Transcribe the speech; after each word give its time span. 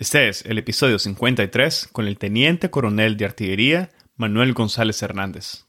Este 0.00 0.30
es 0.30 0.46
el 0.46 0.56
episodio 0.56 0.98
53 0.98 1.90
con 1.92 2.06
el 2.06 2.16
teniente 2.16 2.70
coronel 2.70 3.18
de 3.18 3.26
artillería 3.26 3.90
Manuel 4.16 4.54
González 4.54 5.02
Hernández. 5.02 5.66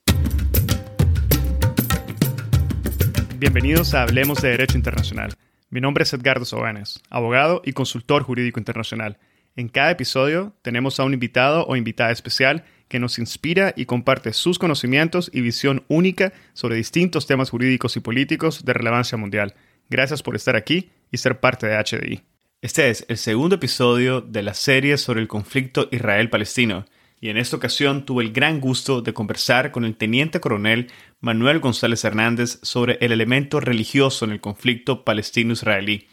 Bienvenidos 3.37 3.93
a 3.93 4.03
Hablemos 4.03 4.41
de 4.41 4.51
Derecho 4.51 4.77
Internacional. 4.77 5.33
Mi 5.69 5.81
nombre 5.81 6.03
es 6.03 6.13
Edgardo 6.13 6.45
Sobanes, 6.45 7.01
abogado 7.09 7.61
y 7.65 7.73
consultor 7.73 8.23
jurídico 8.23 8.57
internacional. 8.57 9.17
En 9.57 9.67
cada 9.67 9.91
episodio 9.91 10.55
tenemos 10.61 10.97
a 11.01 11.03
un 11.03 11.13
invitado 11.13 11.65
o 11.65 11.75
invitada 11.75 12.11
especial 12.11 12.63
que 12.87 12.99
nos 12.99 13.19
inspira 13.19 13.73
y 13.75 13.83
comparte 13.83 14.31
sus 14.31 14.57
conocimientos 14.57 15.29
y 15.33 15.41
visión 15.41 15.83
única 15.89 16.31
sobre 16.53 16.77
distintos 16.77 17.27
temas 17.27 17.49
jurídicos 17.49 17.97
y 17.97 17.99
políticos 17.99 18.63
de 18.63 18.71
relevancia 18.71 19.17
mundial. 19.17 19.55
Gracias 19.89 20.23
por 20.23 20.37
estar 20.37 20.55
aquí 20.55 20.89
y 21.11 21.17
ser 21.17 21.41
parte 21.41 21.67
de 21.67 21.75
HDI. 21.75 22.30
Este 22.63 22.91
es 22.91 23.07
el 23.07 23.17
segundo 23.17 23.55
episodio 23.55 24.21
de 24.21 24.43
la 24.43 24.53
serie 24.53 24.99
sobre 24.99 25.19
el 25.19 25.27
conflicto 25.27 25.89
Israel-Palestino, 25.91 26.85
y 27.19 27.29
en 27.29 27.37
esta 27.37 27.55
ocasión 27.55 28.05
tuve 28.05 28.23
el 28.23 28.31
gran 28.31 28.59
gusto 28.59 29.01
de 29.01 29.15
conversar 29.15 29.71
con 29.71 29.83
el 29.83 29.95
teniente 29.95 30.39
coronel 30.39 30.91
Manuel 31.21 31.59
González 31.59 32.05
Hernández 32.05 32.59
sobre 32.61 32.99
el 33.01 33.13
elemento 33.13 33.59
religioso 33.59 34.25
en 34.25 34.31
el 34.31 34.41
conflicto 34.41 35.03
palestino-israelí. 35.03 36.07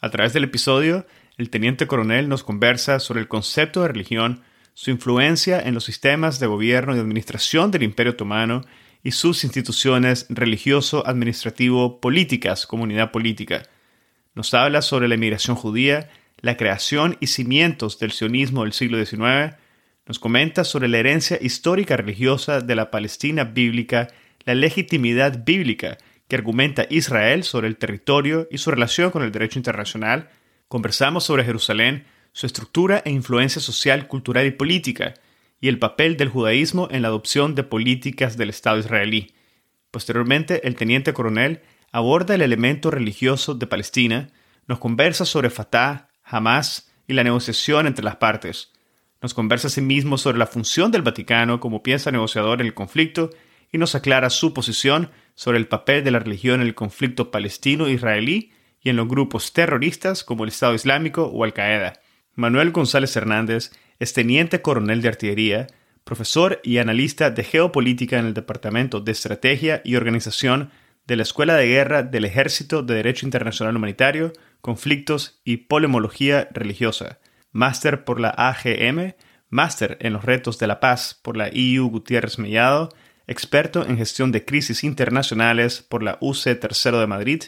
A 0.00 0.10
través 0.10 0.32
del 0.32 0.42
episodio, 0.42 1.06
el 1.38 1.48
teniente 1.48 1.86
coronel 1.86 2.28
nos 2.28 2.42
conversa 2.42 2.98
sobre 2.98 3.20
el 3.20 3.28
concepto 3.28 3.82
de 3.82 3.88
religión, 3.88 4.42
su 4.72 4.90
influencia 4.90 5.60
en 5.60 5.74
los 5.74 5.84
sistemas 5.84 6.40
de 6.40 6.48
gobierno 6.48 6.96
y 6.96 6.98
administración 6.98 7.70
del 7.70 7.84
Imperio 7.84 8.14
Otomano 8.14 8.62
y 9.04 9.12
sus 9.12 9.44
instituciones 9.44 10.26
religioso-administrativo-políticas, 10.28 12.66
comunidad 12.66 13.12
política. 13.12 13.62
Nos 14.34 14.52
habla 14.54 14.82
sobre 14.82 15.08
la 15.08 15.14
inmigración 15.14 15.56
judía, 15.56 16.10
la 16.40 16.56
creación 16.56 17.16
y 17.20 17.28
cimientos 17.28 17.98
del 17.98 18.12
sionismo 18.12 18.64
del 18.64 18.72
siglo 18.72 19.04
XIX, 19.04 19.56
nos 20.06 20.18
comenta 20.18 20.64
sobre 20.64 20.88
la 20.88 20.98
herencia 20.98 21.38
histórica 21.40 21.96
religiosa 21.96 22.60
de 22.60 22.74
la 22.74 22.90
Palestina 22.90 23.44
bíblica, 23.44 24.08
la 24.44 24.54
legitimidad 24.54 25.44
bíblica 25.44 25.96
que 26.28 26.36
argumenta 26.36 26.86
Israel 26.90 27.44
sobre 27.44 27.68
el 27.68 27.76
territorio 27.76 28.48
y 28.50 28.58
su 28.58 28.70
relación 28.70 29.10
con 29.10 29.22
el 29.22 29.32
derecho 29.32 29.58
internacional, 29.58 30.28
conversamos 30.68 31.24
sobre 31.24 31.44
Jerusalén, 31.44 32.04
su 32.32 32.46
estructura 32.46 33.02
e 33.04 33.10
influencia 33.10 33.62
social, 33.62 34.08
cultural 34.08 34.46
y 34.46 34.50
política, 34.50 35.14
y 35.60 35.68
el 35.68 35.78
papel 35.78 36.16
del 36.16 36.28
judaísmo 36.28 36.88
en 36.90 37.02
la 37.02 37.08
adopción 37.08 37.54
de 37.54 37.62
políticas 37.62 38.36
del 38.36 38.50
Estado 38.50 38.78
israelí. 38.78 39.32
Posteriormente, 39.90 40.66
el 40.66 40.74
teniente 40.74 41.14
coronel 41.14 41.62
aborda 41.94 42.34
el 42.34 42.42
elemento 42.42 42.90
religioso 42.90 43.54
de 43.54 43.68
Palestina, 43.68 44.32
nos 44.66 44.80
conversa 44.80 45.24
sobre 45.24 45.48
Fatah, 45.48 46.08
Hamas 46.24 46.90
y 47.06 47.12
la 47.12 47.22
negociación 47.22 47.86
entre 47.86 48.04
las 48.04 48.16
partes. 48.16 48.72
Nos 49.22 49.32
conversa 49.32 49.68
asimismo 49.68 50.18
sobre 50.18 50.38
la 50.38 50.48
función 50.48 50.90
del 50.90 51.02
Vaticano 51.02 51.60
como 51.60 51.84
pieza 51.84 52.10
negociadora 52.10 52.62
en 52.62 52.66
el 52.66 52.74
conflicto 52.74 53.30
y 53.70 53.78
nos 53.78 53.94
aclara 53.94 54.28
su 54.30 54.52
posición 54.52 55.12
sobre 55.36 55.56
el 55.58 55.68
papel 55.68 56.02
de 56.02 56.10
la 56.10 56.18
religión 56.18 56.60
en 56.60 56.66
el 56.66 56.74
conflicto 56.74 57.30
palestino-israelí 57.30 58.50
y 58.82 58.90
en 58.90 58.96
los 58.96 59.06
grupos 59.06 59.52
terroristas 59.52 60.24
como 60.24 60.42
el 60.42 60.48
Estado 60.48 60.74
Islámico 60.74 61.26
o 61.26 61.44
Al-Qaeda. 61.44 61.92
Manuel 62.34 62.72
González 62.72 63.14
Hernández 63.14 63.70
es 64.00 64.12
teniente 64.14 64.62
coronel 64.62 65.00
de 65.00 65.10
artillería, 65.10 65.68
profesor 66.02 66.60
y 66.64 66.78
analista 66.78 67.30
de 67.30 67.44
geopolítica 67.44 68.18
en 68.18 68.26
el 68.26 68.34
Departamento 68.34 68.98
de 68.98 69.12
Estrategia 69.12 69.80
y 69.84 69.94
Organización 69.94 70.70
de 71.06 71.16
la 71.16 71.22
Escuela 71.22 71.54
de 71.54 71.66
Guerra 71.66 72.02
del 72.02 72.24
Ejército 72.24 72.82
de 72.82 72.94
Derecho 72.94 73.26
Internacional 73.26 73.76
Humanitario, 73.76 74.32
Conflictos 74.60 75.40
y 75.44 75.58
Polemología 75.58 76.48
Religiosa, 76.52 77.18
máster 77.52 78.04
por 78.04 78.20
la 78.20 78.30
AGM, 78.30 79.14
máster 79.50 79.98
en 80.00 80.14
los 80.14 80.24
retos 80.24 80.58
de 80.58 80.66
la 80.66 80.80
paz 80.80 81.18
por 81.22 81.36
la 81.36 81.48
EU 81.52 81.88
Gutiérrez 81.88 82.38
Mellado, 82.38 82.88
experto 83.26 83.86
en 83.86 83.98
gestión 83.98 84.32
de 84.32 84.44
crisis 84.44 84.84
internacionales 84.84 85.82
por 85.82 86.02
la 86.02 86.18
UC 86.20 86.58
Tercero 86.58 86.98
de 87.00 87.06
Madrid, 87.06 87.42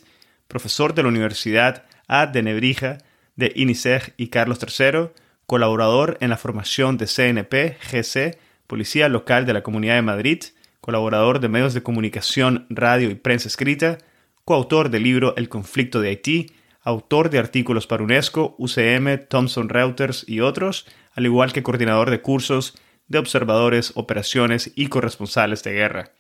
profesor 0.48 0.94
de 0.94 1.02
la 1.02 1.08
Universidad 1.08 1.84
A 2.06 2.26
de 2.26 2.42
Nebrija, 2.42 2.98
de 3.36 3.52
INICEG 3.54 4.14
y 4.16 4.28
Carlos 4.28 4.58
III, 4.60 5.10
colaborador 5.46 6.18
en 6.20 6.30
la 6.30 6.36
formación 6.36 6.96
de 6.96 7.06
CNP, 7.06 7.78
GC, 7.80 8.38
Policía 8.66 9.08
Local 9.08 9.46
de 9.46 9.52
la 9.52 9.62
Comunidad 9.62 9.94
de 9.94 10.02
Madrid, 10.02 10.42
colaborador 10.86 11.40
de 11.40 11.48
medios 11.48 11.74
de 11.74 11.82
comunicación, 11.82 12.64
radio 12.70 13.10
y 13.10 13.16
prensa 13.16 13.48
escrita, 13.48 13.98
coautor 14.44 14.88
del 14.88 15.02
libro 15.02 15.34
El 15.36 15.48
conflicto 15.48 16.00
de 16.00 16.10
Haití, 16.10 16.52
autor 16.80 17.28
de 17.28 17.40
artículos 17.40 17.88
para 17.88 18.04
UNESCO, 18.04 18.54
UCM, 18.56 19.26
Thomson 19.28 19.68
Reuters 19.68 20.24
y 20.28 20.38
otros, 20.38 20.86
al 21.12 21.24
igual 21.24 21.52
que 21.52 21.64
coordinador 21.64 22.10
de 22.10 22.22
cursos 22.22 22.78
de 23.08 23.18
observadores, 23.18 23.90
operaciones 23.96 24.70
y 24.76 24.86
corresponsales 24.86 25.64
de 25.64 25.72
guerra. 25.72 26.12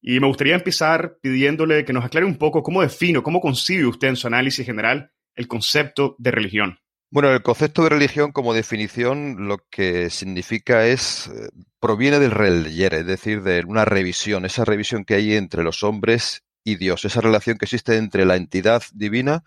Y 0.00 0.18
me 0.18 0.26
gustaría 0.26 0.56
empezar 0.56 1.18
pidiéndole 1.22 1.84
que 1.84 1.92
nos 1.92 2.04
aclare 2.04 2.26
un 2.26 2.36
poco 2.36 2.64
cómo 2.64 2.82
defino, 2.82 3.22
cómo 3.22 3.40
concibe 3.40 3.86
usted 3.86 4.08
en 4.08 4.16
su 4.16 4.26
análisis 4.26 4.66
general 4.66 5.12
el 5.34 5.48
concepto 5.48 6.16
de 6.18 6.30
religión? 6.30 6.78
Bueno, 7.10 7.30
el 7.30 7.42
concepto 7.42 7.82
de 7.82 7.90
religión 7.90 8.32
como 8.32 8.54
definición 8.54 9.46
lo 9.46 9.58
que 9.70 10.08
significa 10.08 10.86
es, 10.86 11.28
eh, 11.28 11.50
proviene 11.78 12.18
del 12.18 12.30
relier, 12.30 12.94
es 12.94 13.06
decir, 13.06 13.42
de 13.42 13.62
una 13.66 13.84
revisión, 13.84 14.46
esa 14.46 14.64
revisión 14.64 15.04
que 15.04 15.14
hay 15.14 15.34
entre 15.34 15.62
los 15.62 15.82
hombres 15.82 16.42
y 16.64 16.76
Dios, 16.76 17.04
esa 17.04 17.20
relación 17.20 17.58
que 17.58 17.66
existe 17.66 17.96
entre 17.96 18.24
la 18.24 18.36
entidad 18.36 18.82
divina 18.94 19.44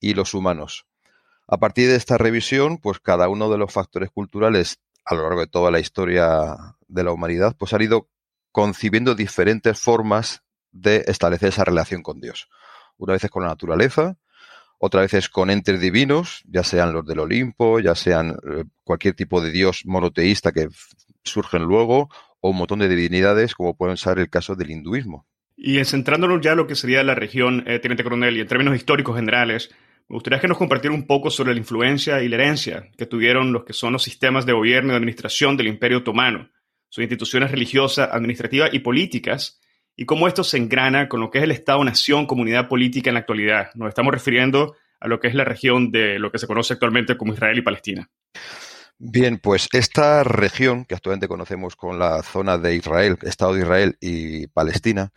y 0.00 0.14
los 0.14 0.34
humanos. 0.34 0.86
A 1.46 1.56
partir 1.56 1.88
de 1.88 1.96
esta 1.96 2.18
revisión, 2.18 2.76
pues 2.76 3.00
cada 3.00 3.28
uno 3.28 3.50
de 3.50 3.56
los 3.56 3.72
factores 3.72 4.10
culturales 4.10 4.80
a 5.06 5.14
lo 5.14 5.22
largo 5.22 5.40
de 5.40 5.46
toda 5.46 5.70
la 5.70 5.80
historia 5.80 6.76
de 6.88 7.04
la 7.04 7.12
humanidad, 7.12 7.56
pues 7.58 7.72
han 7.72 7.80
ido 7.80 8.10
concibiendo 8.52 9.14
diferentes 9.14 9.80
formas 9.80 10.42
de 10.72 11.04
establecer 11.06 11.48
esa 11.48 11.64
relación 11.64 12.02
con 12.02 12.20
Dios. 12.20 12.48
Una 12.98 13.14
vez 13.14 13.24
es 13.24 13.30
con 13.30 13.44
la 13.44 13.48
naturaleza, 13.48 14.18
otra 14.78 15.02
vez 15.02 15.14
es 15.14 15.28
con 15.28 15.50
entes 15.50 15.80
divinos, 15.80 16.42
ya 16.46 16.62
sean 16.62 16.92
los 16.92 17.04
del 17.04 17.18
Olimpo, 17.18 17.80
ya 17.80 17.94
sean 17.94 18.30
eh, 18.30 18.64
cualquier 18.84 19.14
tipo 19.14 19.40
de 19.40 19.50
dios 19.50 19.82
monoteísta 19.84 20.52
que 20.52 20.68
surgen 21.24 21.62
luego, 21.64 22.08
o 22.40 22.50
un 22.50 22.56
montón 22.56 22.78
de 22.78 22.88
divinidades, 22.88 23.54
como 23.54 23.76
pueden 23.76 23.96
ser 23.96 24.18
el 24.18 24.30
caso 24.30 24.54
del 24.54 24.70
hinduismo. 24.70 25.26
Y 25.56 25.84
centrándonos 25.84 26.40
ya 26.40 26.52
en 26.52 26.58
lo 26.58 26.66
que 26.68 26.76
sería 26.76 27.02
la 27.02 27.16
región, 27.16 27.64
eh, 27.66 27.80
Teniente 27.80 28.04
Coronel, 28.04 28.36
y 28.36 28.40
en 28.40 28.46
términos 28.46 28.76
históricos 28.76 29.16
generales, 29.16 29.70
me 30.08 30.14
gustaría 30.14 30.40
que 30.40 30.48
nos 30.48 30.56
compartiera 30.56 30.94
un 30.94 31.06
poco 31.06 31.30
sobre 31.30 31.52
la 31.52 31.58
influencia 31.58 32.22
y 32.22 32.28
la 32.28 32.36
herencia 32.36 32.88
que 32.96 33.06
tuvieron 33.06 33.52
los 33.52 33.64
que 33.64 33.72
son 33.72 33.92
los 33.92 34.04
sistemas 34.04 34.46
de 34.46 34.52
gobierno 34.52 34.92
y 34.92 34.96
administración 34.96 35.56
del 35.56 35.66
Imperio 35.66 35.98
Otomano, 35.98 36.50
sus 36.88 37.02
instituciones 37.02 37.50
religiosas, 37.50 38.08
administrativas 38.12 38.72
y 38.72 38.78
políticas, 38.78 39.60
y 40.00 40.06
cómo 40.06 40.28
esto 40.28 40.44
se 40.44 40.58
engrana 40.58 41.08
con 41.08 41.18
lo 41.18 41.28
que 41.28 41.38
es 41.38 41.44
el 41.44 41.50
Estado-nación, 41.50 42.26
comunidad 42.26 42.68
política 42.68 43.10
en 43.10 43.14
la 43.14 43.20
actualidad. 43.20 43.70
Nos 43.74 43.88
estamos 43.88 44.12
refiriendo 44.14 44.76
a 45.00 45.08
lo 45.08 45.18
que 45.18 45.26
es 45.26 45.34
la 45.34 45.42
región 45.44 45.90
de 45.90 46.20
lo 46.20 46.30
que 46.30 46.38
se 46.38 46.46
conoce 46.46 46.74
actualmente 46.74 47.16
como 47.16 47.32
Israel 47.32 47.58
y 47.58 47.62
Palestina. 47.62 48.08
Bien, 48.96 49.38
pues 49.38 49.68
esta 49.72 50.22
región 50.22 50.84
que 50.84 50.94
actualmente 50.94 51.26
conocemos 51.26 51.74
con 51.74 51.98
la 51.98 52.22
zona 52.22 52.58
de 52.58 52.76
Israel, 52.76 53.18
Estado 53.22 53.54
de 53.54 53.62
Israel 53.62 53.96
y 54.00 54.46
Palestina, 54.46 55.10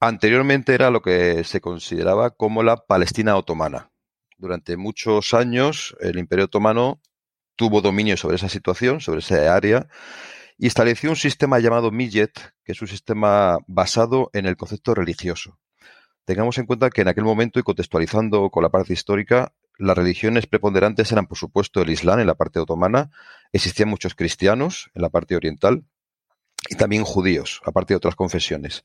anteriormente 0.00 0.74
era 0.74 0.90
lo 0.90 1.00
que 1.00 1.44
se 1.44 1.60
consideraba 1.60 2.30
como 2.30 2.64
la 2.64 2.76
Palestina 2.76 3.36
otomana. 3.36 3.92
Durante 4.38 4.76
muchos 4.76 5.34
años 5.34 5.96
el 6.00 6.18
Imperio 6.18 6.46
Otomano 6.46 7.00
tuvo 7.54 7.80
dominio 7.80 8.16
sobre 8.16 8.36
esa 8.36 8.48
situación, 8.48 9.00
sobre 9.00 9.20
esa 9.20 9.54
área, 9.54 9.86
y 10.58 10.66
estableció 10.66 11.10
un 11.10 11.16
sistema 11.16 11.58
llamado 11.58 11.90
Millet, 11.90 12.32
que 12.64 12.72
es 12.72 12.80
un 12.80 12.88
sistema 12.88 13.58
basado 13.66 14.30
en 14.32 14.46
el 14.46 14.56
concepto 14.56 14.94
religioso. 14.94 15.58
Tengamos 16.24 16.58
en 16.58 16.66
cuenta 16.66 16.90
que 16.90 17.02
en 17.02 17.08
aquel 17.08 17.24
momento, 17.24 17.60
y 17.60 17.62
contextualizando 17.62 18.50
con 18.50 18.62
la 18.62 18.70
parte 18.70 18.92
histórica, 18.92 19.52
las 19.78 19.96
religiones 19.96 20.46
preponderantes 20.46 21.12
eran, 21.12 21.26
por 21.26 21.36
supuesto, 21.36 21.82
el 21.82 21.90
Islam 21.90 22.20
en 22.20 22.26
la 22.26 22.34
parte 22.34 22.58
otomana, 22.58 23.10
existían 23.52 23.88
muchos 23.88 24.14
cristianos 24.14 24.90
en 24.94 25.02
la 25.02 25.10
parte 25.10 25.36
oriental 25.36 25.84
y 26.68 26.74
también 26.76 27.04
judíos, 27.04 27.60
aparte 27.64 27.92
de 27.92 27.98
otras 27.98 28.16
confesiones. 28.16 28.84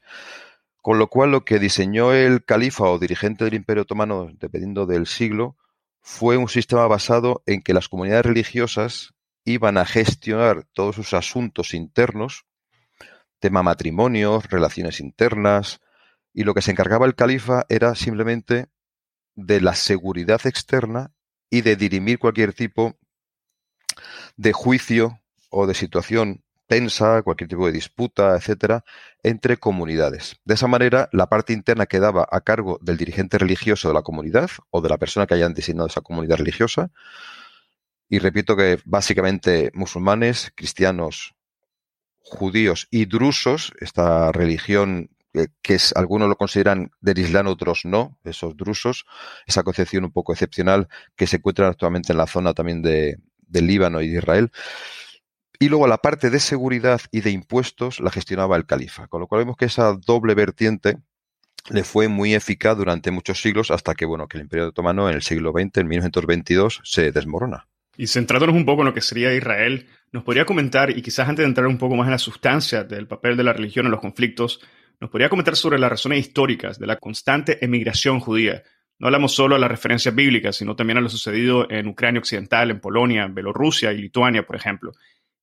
Con 0.81 1.00
lo 1.00 1.07
cual, 1.07 1.31
lo 1.31 1.45
que 1.45 1.59
diseñó 1.59 2.13
el 2.13 2.44
califa 2.44 2.83
o 2.85 3.00
dirigente 3.00 3.45
del 3.45 3.53
Imperio 3.53 3.83
Otomano, 3.83 4.29
dependiendo 4.39 4.85
del 4.85 5.07
siglo, 5.07 5.56
fue 6.01 6.38
un 6.38 6.50
sistema 6.50 6.85
basado 6.88 7.44
en 7.45 7.62
que 7.62 7.74
las 7.74 7.88
comunidades 7.88 8.25
religiosas 8.25 9.13
iban 9.45 9.77
a 9.77 9.85
gestionar 9.85 10.65
todos 10.73 10.95
sus 10.95 11.13
asuntos 11.13 11.73
internos, 11.73 12.45
tema 13.39 13.63
matrimonios, 13.63 14.49
relaciones 14.49 14.99
internas, 14.99 15.81
y 16.33 16.43
lo 16.43 16.53
que 16.53 16.61
se 16.61 16.71
encargaba 16.71 17.05
el 17.05 17.15
califa 17.15 17.65
era 17.69 17.95
simplemente 17.95 18.67
de 19.35 19.61
la 19.61 19.75
seguridad 19.75 20.41
externa 20.45 21.11
y 21.49 21.61
de 21.61 21.75
dirimir 21.75 22.19
cualquier 22.19 22.53
tipo 22.53 22.97
de 24.38 24.53
juicio 24.53 25.19
o 25.49 25.67
de 25.67 25.73
situación 25.73 26.43
tensa, 26.67 27.21
cualquier 27.21 27.49
tipo 27.49 27.65
de 27.65 27.73
disputa, 27.73 28.33
etcétera, 28.38 28.85
entre 29.23 29.57
comunidades. 29.57 30.38
De 30.45 30.53
esa 30.53 30.67
manera, 30.67 31.09
la 31.11 31.27
parte 31.27 31.51
interna 31.51 31.85
quedaba 31.85 32.25
a 32.31 32.39
cargo 32.39 32.79
del 32.81 32.95
dirigente 32.95 33.38
religioso 33.38 33.89
de 33.89 33.93
la 33.93 34.03
comunidad 34.03 34.49
o 34.69 34.79
de 34.79 34.88
la 34.88 34.97
persona 34.97 35.27
que 35.27 35.33
hayan 35.33 35.53
designado 35.53 35.88
esa 35.88 35.99
comunidad 35.99 36.38
religiosa. 36.38 36.89
Y 38.12 38.19
repito 38.19 38.58
que 38.58 38.78
básicamente 38.84 39.72
musulmanes, 39.74 40.52
cristianos, 40.54 41.34
judíos 42.19 42.90
y 42.92 43.06
drusos, 43.06 43.72
esta 43.80 44.34
religión 44.34 45.12
que 45.62 45.75
es, 45.75 45.96
algunos 45.96 46.28
lo 46.28 46.36
consideran 46.36 46.92
del 47.00 47.19
Islam, 47.19 47.48
otros 47.48 47.86
no, 47.86 48.19
esos 48.25 48.58
drusos, 48.58 49.06
esa 49.48 49.63
concepción 49.63 50.04
un 50.04 50.12
poco 50.12 50.34
excepcional 50.34 50.90
que 51.16 51.25
se 51.25 51.38
encuentra 51.38 51.69
actualmente 51.69 52.12
en 52.12 52.18
la 52.18 52.28
zona 52.28 52.54
también 52.54 52.81
de, 52.81 53.18
Líbano 53.50 54.02
y 54.02 54.10
de 54.10 54.18
Israel. 54.18 54.52
Y 55.58 55.69
luego 55.69 55.88
la 55.88 56.00
parte 56.00 56.30
de 56.30 56.42
seguridad 56.42 57.00
y 57.12 57.22
de 57.22 57.31
impuestos 57.31 58.02
la 58.02 58.12
gestionaba 58.12 58.58
el 58.58 58.66
califa, 58.66 59.08
con 59.08 59.22
lo 59.22 59.28
cual 59.28 59.44
vemos 59.44 59.56
que 59.56 59.66
esa 59.66 59.94
doble 59.94 60.36
vertiente 60.36 60.98
le 61.69 61.86
fue 61.86 62.10
muy 62.10 62.34
eficaz 62.34 62.75
durante 62.75 63.10
muchos 63.10 63.42
siglos 63.42 63.72
hasta 63.72 63.96
que, 63.96 64.04
bueno, 64.04 64.28
que 64.28 64.36
el 64.36 64.44
Imperio 64.44 64.68
Otomano 64.68 65.08
en 65.08 65.16
el 65.16 65.22
siglo 65.22 65.54
XX, 65.54 65.78
en 65.78 65.88
1922, 65.88 66.81
se 66.84 67.13
desmorona. 67.13 67.70
Y 67.97 68.07
centrándonos 68.07 68.55
un 68.55 68.65
poco 68.65 68.81
en 68.81 68.88
lo 68.88 68.93
que 68.93 69.01
sería 69.01 69.33
Israel, 69.33 69.88
¿nos 70.11 70.23
podría 70.23 70.45
comentar, 70.45 70.89
y 70.89 71.01
quizás 71.01 71.27
antes 71.27 71.43
de 71.43 71.47
entrar 71.47 71.67
un 71.67 71.77
poco 71.77 71.95
más 71.95 72.07
en 72.07 72.11
la 72.11 72.17
sustancia 72.17 72.83
del 72.83 73.07
papel 73.07 73.35
de 73.35 73.43
la 73.43 73.53
religión 73.53 73.85
en 73.85 73.91
los 73.91 73.99
conflictos, 73.99 74.61
nos 74.99 75.09
podría 75.09 75.29
comentar 75.29 75.55
sobre 75.55 75.79
las 75.79 75.89
razones 75.89 76.19
históricas 76.19 76.79
de 76.79 76.88
la 76.88 76.95
constante 76.95 77.63
emigración 77.63 78.19
judía. 78.19 78.63
No 78.99 79.07
hablamos 79.07 79.33
solo 79.33 79.55
de 79.55 79.61
las 79.61 79.71
referencias 79.71 80.13
bíblicas, 80.13 80.55
sino 80.55 80.75
también 80.75 80.99
a 80.99 81.01
lo 81.01 81.09
sucedido 81.09 81.69
en 81.71 81.88
Ucrania 81.88 82.19
Occidental, 82.19 82.69
en 82.69 82.79
Polonia, 82.79 83.25
Bielorrusia 83.27 83.91
y 83.91 83.97
Lituania, 83.97 84.45
por 84.45 84.55
ejemplo. 84.55 84.91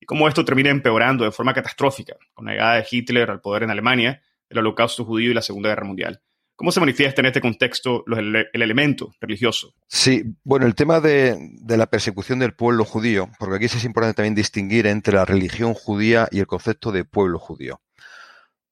Y 0.01 0.07
cómo 0.07 0.29
esto 0.29 0.45
termina 0.45 0.71
empeorando 0.71 1.25
de 1.25 1.33
forma 1.33 1.53
catastrófica 1.53 2.15
con 2.35 2.47
la 2.47 2.53
llegada 2.53 2.75
de 2.77 2.87
Hitler 2.89 3.31
al 3.31 3.41
poder 3.41 3.65
en 3.65 3.71
Alemania, 3.71 4.23
el 4.49 4.59
holocausto 4.59 5.05
judío 5.05 5.33
y 5.33 5.35
la 5.35 5.43
Segunda 5.43 5.71
Guerra 5.71 5.85
Mundial. 5.85 6.23
¿Cómo 6.59 6.73
se 6.73 6.81
manifiesta 6.81 7.21
en 7.21 7.27
este 7.27 7.41
contexto 7.41 8.03
el, 8.09 8.49
elemento 8.53 9.15
religioso? 9.21 9.75
Sí, 9.87 10.25
bueno, 10.43 10.67
el 10.67 10.75
tema 10.75 10.99
de, 10.99 11.39
la 11.69 11.87
persecución 11.87 12.41
del 12.41 12.53
pueblo 12.53 12.85
judío, 12.85 13.31
porque 13.39 13.55
aquí 13.55 13.67
es 13.67 13.85
importante 13.85 14.17
también 14.17 14.35
distinguir 14.35 14.89
entre 14.89 15.15
la 15.15 15.25
religión 15.25 15.73
judía 15.73 16.27
y 16.33 16.41
el 16.41 16.49
concepto 16.49 16.91
de 16.91 17.05
pueblo 17.05 17.39
judío. 17.39 17.81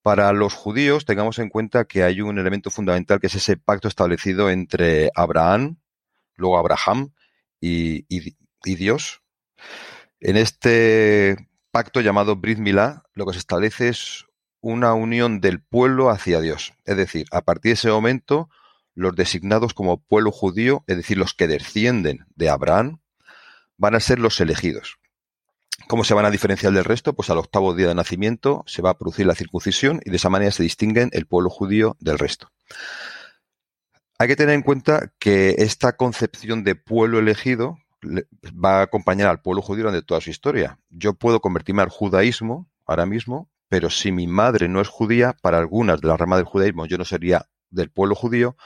Para 0.03 0.33
los 0.33 0.53
judíos, 0.53 1.05
tengamos 1.05 1.39
en 1.39 1.49
cuenta 1.49 1.85
que 1.85 2.03
hay 2.03 2.21
un 2.23 2.41
elemento 2.41 2.71
fundamental 2.71 3.21
que 3.21 3.29
es 3.29 3.37
ese 3.37 3.57
pacto 3.57 3.87
establecido 3.87 4.51
entre 4.51 5.13
Abraham, 5.15 5.77
luego 6.35 6.59
Abraham 6.59 7.13
y, 7.61 8.05
Dios. 8.65 9.23
En 10.19 10.37
este 10.37 11.37
pacto 11.71 12.01
llamado 12.01 12.35
Brit 12.35 12.59
Milá, 12.59 13.05
lo 13.15 13.27
que 13.27 13.35
se 13.35 13.39
establece 13.39 13.91
es 13.91 14.27
una 14.61 14.95
unión 14.95 15.41
del 15.41 15.61
pueblo 15.61 16.11
hacia 16.11 16.41
Dios. 16.41 16.75
Es 16.85 16.97
decir, 16.97 17.27
a 17.31 17.43
partir 17.43 17.71
de 17.71 17.75
ese 17.75 17.91
momento, 17.91 18.49
los 18.95 19.15
designados 19.15 19.75
como 19.75 20.03
pueblo 20.03 20.33
judío, 20.33 20.85
es 20.87 20.97
decir, 20.97 21.19
los 21.19 21.35
que 21.35 21.47
descienden 21.47 22.27
de 22.35 22.49
Abraham, 22.49 23.01
van 23.77 23.95
a 23.95 24.01
ser 24.01 24.19
los 24.19 24.41
elegidos. 24.41 24.99
¿Cómo 25.89 26.05
se 26.05 26.15
van 26.15 26.25
a 26.25 26.31
diferenciar 26.31 26.73
del 26.73 26.85
resto? 26.85 27.15
Pues 27.15 27.31
al 27.31 27.39
octavo 27.39 27.75
día 27.75 27.89
de 27.89 27.95
nacimiento 27.95 28.65
se 28.67 28.83
va 28.83 28.91
a 28.91 28.99
producir 28.99 29.27
la 29.27 29.35
circuncisión 29.35 30.01
y 30.05 30.11
de 30.11 30.17
esa 30.17 30.31
manera 30.31 30.51
se 30.51 30.63
distinguen 30.63 31.11
el 31.13 31.27
pueblo 31.27 31.51
judío 31.51 31.97
del 32.01 32.19
resto. 32.19 32.51
Hay 34.19 34.29
que 34.29 34.37
tener 34.37 34.55
en 34.55 34.63
cuenta 34.63 35.13
que 35.19 35.57
esta 35.59 35.97
concepción 35.97 36.65
de 36.65 36.75
pueblo 36.75 37.19
elegido 37.19 37.79
va 38.03 38.81
a 38.81 38.83
acompañar 38.83 39.29
al 39.29 39.43
pueblo 39.43 39.63
judío 39.63 39.85
durante 39.85 40.05
toda 40.05 40.21
su 40.21 40.31
historia. 40.31 40.79
Yo 40.89 41.15
puedo 41.15 41.41
convertirme 41.41 41.83
al 41.83 41.91
judaísmo 41.91 42.69
ahora 42.87 43.05
mismo, 43.05 43.51
pero 43.69 43.91
si 43.91 44.13
mi 44.13 44.27
madre 44.27 44.69
no 44.69 44.81
es 44.81 44.89
judía, 44.89 45.37
para 45.43 45.59
algunas 45.59 46.01
de 46.01 46.09
las 46.09 46.19
ramas 46.19 46.39
del 46.39 46.47
judaísmo 46.47 46.87
yo 46.87 46.99
no 46.99 47.05
sería 47.05 47.47
del 47.71 47.91
pueblo 47.91 48.15
judío. 48.15 48.57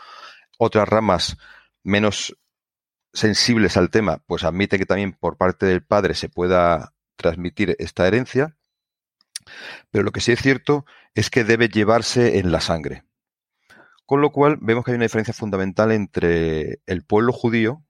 Otras 0.59 0.89
ramas 0.89 1.37
menos 1.83 2.37
sensibles 3.13 3.77
al 3.77 3.91
tema, 3.91 4.23
pues 4.27 4.45
admite 4.45 4.79
que 4.79 4.87
también 4.87 5.13
por 5.13 5.37
parte 5.37 5.67
del 5.67 5.83
padre 5.83 6.15
se 6.15 6.29
pueda 6.29 6.95
transmitir 7.17 7.77
esta 7.79 8.07
herencia, 8.07 8.57
pero 9.91 10.05
lo 10.05 10.13
que 10.13 10.21
sí 10.21 10.33
es 10.33 10.41
cierto 10.41 10.85
es 11.15 11.31
que 11.31 11.45
debe 11.45 11.69
llevarse 11.69 12.39
en 12.39 12.53
la 12.53 12.61
sangre. 12.61 13.05
Con 14.07 14.21
lo 14.21 14.31
cual 14.31 14.59
vemos 14.61 14.85
que 14.85 14.93
hay 14.93 14.97
una 14.97 15.05
diferencia 15.05 15.35
fundamental 15.35 15.93
entre 15.93 16.81
el 16.87 17.05
pueblo 17.05 17.33
judío 17.33 17.85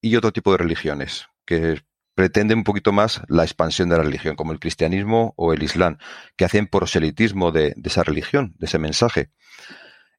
y 0.00 0.16
otro 0.16 0.32
tipo 0.32 0.52
de 0.52 0.58
religiones, 0.58 1.26
que 1.44 1.82
pretenden 2.14 2.58
un 2.58 2.64
poquito 2.64 2.92
más 2.92 3.22
la 3.28 3.44
expansión 3.44 3.88
de 3.88 3.96
la 3.96 4.02
religión, 4.02 4.36
como 4.36 4.52
el 4.52 4.60
cristianismo 4.60 5.34
o 5.36 5.52
el 5.52 5.62
islam, 5.62 5.98
que 6.36 6.44
hacen 6.44 6.66
proselitismo 6.66 7.52
de, 7.52 7.74
esa 7.84 8.04
religión, 8.04 8.54
de 8.58 8.66
ese 8.66 8.78
mensaje. 8.78 9.30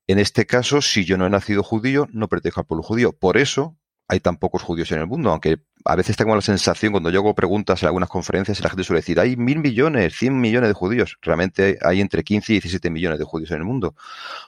En 0.07 0.19
este 0.19 0.45
caso, 0.45 0.81
si 0.81 1.05
yo 1.05 1.17
no 1.17 1.25
he 1.25 1.29
nacido 1.29 1.63
judío, 1.63 2.07
no 2.11 2.27
pertenezco 2.27 2.61
al 2.61 2.67
pueblo 2.67 2.83
judío. 2.83 3.13
Por 3.13 3.37
eso 3.37 3.77
hay 4.07 4.19
tan 4.19 4.37
pocos 4.37 4.61
judíos 4.61 4.91
en 4.91 4.99
el 4.99 5.07
mundo, 5.07 5.31
aunque 5.31 5.59
a 5.85 5.95
veces 5.95 6.17
tengo 6.17 6.35
la 6.35 6.41
sensación 6.41 6.91
cuando 6.91 7.09
yo 7.09 7.19
hago 7.19 7.35
preguntas 7.35 7.81
en 7.81 7.87
algunas 7.87 8.09
conferencias 8.09 8.59
la 8.59 8.69
gente 8.69 8.83
suele 8.83 8.99
decir, 8.99 9.19
hay 9.19 9.37
mil 9.37 9.59
millones, 9.59 10.15
cien 10.17 10.41
millones 10.41 10.69
de 10.69 10.73
judíos. 10.73 11.17
Realmente 11.21 11.77
hay 11.81 12.01
entre 12.01 12.23
15 12.23 12.53
y 12.53 12.55
17 12.55 12.89
millones 12.89 13.19
de 13.19 13.25
judíos 13.25 13.51
en 13.51 13.57
el 13.57 13.63
mundo, 13.63 13.95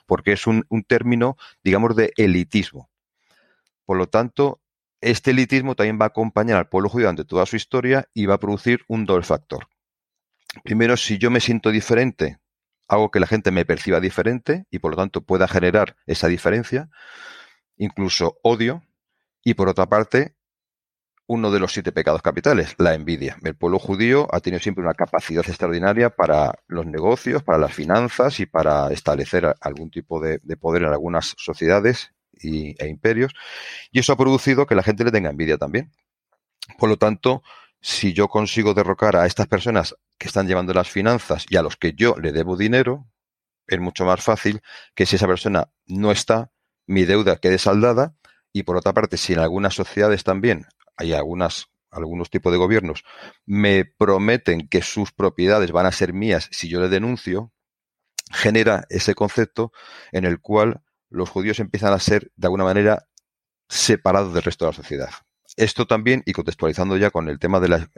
porque 0.04 0.32
es 0.32 0.46
un 0.46 0.64
término, 0.86 1.36
digamos, 1.62 1.96
de 1.96 2.12
elitismo. 2.16 2.90
Por 3.86 3.96
lo 3.96 4.08
tanto, 4.08 4.60
este 5.06 5.30
elitismo 5.30 5.76
también 5.76 5.98
va 6.00 6.06
a 6.06 6.08
acompañar 6.08 6.58
al 6.58 6.68
pueblo 6.68 6.88
judío 6.88 7.04
durante 7.06 7.24
toda 7.24 7.46
su 7.46 7.54
historia 7.54 8.08
y 8.12 8.26
va 8.26 8.34
a 8.34 8.40
producir 8.40 8.80
un 8.88 9.06
doble 9.06 9.24
factor. 9.24 9.68
Primero, 10.64 10.96
si 10.96 11.18
yo 11.18 11.30
me 11.30 11.40
siento 11.40 11.70
diferente, 11.70 12.38
hago 12.88 13.12
que 13.12 13.20
la 13.20 13.28
gente 13.28 13.52
me 13.52 13.64
perciba 13.64 14.00
diferente 14.00 14.66
y 14.68 14.80
por 14.80 14.90
lo 14.90 14.96
tanto 14.96 15.20
pueda 15.20 15.46
generar 15.46 15.96
esa 16.06 16.26
diferencia, 16.26 16.90
incluso 17.76 18.38
odio, 18.42 18.82
y 19.44 19.54
por 19.54 19.68
otra 19.68 19.86
parte, 19.86 20.34
uno 21.28 21.52
de 21.52 21.60
los 21.60 21.72
siete 21.72 21.92
pecados 21.92 22.20
capitales, 22.20 22.74
la 22.78 22.94
envidia. 22.94 23.36
El 23.44 23.54
pueblo 23.54 23.78
judío 23.78 24.26
ha 24.32 24.40
tenido 24.40 24.60
siempre 24.60 24.82
una 24.82 24.94
capacidad 24.94 25.44
extraordinaria 25.46 26.10
para 26.10 26.58
los 26.66 26.84
negocios, 26.84 27.44
para 27.44 27.58
las 27.58 27.72
finanzas 27.72 28.40
y 28.40 28.46
para 28.46 28.92
establecer 28.92 29.54
algún 29.60 29.90
tipo 29.90 30.20
de, 30.20 30.40
poder 30.56 30.82
en 30.82 30.88
algunas 30.88 31.34
sociedades 31.38 32.12
e 32.42 32.88
imperios. 32.88 33.32
Y 33.90 34.00
eso 34.00 34.12
ha 34.12 34.16
producido 34.16 34.66
que 34.66 34.74
la 34.74 34.82
gente 34.82 35.04
le 35.04 35.12
tenga 35.12 35.30
envidia 35.30 35.58
también. 35.58 35.92
Por 36.78 36.88
lo 36.88 36.96
tanto, 36.96 37.42
si 37.80 38.12
yo 38.12 38.28
consigo 38.28 38.74
derrocar 38.74 39.16
a 39.16 39.26
estas 39.26 39.46
personas 39.46 39.94
que 40.18 40.28
están 40.28 40.46
llevando 40.48 40.74
las 40.74 40.88
finanzas 40.88 41.46
y 41.48 41.56
a 41.56 41.62
los 41.62 41.76
que 41.76 41.92
yo 41.92 42.16
le 42.20 42.32
debo 42.32 42.56
dinero, 42.56 43.06
es 43.66 43.80
mucho 43.80 44.04
más 44.04 44.22
fácil 44.22 44.60
que 44.94 45.06
si 45.06 45.16
esa 45.16 45.26
persona 45.26 45.70
no 45.86 46.10
está, 46.10 46.50
mi 46.86 47.04
deuda 47.04 47.36
quede 47.36 47.58
saldada 47.58 48.16
y 48.52 48.62
por 48.62 48.76
otra 48.76 48.94
parte, 48.94 49.18
si 49.18 49.34
en 49.34 49.40
algunas 49.40 49.74
sociedades 49.74 50.24
también 50.24 50.66
hay 50.96 51.12
algunas, 51.12 51.66
algunos 51.90 52.30
tipos 52.30 52.52
de 52.52 52.58
gobiernos, 52.58 53.04
me 53.44 53.84
prometen 53.84 54.66
que 54.68 54.80
sus 54.80 55.12
propiedades 55.12 55.72
van 55.72 55.86
a 55.86 55.92
ser 55.92 56.14
mías 56.14 56.48
si 56.52 56.68
yo 56.68 56.80
le 56.80 56.88
denuncio, 56.88 57.52
genera 58.32 58.86
ese 58.88 59.14
concepto 59.14 59.72
en 60.10 60.24
el 60.24 60.40
cual 60.40 60.82
los 61.10 61.30
judíos 61.30 61.60
empiezan 61.60 61.92
a 61.92 61.98
ser 61.98 62.32
de 62.36 62.46
alguna 62.46 62.64
manera 62.64 63.08
separados 63.68 64.34
del 64.34 64.42
resto 64.42 64.64
de 64.64 64.70
la 64.70 64.76
sociedad. 64.76 65.10
Esto 65.56 65.86
también, 65.86 66.22
y 66.26 66.32
contextualizando 66.32 66.96
ya 66.96 67.10
con 67.10 67.28
el 67.28 67.38
tema 67.38 67.60
de 67.60 67.68
la, 67.68 67.88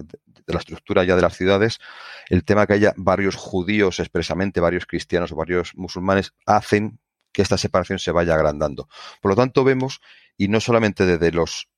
estructura 0.46 1.02
ya 1.04 1.16
de 1.16 1.22
las 1.22 1.36
ciudades, 1.36 1.80
el 2.28 2.44
tema 2.44 2.66
que 2.66 2.74
haya 2.74 2.94
varios 2.96 3.34
judíos 3.34 3.98
expresamente, 3.98 4.60
varios 4.60 4.86
cristianos 4.86 5.32
o 5.32 5.36
varios 5.36 5.72
musulmanes, 5.74 6.34
hacen 6.46 7.00
que 7.32 7.42
esta 7.42 7.58
separación 7.58 7.98
se 7.98 8.12
vaya 8.12 8.34
agrandando. 8.34 8.88
Por 9.20 9.32
lo 9.32 9.36
tanto, 9.36 9.64
vemos, 9.64 10.00
y 10.36 10.48
no 10.48 10.60
solamente 10.60 11.04
desde 11.04 11.32
los 11.32 11.68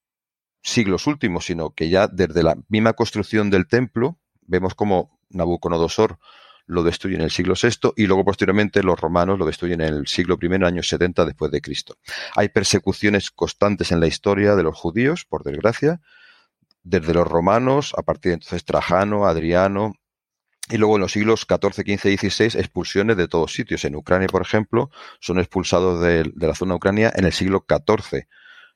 siglos 0.62 1.06
últimos, 1.06 1.46
sino 1.46 1.70
que 1.70 1.88
ya 1.88 2.08
desde 2.08 2.42
la 2.42 2.56
misma 2.68 2.92
construcción 2.92 3.48
del 3.48 3.66
templo, 3.66 4.18
vemos 4.42 4.74
como 4.74 5.18
Nabucodonosor 5.30 6.18
lo 6.70 6.82
destruye 6.82 7.16
en 7.16 7.22
el 7.22 7.30
siglo 7.30 7.54
VI 7.60 7.92
y 7.96 8.06
luego 8.06 8.24
posteriormente 8.24 8.82
los 8.82 8.98
romanos 8.98 9.38
lo 9.38 9.44
destruyen 9.44 9.80
en 9.80 9.94
el 9.94 10.06
siglo 10.06 10.38
I, 10.40 10.64
año 10.64 10.82
70 10.82 11.24
después 11.24 11.50
de 11.50 11.60
Cristo. 11.60 11.96
Hay 12.36 12.48
persecuciones 12.48 13.30
constantes 13.30 13.90
en 13.92 14.00
la 14.00 14.06
historia 14.06 14.54
de 14.54 14.62
los 14.62 14.76
judíos, 14.76 15.24
por 15.24 15.42
desgracia, 15.42 16.00
desde 16.82 17.12
los 17.12 17.26
romanos, 17.26 17.92
a 17.96 18.02
partir 18.02 18.30
de 18.30 18.34
entonces 18.34 18.64
Trajano, 18.64 19.26
Adriano, 19.26 19.94
y 20.70 20.76
luego 20.76 20.96
en 20.96 21.02
los 21.02 21.12
siglos 21.12 21.46
XIV, 21.48 21.98
XV 21.98 22.10
y 22.10 22.16
XVI, 22.16 22.60
expulsiones 22.60 23.16
de 23.16 23.26
todos 23.26 23.52
sitios. 23.52 23.84
En 23.84 23.96
Ucrania, 23.96 24.28
por 24.28 24.42
ejemplo, 24.42 24.90
son 25.20 25.40
expulsados 25.40 26.00
de, 26.00 26.32
la 26.36 26.54
zona 26.54 26.76
Ucrania 26.76 27.12
en 27.14 27.24
el 27.24 27.32
siglo 27.32 27.66
XIV 27.68 28.26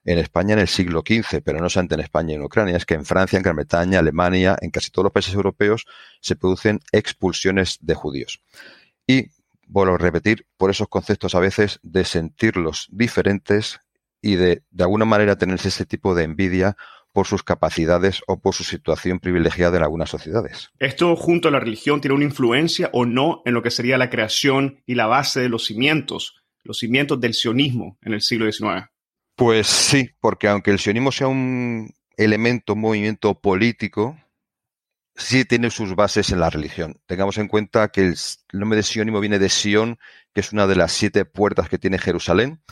en 0.04 0.18
España 0.18 0.54
en 0.54 0.60
el 0.60 0.68
siglo 0.68 1.02
XV, 1.06 1.40
pero 1.42 1.58
no 1.58 1.68
solamente 1.70 1.94
en 1.94 2.00
España 2.00 2.32
y 2.32 2.36
en 2.36 2.42
Ucrania, 2.42 2.76
es 2.76 2.84
que 2.84 2.94
en 2.94 3.04
Francia, 3.04 3.36
en 3.36 3.42
Gran 3.42 3.56
Bretaña, 3.56 3.98
Alemania, 3.98 4.56
en 4.60 4.70
casi 4.70 4.90
todos 4.90 5.04
los 5.04 5.12
países 5.12 5.34
europeos 5.34 5.86
se 6.20 6.36
producen 6.36 6.80
expulsiones 6.92 7.78
de 7.80 7.94
judíos. 7.94 8.40
Y 9.06 9.28
vuelvo 9.66 9.94
a 9.94 9.98
repetir, 9.98 10.46
por 10.56 10.70
esos 10.70 10.88
conceptos 10.88 11.34
a 11.34 11.40
veces 11.40 11.80
de 11.82 12.04
sentirlos 12.04 12.88
diferentes 12.90 13.80
y 14.20 14.36
de 14.36 14.62
de 14.70 14.84
alguna 14.84 15.04
manera 15.04 15.36
tenerse 15.36 15.68
ese 15.68 15.86
tipo 15.86 16.14
de 16.14 16.24
envidia 16.24 16.76
por 17.12 17.26
sus 17.26 17.44
capacidades 17.44 18.22
o 18.26 18.40
por 18.40 18.54
su 18.54 18.64
situación 18.64 19.20
privilegiada 19.20 19.76
en 19.76 19.84
algunas 19.84 20.10
sociedades. 20.10 20.70
¿Esto 20.80 21.14
junto 21.14 21.48
a 21.48 21.50
la 21.52 21.60
religión 21.60 22.00
tiene 22.00 22.16
una 22.16 22.24
influencia 22.24 22.90
o 22.92 23.06
no 23.06 23.40
en 23.44 23.54
lo 23.54 23.62
que 23.62 23.70
sería 23.70 23.98
la 23.98 24.10
creación 24.10 24.82
y 24.84 24.96
la 24.96 25.06
base 25.06 25.40
de 25.40 25.48
los 25.48 25.64
cimientos, 25.64 26.42
los 26.64 26.78
cimientos 26.78 27.20
del 27.20 27.34
sionismo 27.34 27.98
en 28.02 28.14
el 28.14 28.20
siglo 28.20 28.50
XIX? 28.50 28.88
Pues 29.36 29.66
sí, 29.66 30.10
porque 30.20 30.48
aunque 30.48 30.70
el 30.70 30.78
sionismo 30.78 31.10
sea 31.10 31.26
un 31.26 31.92
elemento, 32.16 32.74
un 32.74 32.80
movimiento 32.80 33.40
político, 33.40 34.16
sí 35.16 35.44
tiene 35.44 35.70
sus 35.70 35.94
bases 35.96 36.30
en 36.30 36.40
la 36.40 36.50
religión. 36.50 37.00
Tengamos 37.06 37.38
en 37.38 37.48
cuenta 37.48 37.88
que 37.88 38.02
el 38.02 38.16
nombre 38.52 38.76
de 38.76 38.82
sionismo 38.84 39.20
viene 39.20 39.38
de 39.38 39.48
Sion, 39.48 39.98
que 40.32 40.40
es 40.40 40.52
una 40.52 40.66
de 40.66 40.76
las 40.76 40.92
siete 40.92 41.24
puertas 41.24 41.68
que 41.68 41.78
tiene 41.78 41.98
Jerusalén, 41.98 42.62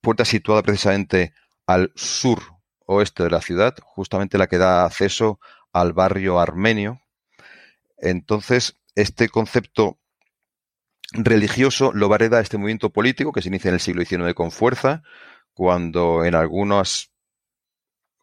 puerta 0.00 0.24
situada 0.24 0.62
precisamente 0.62 1.34
al 1.66 1.92
sur 1.94 2.40
oeste 2.86 3.24
de 3.24 3.30
la 3.30 3.40
ciudad, 3.40 3.74
justamente 3.82 4.38
la 4.38 4.46
que 4.46 4.58
da 4.58 4.84
acceso 4.84 5.40
al 5.72 5.92
barrio 5.92 6.38
armenio. 6.40 7.00
Entonces, 7.98 8.76
este 8.94 9.28
concepto 9.28 9.98
religioso 11.12 11.92
lo 11.92 12.08
vareda 12.08 12.40
este 12.40 12.58
movimiento 12.58 12.90
político 12.90 13.32
que 13.32 13.42
se 13.42 13.48
inicia 13.48 13.68
en 13.68 13.74
el 13.74 13.80
siglo 13.80 14.04
XIX 14.04 14.34
con 14.34 14.50
fuerza, 14.50 15.02
cuando 15.56 16.22
en 16.26 16.34
algunas 16.34 17.10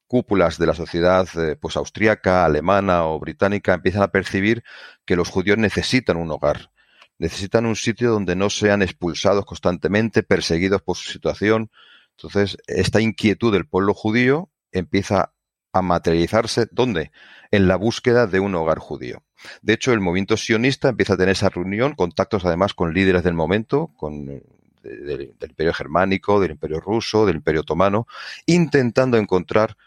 cúpulas 0.05 0.59
de 0.59 0.67
la 0.67 0.75
sociedad 0.75 1.27
eh, 1.35 1.55
pues 1.59 1.75
austríaca, 1.77 2.45
alemana 2.45 3.07
o 3.07 3.19
británica 3.19 3.73
empiezan 3.73 4.03
a 4.03 4.09
percibir 4.09 4.63
que 5.03 5.15
los 5.15 5.29
judíos 5.29 5.57
necesitan 5.57 6.17
un 6.17 6.29
hogar, 6.29 6.69
necesitan 7.17 7.65
un 7.65 7.75
sitio 7.75 8.11
donde 8.11 8.35
no 8.35 8.51
sean 8.51 8.83
expulsados 8.83 9.47
constantemente, 9.47 10.21
perseguidos 10.21 10.83
por 10.83 10.95
su 10.95 11.11
situación. 11.11 11.71
Entonces, 12.17 12.55
esta 12.67 13.01
inquietud 13.01 13.51
del 13.51 13.65
pueblo 13.65 13.95
judío 13.95 14.51
empieza 14.71 15.33
a 15.71 15.81
materializarse 15.81 16.67
¿dónde? 16.71 17.11
En 17.49 17.67
la 17.67 17.77
búsqueda 17.77 18.27
de 18.27 18.41
un 18.41 18.53
hogar 18.53 18.77
judío. 18.77 19.23
De 19.63 19.73
hecho, 19.73 19.91
el 19.91 20.01
movimiento 20.01 20.37
sionista 20.37 20.89
empieza 20.89 21.15
a 21.15 21.17
tener 21.17 21.31
esa 21.31 21.49
reunión, 21.49 21.95
contactos 21.95 22.45
además 22.45 22.75
con 22.75 22.93
líderes 22.93 23.23
del 23.23 23.33
momento, 23.33 23.91
con 23.97 24.43
del, 24.83 25.33
imperio 25.41 25.73
germánico, 25.73 26.39
del 26.39 26.51
imperio 26.51 26.79
ruso, 26.79 27.25
del 27.25 27.37
imperio 27.37 27.61
otomano, 27.61 28.07
intentando 28.45 29.17
encontrar 29.17 29.77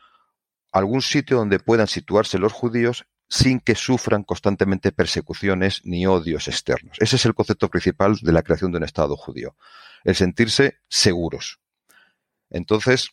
algún 0.72 1.02
sitio 1.02 1.36
donde 1.36 1.58
puedan 1.58 1.86
situarse 1.86 2.38
los 2.38 2.52
judíos 2.52 3.06
sin 3.28 3.60
que 3.60 3.74
sufran 3.74 4.22
constantemente 4.22 4.92
persecuciones 4.92 5.80
ni 5.84 6.06
odios 6.06 6.48
externos. 6.48 6.96
Ese 7.00 7.16
es 7.16 7.26
el 7.26 7.34
concepto 7.34 7.68
principal 7.68 8.16
de 8.20 8.32
la 8.32 8.42
creación 8.42 8.70
de 8.70 8.78
un 8.78 8.84
Estado 8.84 9.16
judío, 9.16 9.56
el 10.04 10.14
sentirse 10.14 10.78
seguros. 10.88 11.60
Entonces, 12.50 13.10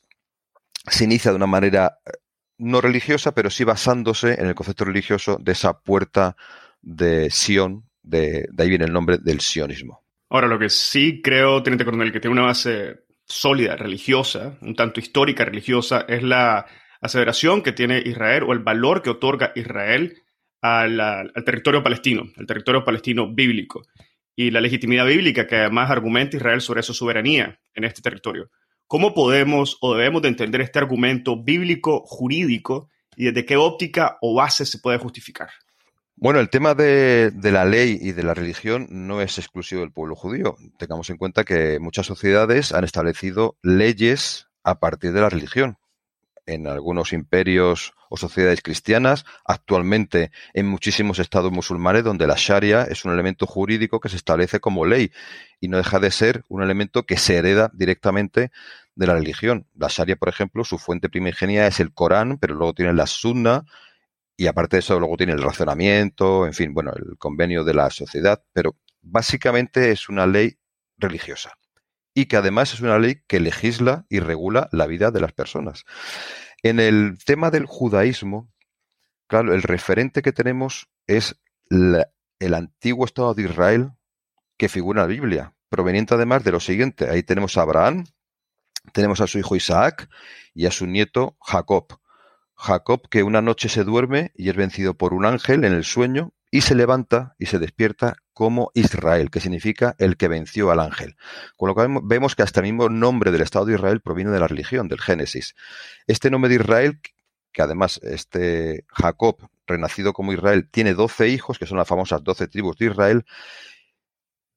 se 0.87 1.05
inicia 1.05 1.31
de 1.31 1.37
una 1.37 1.47
manera 1.47 1.99
eh, 2.05 2.11
no 2.57 2.81
religiosa, 2.81 3.33
pero 3.33 3.49
sí 3.49 3.63
basándose 3.63 4.33
en 4.39 4.47
el 4.47 4.55
concepto 4.55 4.85
religioso 4.85 5.37
de 5.41 5.53
esa 5.53 5.79
puerta 5.79 6.35
de 6.81 7.31
Sion, 7.31 7.89
de, 8.03 8.47
de 8.51 8.63
ahí 8.63 8.69
viene 8.69 8.85
el 8.85 8.93
nombre 8.93 9.17
del 9.17 9.41
sionismo. 9.41 10.02
Ahora, 10.33 10.47
lo 10.47 10.57
que 10.57 10.69
sí 10.71 11.21
creo, 11.21 11.61
Teniente 11.61 11.85
Coronel, 11.85 12.11
que 12.11 12.19
tiene 12.19 12.33
una 12.33 12.47
base 12.47 13.03
sólida, 13.23 13.75
religiosa, 13.75 14.57
un 14.61 14.73
tanto 14.73 14.99
histórica 14.99 15.45
religiosa, 15.45 16.05
es 16.09 16.23
la 16.23 16.65
aseveración 17.01 17.61
que 17.61 17.71
tiene 17.71 18.01
Israel 18.03 18.41
o 18.47 18.53
el 18.53 18.57
valor 18.57 19.03
que 19.03 19.11
otorga 19.11 19.51
Israel 19.55 20.23
al, 20.59 21.31
territorio 21.45 21.83
palestino, 21.83 22.23
el 22.35 22.47
territorio 22.47 22.83
palestino 22.83 23.31
bíblico, 23.31 23.83
y 24.35 24.49
la 24.49 24.59
legitimidad 24.59 25.05
bíblica 25.05 25.45
que 25.45 25.57
además 25.57 25.91
argumenta 25.91 26.35
Israel 26.35 26.61
sobre 26.61 26.81
su 26.81 26.95
soberanía 26.95 27.59
en 27.75 27.83
este 27.83 28.01
territorio. 28.01 28.49
¿Cómo 28.87 29.13
podemos 29.13 29.77
o 29.81 29.93
debemos 29.93 30.23
de 30.23 30.29
entender 30.29 30.61
este 30.61 30.79
argumento 30.79 31.43
bíblico 31.43 32.01
jurídico 32.07 32.89
y 33.15 33.25
desde 33.25 33.45
qué 33.45 33.55
óptica 33.55 34.17
o 34.19 34.33
base 34.33 34.65
se 34.65 34.79
puede 34.79 34.97
justificar? 34.97 35.49
Bueno, 36.15 36.39
el 36.39 36.50
tema 36.50 36.75
de, 36.75 37.34
la 37.41 37.65
ley 37.65 37.98
y 38.00 38.12
de 38.12 38.24
la 38.24 38.34
religión 38.34 38.88
no 38.89 39.22
es 39.22 39.38
exclusivo 39.39 39.82
del 39.82 39.91
pueblo 39.91 40.15
judío. 40.15 40.55
Tengamos 40.77 41.10
en 41.10 41.17
cuenta 41.17 41.43
que 41.43 41.79
muchas 41.79 42.05
sociedades 42.05 42.72
han 42.72 42.84
establecido 42.84 43.58
leyes 43.62 44.48
a 44.63 44.79
partir 44.79 45.12
de 45.12 45.22
la 45.22 45.29
religión. 45.29 45.77
En 46.46 46.67
algunos 46.67 47.13
imperios 47.13 47.93
o 48.10 48.17
sociedades 48.17 48.62
cristianas, 48.62 49.25
actualmente 49.43 50.32
en 50.53 50.67
muchísimos 50.67 51.20
estados 51.20 51.51
musulmanes 51.51 52.03
donde 52.03 52.27
la 52.27 52.36
Sharia 52.38 52.84
es 52.84 53.05
un 53.05 53.12
elemento 53.12 53.48
jurídico 53.48 54.00
que 54.00 54.10
se 54.10 54.17
establece 54.17 54.60
como 54.60 54.86
ley 54.86 55.12
y 55.60 55.67
no 55.67 55.77
deja 55.77 56.00
de 56.00 56.12
ser 56.12 56.43
un 56.48 56.62
elemento 56.62 57.05
que 57.05 57.17
se 57.17 57.38
hereda 57.38 57.72
directamente 57.74 58.51
de 58.96 59.08
la 59.08 59.15
religión. 59.15 59.65
La 59.75 59.88
Sharia, 59.89 60.15
por 60.15 60.29
ejemplo, 60.29 60.63
su 60.63 60.77
fuente 60.77 61.10
primigenia 61.10 61.65
es 61.65 61.79
el 61.79 61.93
Corán, 61.93 62.38
pero 62.38 62.53
luego 62.53 62.74
tiene 62.74 62.93
la 62.93 63.08
Sunna, 63.08 63.65
y 64.35 64.47
aparte 64.47 64.77
de 64.77 64.79
eso, 64.81 64.99
luego 64.99 65.17
tiene 65.17 65.33
el 65.33 65.41
razonamiento, 65.41 66.45
en 66.45 66.53
fin, 66.53 66.73
bueno, 66.73 66.91
el 66.95 67.17
convenio 67.17 67.63
de 67.63 67.73
la 67.73 67.89
sociedad, 67.89 68.43
pero 68.53 68.77
básicamente 69.01 69.91
es 69.91 70.09
una 70.09 70.25
ley 70.25 70.57
religiosa 70.97 71.57
y 72.13 72.25
que 72.25 72.37
además 72.37 72.73
es 72.73 72.81
una 72.81 72.99
ley 72.99 73.21
que 73.27 73.39
legisla 73.39 74.05
y 74.09 74.19
regula 74.19 74.69
la 74.71 74.87
vida 74.87 75.11
de 75.11 75.21
las 75.21 75.33
personas. 75.33 75.85
En 76.61 76.79
el 76.79 77.17
tema 77.25 77.51
del 77.51 77.65
judaísmo, 77.65 78.51
claro, 79.27 79.53
el 79.53 79.63
referente 79.63 80.21
que 80.21 80.31
tenemos 80.31 80.89
es 81.07 81.41
el 81.69 82.53
antiguo 82.53 83.05
Estado 83.05 83.33
de 83.33 83.43
Israel 83.43 83.91
que 84.57 84.69
figura 84.69 85.01
en 85.01 85.07
la 85.07 85.13
Biblia, 85.13 85.55
proveniente 85.69 86.13
además 86.13 86.43
de 86.43 86.51
lo 86.51 86.59
siguiente. 86.59 87.09
Ahí 87.09 87.23
tenemos 87.23 87.57
a 87.57 87.63
Abraham, 87.63 88.05
tenemos 88.93 89.21
a 89.21 89.27
su 89.27 89.39
hijo 89.39 89.55
Isaac 89.55 90.09
y 90.53 90.67
a 90.67 90.71
su 90.71 90.85
nieto 90.85 91.37
Jacob. 91.41 91.99
Jacob 92.63 93.08
que 93.10 93.24
una 93.24 93.41
noche 93.41 93.70
se 93.70 93.84
duerme 93.84 94.32
y 94.36 94.50
es 94.50 94.55
vencido 94.55 94.93
por 94.96 95.13
un 95.13 95.25
ángel 95.25 95.65
en 95.65 95.74
el 95.74 95.84
sueño 95.84 96.34
y 96.50 96.62
se 96.62 96.75
levanta 96.75 97.36
y 97.39 97.48
se 97.48 97.60
despierta 97.60 98.15
como 98.34 98.72
Israel, 98.74 99.29
que 99.29 99.39
significa 99.39 99.96
el 99.98 100.17
que 100.17 100.27
venció 100.27 100.72
al 100.72 100.79
ángel. 100.79 101.15
Con 101.58 101.67
lo 101.67 101.75
cual 101.75 102.00
vemos 102.03 102.36
que 102.36 102.43
hasta 102.43 102.62
el 102.62 102.67
mismo 102.67 102.89
nombre 102.89 103.32
del 103.32 103.41
Estado 103.41 103.65
de 103.65 103.75
Israel 103.75 104.01
proviene 104.01 104.32
de 104.32 104.39
la 104.39 104.48
religión, 104.48 104.88
del 104.88 105.01
Génesis. 105.01 105.55
Este 106.08 106.32
nombre 106.32 106.50
de 106.50 106.55
Israel 106.55 107.00
que 107.53 107.62
además 107.62 108.01
este 108.03 108.86
Jacob, 108.89 109.38
renacido 109.65 110.12
como 110.12 110.34
Israel, 110.34 110.67
tiene 110.70 110.93
doce 110.93 111.29
hijos, 111.29 111.60
que 111.60 111.67
son 111.67 111.77
las 111.77 111.88
famosas 111.88 112.24
doce 112.24 112.48
tribus 112.48 112.77
de 112.77 112.88
Israel, 112.88 113.25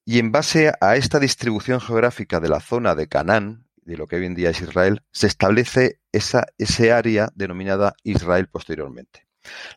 y 0.04 0.18
en 0.18 0.32
base 0.32 0.72
a 0.80 0.96
esta 0.96 1.20
distribución 1.20 1.80
geográfica 1.80 2.40
de 2.40 2.48
la 2.48 2.60
zona 2.60 2.94
de 2.94 3.06
Canaán, 3.06 3.65
de 3.86 3.96
lo 3.96 4.06
que 4.06 4.16
hoy 4.16 4.26
en 4.26 4.34
día 4.34 4.50
es 4.50 4.60
Israel, 4.60 5.02
se 5.12 5.28
establece 5.28 6.00
esa, 6.12 6.46
ese 6.58 6.92
área 6.92 7.30
denominada 7.34 7.94
Israel 8.02 8.48
posteriormente. 8.48 9.26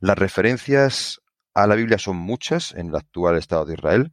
Las 0.02 0.18
referencias 0.18 1.22
a 1.54 1.68
la 1.68 1.76
Biblia 1.76 2.00
son 2.00 2.18
muchas 2.18 2.74
en 2.74 2.90
el 2.90 2.96
actual 2.96 3.38
Estado 3.38 3.66
de 3.66 3.76
Israel, 3.76 4.12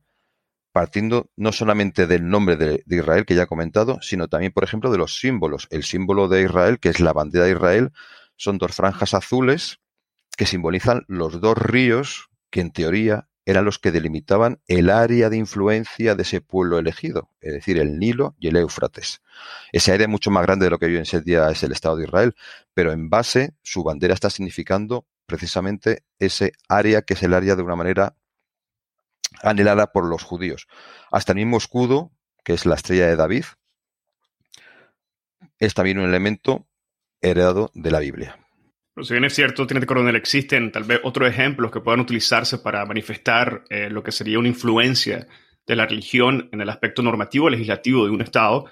partiendo 0.73 1.31
no 1.37 1.53
solamente 1.53 2.07
del 2.07 2.29
nombre 2.29 2.57
de, 2.57 2.85
Israel 2.87 3.25
que 3.25 3.35
ya 3.35 3.45
he 3.45 3.47
comentado, 3.47 3.99
sino 4.03 4.29
también, 4.29 4.53
por 4.53 4.65
ejemplo, 4.65 4.93
de 4.93 4.99
los 4.99 5.19
símbolos. 5.19 5.67
El 5.71 5.83
símbolo 5.83 6.29
de 6.29 6.43
Israel, 6.43 6.79
que 6.79 6.91
es 6.91 7.00
la 7.00 7.15
bandera 7.15 7.47
de 7.47 7.53
Israel, 7.53 7.93
son 8.37 8.59
dos 8.59 8.75
franjas 8.75 9.15
azules 9.15 9.81
que 10.37 10.45
simbolizan 10.45 11.05
los 11.09 11.41
dos 11.41 11.57
ríos 11.57 12.29
que 12.50 12.61
en 12.61 12.71
teoría 12.71 13.29
eran 13.47 13.65
los 13.65 13.79
que 13.79 13.93
delimitaban 13.93 14.61
el 14.67 14.91
área 14.91 15.31
de 15.31 15.37
influencia 15.37 16.17
de 16.17 16.23
ese 16.23 16.41
pueblo 16.41 16.79
elegido, 16.79 17.31
es 17.41 17.53
decir, 17.53 17.79
el 17.79 17.99
Nilo 17.99 18.35
y 18.41 18.49
el 18.49 18.57
Éufrates. 18.57 19.23
Ese 19.73 19.93
área 19.93 20.07
es 20.07 20.11
mucho 20.11 20.33
más 20.33 20.43
grande 20.43 20.67
de 20.67 20.71
lo 20.71 20.79
que 20.79 20.87
hoy 20.87 20.97
en 20.97 21.25
día 21.25 21.49
es 21.49 21.62
el 21.62 21.71
Estado 21.71 21.97
de 21.97 22.05
Israel, 22.05 22.35
pero 22.75 22.93
en 22.93 23.09
base 23.09 23.55
su 23.62 23.85
bandera 23.85 24.15
está 24.15 24.31
significando 24.31 25.07
precisamente 25.26 26.05
ese 26.19 26.53
área 26.69 27.03
que 27.03 27.15
es 27.15 27.23
el 27.23 27.35
área 27.35 27.55
de 27.55 27.62
una 27.62 27.76
manera 27.76 28.17
anhelada 29.43 29.93
por 29.93 30.05
los 30.07 30.25
judíos. 30.25 30.67
Hasta 31.12 31.33
el 31.33 31.37
mismo 31.37 31.57
escudo, 31.57 32.11
que 32.45 32.53
es 32.53 32.67
la 32.67 32.75
estrella 32.75 33.07
de 33.07 33.17
David, 33.17 33.45
es 35.59 35.73
también 35.75 35.99
un 35.99 36.09
elemento 36.09 36.67
heredado 37.21 37.71
de 37.75 37.91
la 37.93 38.00
Biblia. 38.00 38.46
Pero 38.97 39.05
si 39.05 39.12
bien 39.12 39.25
es 39.25 39.35
cierto, 39.35 39.67
tiene 39.67 39.85
coronel, 39.85 40.17
existen 40.17 40.73
tal 40.73 40.85
vez 40.85 41.00
otros 41.05 41.29
ejemplos 41.29 41.71
que 41.71 41.83
puedan 41.83 42.00
utilizarse 42.00 42.57
para 42.57 42.87
manifestar 42.87 43.62
eh, 43.69 43.91
lo 43.91 44.03
que 44.03 44.11
sería 44.11 44.38
una 44.38 44.49
influencia 44.49 45.29
de 45.67 45.76
la 45.76 45.85
religión 45.85 46.49
en 46.50 46.62
el 46.62 46.71
aspecto 46.71 47.03
normativo 47.03 47.50
legislativo 47.50 48.07
de 48.07 48.11
un 48.11 48.23
Estado. 48.23 48.65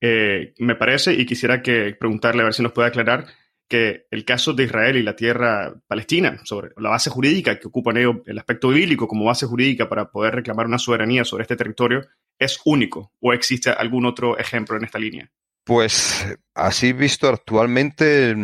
Eh, 0.00 0.54
me 0.58 0.74
parece, 0.74 1.14
y 1.14 1.24
quisiera 1.24 1.62
que 1.62 1.94
preguntarle 1.94 2.42
a 2.42 2.46
ver 2.46 2.54
si 2.54 2.64
nos 2.64 2.72
puede 2.72 2.88
aclarar, 2.88 3.26
que 3.68 4.06
el 4.10 4.24
caso 4.24 4.54
de 4.54 4.64
Israel 4.64 4.96
y 4.96 5.04
la 5.04 5.14
tierra 5.14 5.72
palestina, 5.86 6.40
sobre 6.42 6.70
la 6.76 6.90
base 6.90 7.08
jurídica 7.08 7.56
que 7.60 7.68
ocupan 7.68 7.96
ellos, 7.96 8.16
el 8.26 8.38
aspecto 8.38 8.70
bíblico 8.70 9.06
como 9.06 9.26
base 9.26 9.46
jurídica 9.46 9.88
para 9.88 10.10
poder 10.10 10.34
reclamar 10.34 10.66
una 10.66 10.80
soberanía 10.80 11.24
sobre 11.24 11.42
este 11.42 11.54
territorio, 11.54 12.00
es 12.40 12.60
único 12.64 13.12
o 13.20 13.32
existe 13.32 13.70
algún 13.70 14.04
otro 14.04 14.36
ejemplo 14.36 14.76
en 14.76 14.82
esta 14.82 14.98
línea? 14.98 15.30
Pues 15.62 16.26
así 16.54 16.92
visto 16.92 17.28
actualmente 17.28 18.34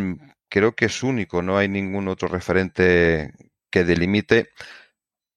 creo 0.49 0.75
que 0.75 0.85
es 0.85 1.03
único, 1.03 1.41
no 1.41 1.57
hay 1.57 1.67
ningún 1.67 2.07
otro 2.07 2.27
referente 2.27 3.33
que 3.69 3.83
delimite 3.83 4.49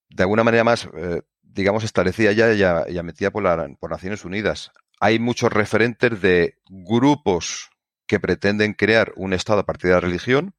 de 0.09 0.23
alguna 0.23 0.45
manera 0.45 0.65
más, 0.65 0.89
eh, 0.97 1.23
digamos, 1.43 1.85
establecida 1.85 2.33
ya, 2.33 2.53
ya, 2.53 2.87
ya 2.89 3.03
metida 3.03 3.31
por, 3.31 3.43
la, 3.43 3.69
por 3.79 3.91
Naciones 3.91 4.25
Unidas. 4.25 4.73
Hay 5.01 5.19
muchos 5.19 5.53
referentes 5.53 6.21
de 6.21 6.59
grupos 6.69 7.71
que 8.07 8.21
pretenden 8.21 8.75
crear 8.75 9.13
un 9.17 9.33
Estado 9.33 9.61
a 9.61 9.67
partir 9.67 9.89
de 9.89 9.95
la 9.95 10.01
religión, 10.01 10.55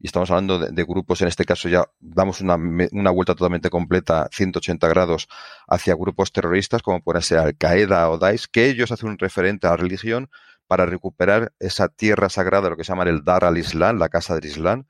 y 0.00 0.06
estamos 0.06 0.30
hablando 0.30 0.58
de, 0.60 0.84
grupos, 0.84 1.20
en 1.22 1.28
este 1.28 1.44
caso 1.44 1.68
ya 1.68 1.84
damos 1.98 2.40
una, 2.40 2.54
una, 2.92 3.10
vuelta 3.10 3.34
totalmente 3.34 3.68
completa, 3.68 4.28
180 4.30 4.86
grados, 4.88 5.28
hacia 5.66 5.94
grupos 5.96 6.32
terroristas 6.32 6.82
como 6.82 7.02
pueden 7.02 7.22
ser 7.22 7.38
Al-Qaeda 7.38 8.08
o 8.08 8.16
Daesh, 8.16 8.46
que 8.50 8.66
ellos 8.66 8.92
hacen 8.92 9.08
un 9.08 9.18
referente 9.18 9.66
a 9.66 9.70
la 9.70 9.76
religión 9.76 10.30
para 10.68 10.86
recuperar 10.86 11.52
esa 11.58 11.88
tierra 11.88 12.28
sagrada, 12.28 12.70
lo 12.70 12.76
que 12.76 12.84
se 12.84 12.92
llama 12.92 13.04
el 13.04 13.24
Dar 13.24 13.44
al-Islam, 13.44 13.98
la 13.98 14.10
casa 14.10 14.34
del 14.34 14.44
Islam. 14.44 14.86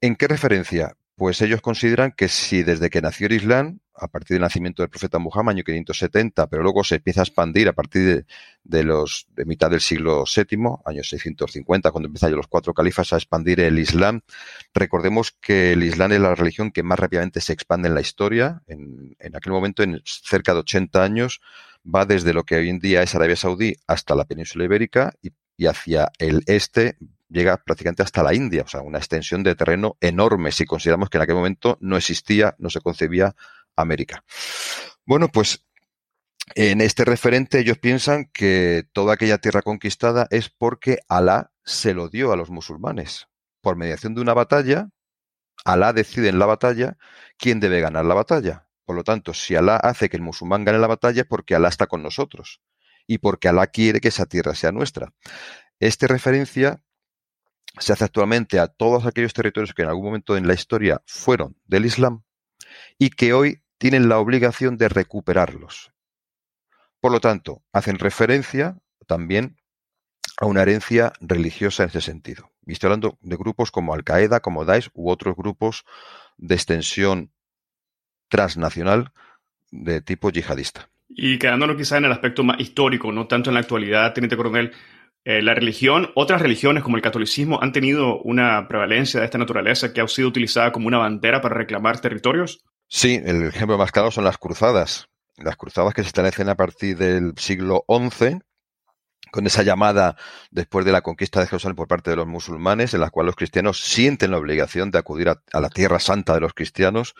¿En 0.00 0.16
qué 0.16 0.26
referencia? 0.26 0.96
Pues 1.14 1.42
ellos 1.42 1.60
consideran 1.60 2.12
que 2.12 2.28
si 2.28 2.62
desde 2.62 2.88
que 2.88 3.02
nació 3.02 3.26
el 3.26 3.34
Islam, 3.34 3.80
a 3.94 4.08
partir 4.08 4.36
del 4.36 4.40
nacimiento 4.40 4.82
del 4.82 4.88
profeta 4.88 5.18
Muhammad, 5.18 5.52
año 5.52 5.62
570, 5.62 6.46
pero 6.48 6.62
luego 6.62 6.82
se 6.82 6.96
empieza 6.96 7.20
a 7.20 7.24
expandir 7.24 7.68
a 7.68 7.74
partir 7.74 8.24
de, 8.64 8.82
los 8.82 9.26
de 9.36 9.44
mitad 9.44 9.70
del 9.70 9.82
siglo 9.82 10.24
VII, 10.24 10.78
año 10.86 11.04
650, 11.04 11.90
cuando 11.90 12.06
empiezan 12.06 12.34
los 12.34 12.46
cuatro 12.46 12.72
califas 12.72 13.12
a 13.12 13.16
expandir 13.16 13.60
el 13.60 13.78
Islam. 13.78 14.22
Recordemos 14.72 15.32
que 15.32 15.72
el 15.72 15.82
Islam 15.82 16.12
es 16.12 16.20
la 16.20 16.34
religión 16.34 16.70
que 16.70 16.82
más 16.82 16.98
rápidamente 16.98 17.42
se 17.42 17.52
expande 17.52 17.88
en 17.88 17.94
la 17.94 18.00
historia. 18.00 18.62
En, 18.66 19.14
en 19.18 19.36
aquel 19.36 19.52
momento, 19.52 19.82
en 19.82 20.00
cerca 20.06 20.54
de 20.54 20.60
80 20.60 21.04
años, 21.04 21.42
va 21.84 22.04
desde 22.04 22.32
lo 22.32 22.44
que 22.44 22.56
hoy 22.56 22.68
en 22.68 22.78
día 22.78 23.02
es 23.02 23.14
Arabia 23.14 23.36
Saudí 23.36 23.74
hasta 23.86 24.14
la 24.14 24.24
península 24.24 24.64
ibérica 24.64 25.12
y, 25.22 25.32
hacia 25.66 26.10
el 26.18 26.42
este 26.46 26.96
llega 27.28 27.58
prácticamente 27.58 28.02
hasta 28.02 28.22
la 28.22 28.34
India, 28.34 28.62
o 28.62 28.68
sea, 28.68 28.80
una 28.80 28.98
extensión 28.98 29.42
de 29.42 29.54
terreno 29.54 29.96
enorme 30.00 30.52
si 30.52 30.64
consideramos 30.64 31.10
que 31.10 31.18
en 31.18 31.22
aquel 31.22 31.36
momento 31.36 31.78
no 31.80 31.96
existía, 31.96 32.56
no 32.58 32.70
se 32.70 32.80
concebía 32.80 33.36
América. 33.76 34.24
Bueno, 35.04 35.28
pues 35.28 35.64
en 36.54 36.80
este 36.80 37.04
referente 37.04 37.60
ellos 37.60 37.78
piensan 37.78 38.26
que 38.32 38.84
toda 38.92 39.14
aquella 39.14 39.38
tierra 39.38 39.62
conquistada 39.62 40.26
es 40.30 40.48
porque 40.48 40.98
Alá 41.08 41.52
se 41.64 41.94
lo 41.94 42.08
dio 42.08 42.32
a 42.32 42.36
los 42.36 42.50
musulmanes. 42.50 43.28
Por 43.60 43.76
mediación 43.76 44.14
de 44.14 44.22
una 44.22 44.34
batalla, 44.34 44.88
Alá 45.64 45.92
decide 45.92 46.28
en 46.28 46.38
la 46.38 46.46
batalla 46.46 46.96
quién 47.36 47.60
debe 47.60 47.80
ganar 47.80 48.04
la 48.04 48.14
batalla. 48.14 48.66
Por 48.90 48.96
lo 48.96 49.04
tanto, 49.04 49.34
si 49.34 49.54
Alá 49.54 49.76
hace 49.76 50.08
que 50.08 50.16
el 50.16 50.22
musulmán 50.24 50.64
gane 50.64 50.80
la 50.80 50.88
batalla 50.88 51.22
es 51.22 51.28
porque 51.28 51.54
Alá 51.54 51.68
está 51.68 51.86
con 51.86 52.02
nosotros 52.02 52.60
y 53.06 53.18
porque 53.18 53.46
Alá 53.46 53.68
quiere 53.68 54.00
que 54.00 54.08
esa 54.08 54.26
tierra 54.26 54.56
sea 54.56 54.72
nuestra. 54.72 55.14
Esta 55.78 56.08
referencia 56.08 56.82
se 57.78 57.92
hace 57.92 58.02
actualmente 58.02 58.58
a 58.58 58.66
todos 58.66 59.06
aquellos 59.06 59.32
territorios 59.32 59.74
que 59.74 59.82
en 59.82 59.90
algún 59.90 60.06
momento 60.06 60.36
en 60.36 60.48
la 60.48 60.54
historia 60.54 61.00
fueron 61.06 61.56
del 61.66 61.86
Islam 61.86 62.24
y 62.98 63.10
que 63.10 63.32
hoy 63.32 63.62
tienen 63.78 64.08
la 64.08 64.18
obligación 64.18 64.76
de 64.76 64.88
recuperarlos. 64.88 65.92
Por 66.98 67.12
lo 67.12 67.20
tanto, 67.20 67.62
hacen 67.72 67.96
referencia 67.96 68.76
también 69.06 69.56
a 70.40 70.46
una 70.46 70.62
herencia 70.62 71.12
religiosa 71.20 71.84
en 71.84 71.90
ese 71.90 72.00
sentido. 72.00 72.50
Y 72.66 72.72
estoy 72.72 72.88
hablando 72.88 73.18
de 73.20 73.36
grupos 73.36 73.70
como 73.70 73.94
Al-Qaeda, 73.94 74.40
como 74.40 74.64
Daesh 74.64 74.90
u 74.94 75.10
otros 75.10 75.36
grupos 75.36 75.84
de 76.38 76.56
extensión 76.56 77.32
transnacional 78.30 79.12
de 79.70 80.00
tipo 80.00 80.30
yihadista. 80.30 80.88
Y 81.08 81.38
quedándonos 81.38 81.76
quizá 81.76 81.98
en 81.98 82.06
el 82.06 82.12
aspecto 82.12 82.44
más 82.44 82.58
histórico, 82.60 83.12
no 83.12 83.26
tanto 83.26 83.50
en 83.50 83.54
la 83.54 83.60
actualidad, 83.60 84.14
Teniente 84.14 84.36
Coronel, 84.36 84.72
eh, 85.24 85.42
la 85.42 85.54
religión, 85.54 86.10
otras 86.14 86.40
religiones 86.40 86.82
como 86.82 86.96
el 86.96 87.02
catolicismo 87.02 87.60
han 87.60 87.72
tenido 87.72 88.22
una 88.22 88.66
prevalencia 88.68 89.20
de 89.20 89.26
esta 89.26 89.36
naturaleza 89.36 89.92
que 89.92 90.00
ha 90.00 90.08
sido 90.08 90.28
utilizada 90.28 90.72
como 90.72 90.86
una 90.86 90.98
bandera 90.98 91.42
para 91.42 91.56
reclamar 91.56 92.00
territorios. 92.00 92.64
Sí, 92.88 93.20
el 93.22 93.42
ejemplo 93.44 93.76
más 93.76 93.92
claro 93.92 94.10
son 94.10 94.24
las 94.24 94.38
cruzadas. 94.38 95.08
Las 95.36 95.56
cruzadas 95.56 95.94
que 95.94 96.02
se 96.02 96.08
establecen 96.08 96.48
a 96.48 96.54
partir 96.54 96.96
del 96.96 97.34
siglo 97.36 97.84
XI, 97.88 98.38
con 99.30 99.46
esa 99.46 99.62
llamada 99.62 100.16
después 100.50 100.84
de 100.86 100.92
la 100.92 101.02
conquista 101.02 101.40
de 101.40 101.46
Jerusalén 101.46 101.76
por 101.76 101.86
parte 101.86 102.10
de 102.10 102.16
los 102.16 102.26
musulmanes, 102.26 102.94
en 102.94 103.00
la 103.00 103.10
cual 103.10 103.26
los 103.26 103.36
cristianos 103.36 103.80
sienten 103.80 104.30
la 104.30 104.38
obligación 104.38 104.90
de 104.90 104.98
acudir 104.98 105.28
a, 105.28 105.42
a 105.52 105.60
la 105.60 105.68
tierra 105.68 106.00
santa 106.00 106.34
de 106.34 106.40
los 106.40 106.54
cristianos 106.54 107.14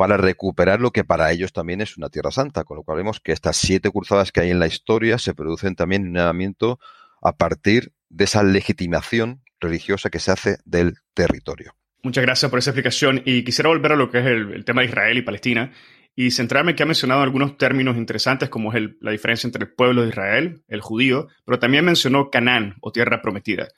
para 0.00 0.16
recuperar 0.16 0.80
lo 0.80 0.92
que 0.92 1.04
para 1.04 1.30
ellos 1.30 1.52
también 1.52 1.82
es 1.82 1.98
una 1.98 2.08
tierra 2.08 2.30
santa, 2.30 2.64
con 2.64 2.78
lo 2.78 2.84
cual 2.84 2.96
vemos 2.96 3.20
que 3.20 3.32
estas 3.32 3.58
siete 3.58 3.90
cruzadas 3.90 4.32
que 4.32 4.40
hay 4.40 4.50
en 4.50 4.58
la 4.58 4.66
historia 4.66 5.18
se 5.18 5.34
producen 5.34 5.76
también 5.76 6.16
en 6.16 6.16
un 6.16 6.76
a 7.20 7.36
partir 7.36 7.92
de 8.08 8.24
esa 8.24 8.42
legitimación 8.42 9.42
religiosa 9.60 10.08
que 10.08 10.18
se 10.18 10.30
hace 10.30 10.56
del 10.64 10.96
territorio. 11.12 11.74
Muchas 12.02 12.24
gracias 12.24 12.48
por 12.48 12.60
esa 12.60 12.70
explicación 12.70 13.20
y 13.26 13.44
quisiera 13.44 13.68
volver 13.68 13.92
a 13.92 13.96
lo 13.96 14.10
que 14.10 14.20
es 14.20 14.24
el, 14.24 14.64
tema 14.64 14.80
de 14.80 14.88
Israel 14.88 15.18
y 15.18 15.22
Palestina 15.22 15.70
y 16.16 16.30
centrarme 16.30 16.74
que 16.74 16.82
ha 16.82 16.86
mencionado 16.86 17.20
algunos 17.20 17.58
términos 17.58 17.98
interesantes 17.98 18.48
como 18.48 18.72
es 18.72 18.82
la 19.02 19.10
diferencia 19.10 19.48
entre 19.48 19.64
el 19.64 19.74
pueblo 19.74 20.00
de 20.00 20.08
Israel, 20.08 20.62
el 20.68 20.80
judío, 20.80 21.28
pero 21.44 21.58
también 21.58 21.84
mencionó 21.84 22.30
Canaán 22.30 22.76
o 22.80 22.90
tierra 22.90 23.20
prometida, 23.20 23.68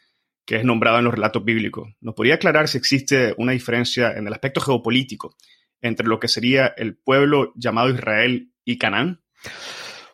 que 0.46 0.54
es 0.54 0.64
nombrado 0.64 1.00
en 1.00 1.04
los 1.04 1.14
relatos 1.14 1.44
bíblicos. 1.44 1.88
¿Nos 2.00 2.14
podría 2.14 2.36
aclarar 2.36 2.68
si 2.68 2.78
existe 2.78 3.34
una 3.38 3.50
diferencia 3.50 4.12
en 4.12 4.28
el 4.28 4.32
aspecto 4.32 4.60
geopolítico 4.60 5.34
entre 5.82 6.06
lo 6.06 6.18
que 6.20 6.28
sería 6.28 6.66
el 6.76 6.96
pueblo 6.96 7.52
llamado 7.56 7.90
Israel 7.90 8.52
y 8.64 8.78
Canaán? 8.78 9.22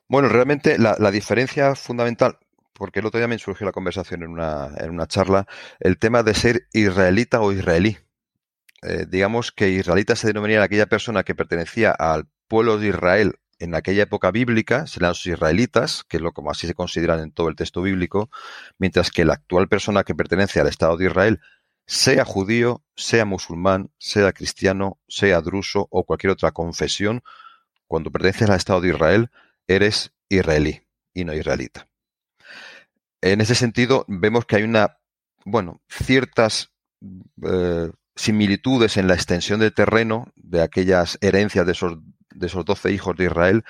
Bueno, 0.08 0.28
realmente 0.28 0.78
la, 0.78 1.10
diferencia 1.10 1.74
fundamental, 1.74 2.38
porque 2.72 3.00
el 3.00 3.06
otro 3.06 3.20
día 3.20 3.28
me 3.28 3.38
surgió 3.38 3.66
la 3.66 3.72
conversación 3.72 4.22
en 4.22 4.30
una, 4.30 4.70
en 4.78 4.90
una 4.90 5.06
charla, 5.06 5.46
el 5.80 5.98
tema 5.98 6.22
de 6.22 6.34
ser 6.34 6.66
israelita 6.72 7.40
o 7.40 7.52
israelí. 7.52 7.98
Eh, 8.82 9.06
digamos 9.08 9.52
que 9.52 9.68
israelita 9.68 10.16
se 10.16 10.28
denominaría 10.28 10.62
aquella 10.62 10.86
persona 10.86 11.24
que 11.24 11.34
pertenecía 11.34 11.90
al 11.90 12.28
pueblo 12.46 12.78
de 12.78 12.88
Israel 12.88 13.34
en 13.58 13.74
aquella 13.74 14.04
época 14.04 14.30
bíblica, 14.30 14.86
serán 14.86 15.10
los 15.10 15.26
israelitas, 15.26 16.04
que 16.08 16.18
es 16.18 16.22
lo 16.22 16.32
como 16.32 16.50
así 16.50 16.66
se 16.66 16.74
consideran 16.74 17.20
en 17.20 17.32
todo 17.32 17.48
el 17.48 17.56
texto 17.56 17.82
bíblico, 17.82 18.30
mientras 18.78 19.10
que 19.10 19.24
la 19.24 19.34
actual 19.34 19.68
persona 19.68 20.04
que 20.04 20.14
pertenece 20.14 20.60
al 20.60 20.68
Estado 20.68 20.96
de 20.96 21.06
Israel, 21.06 21.40
sea 21.88 22.26
judío, 22.26 22.84
sea 22.94 23.24
musulmán, 23.24 23.90
sea 23.96 24.32
cristiano, 24.32 24.98
sea 25.08 25.40
druso 25.40 25.88
o 25.90 26.04
cualquier 26.04 26.32
otra 26.32 26.52
confesión, 26.52 27.22
cuando 27.86 28.12
perteneces 28.12 28.50
al 28.50 28.56
Estado 28.56 28.82
de 28.82 28.90
Israel, 28.90 29.30
eres 29.66 30.12
israelí 30.28 30.82
y 31.14 31.24
no 31.24 31.32
israelita. 31.32 31.88
En 33.22 33.40
ese 33.40 33.54
sentido, 33.54 34.04
vemos 34.06 34.44
que 34.44 34.56
hay 34.56 34.64
una, 34.64 34.98
bueno, 35.46 35.80
ciertas 35.88 36.72
eh, 37.42 37.90
similitudes 38.14 38.98
en 38.98 39.08
la 39.08 39.14
extensión 39.14 39.58
de 39.58 39.70
terreno 39.70 40.30
de 40.36 40.60
aquellas 40.60 41.16
herencias 41.22 41.64
de 41.64 41.72
esos, 41.72 41.98
de 42.34 42.46
esos 42.48 42.66
12 42.66 42.92
hijos 42.92 43.16
de 43.16 43.24
Israel, 43.24 43.64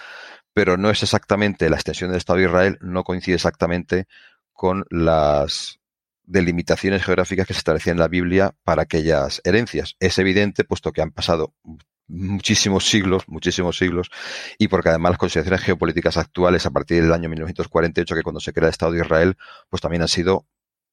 pero 0.53 0.77
no 0.77 0.91
es 0.91 1.05
exactamente 1.05 1.71
la 1.71 1.77
extensión 1.77 2.11
del 2.11 2.19
Estado 2.19 2.41
de 2.41 2.47
Israel, 2.47 2.79
no 2.81 3.05
coincide 3.05 3.37
exactamente 3.37 4.09
con 4.53 4.87
las 4.91 5.78
delimitaciones 6.29 7.05
geográficas 7.05 7.47
que 7.47 7.55
se 7.55 7.59
establecían 7.59 7.97
en 7.97 8.01
la 8.01 8.09
Biblia 8.09 8.55
para 8.63 8.83
aquellas 8.83 9.41
herencias. 9.45 9.97
Es 9.99 10.19
evidente, 10.19 10.65
puesto 10.65 10.93
que 10.93 11.03
han 11.03 11.11
pasado 11.11 11.55
muchísimos 12.07 12.89
siglos, 12.89 13.25
muchísimos 13.27 13.77
siglos, 13.77 14.11
y 14.59 14.69
porque 14.69 14.91
además 14.91 15.13
las 15.13 15.19
consideraciones 15.19 15.63
geopolíticas 15.63 16.17
actuales 16.17 16.65
a 16.67 16.71
partir 16.71 17.03
del 17.03 17.13
año 17.13 17.29
1948, 17.29 18.15
que 18.15 18.23
cuando 18.23 18.41
se 18.41 18.53
crea 18.53 18.69
el 18.69 18.73
Estado 18.73 18.93
de 18.93 19.01
Israel, 19.01 19.37
pues 19.69 19.81
también 19.81 20.03
han 20.03 20.09
sido 20.09 20.47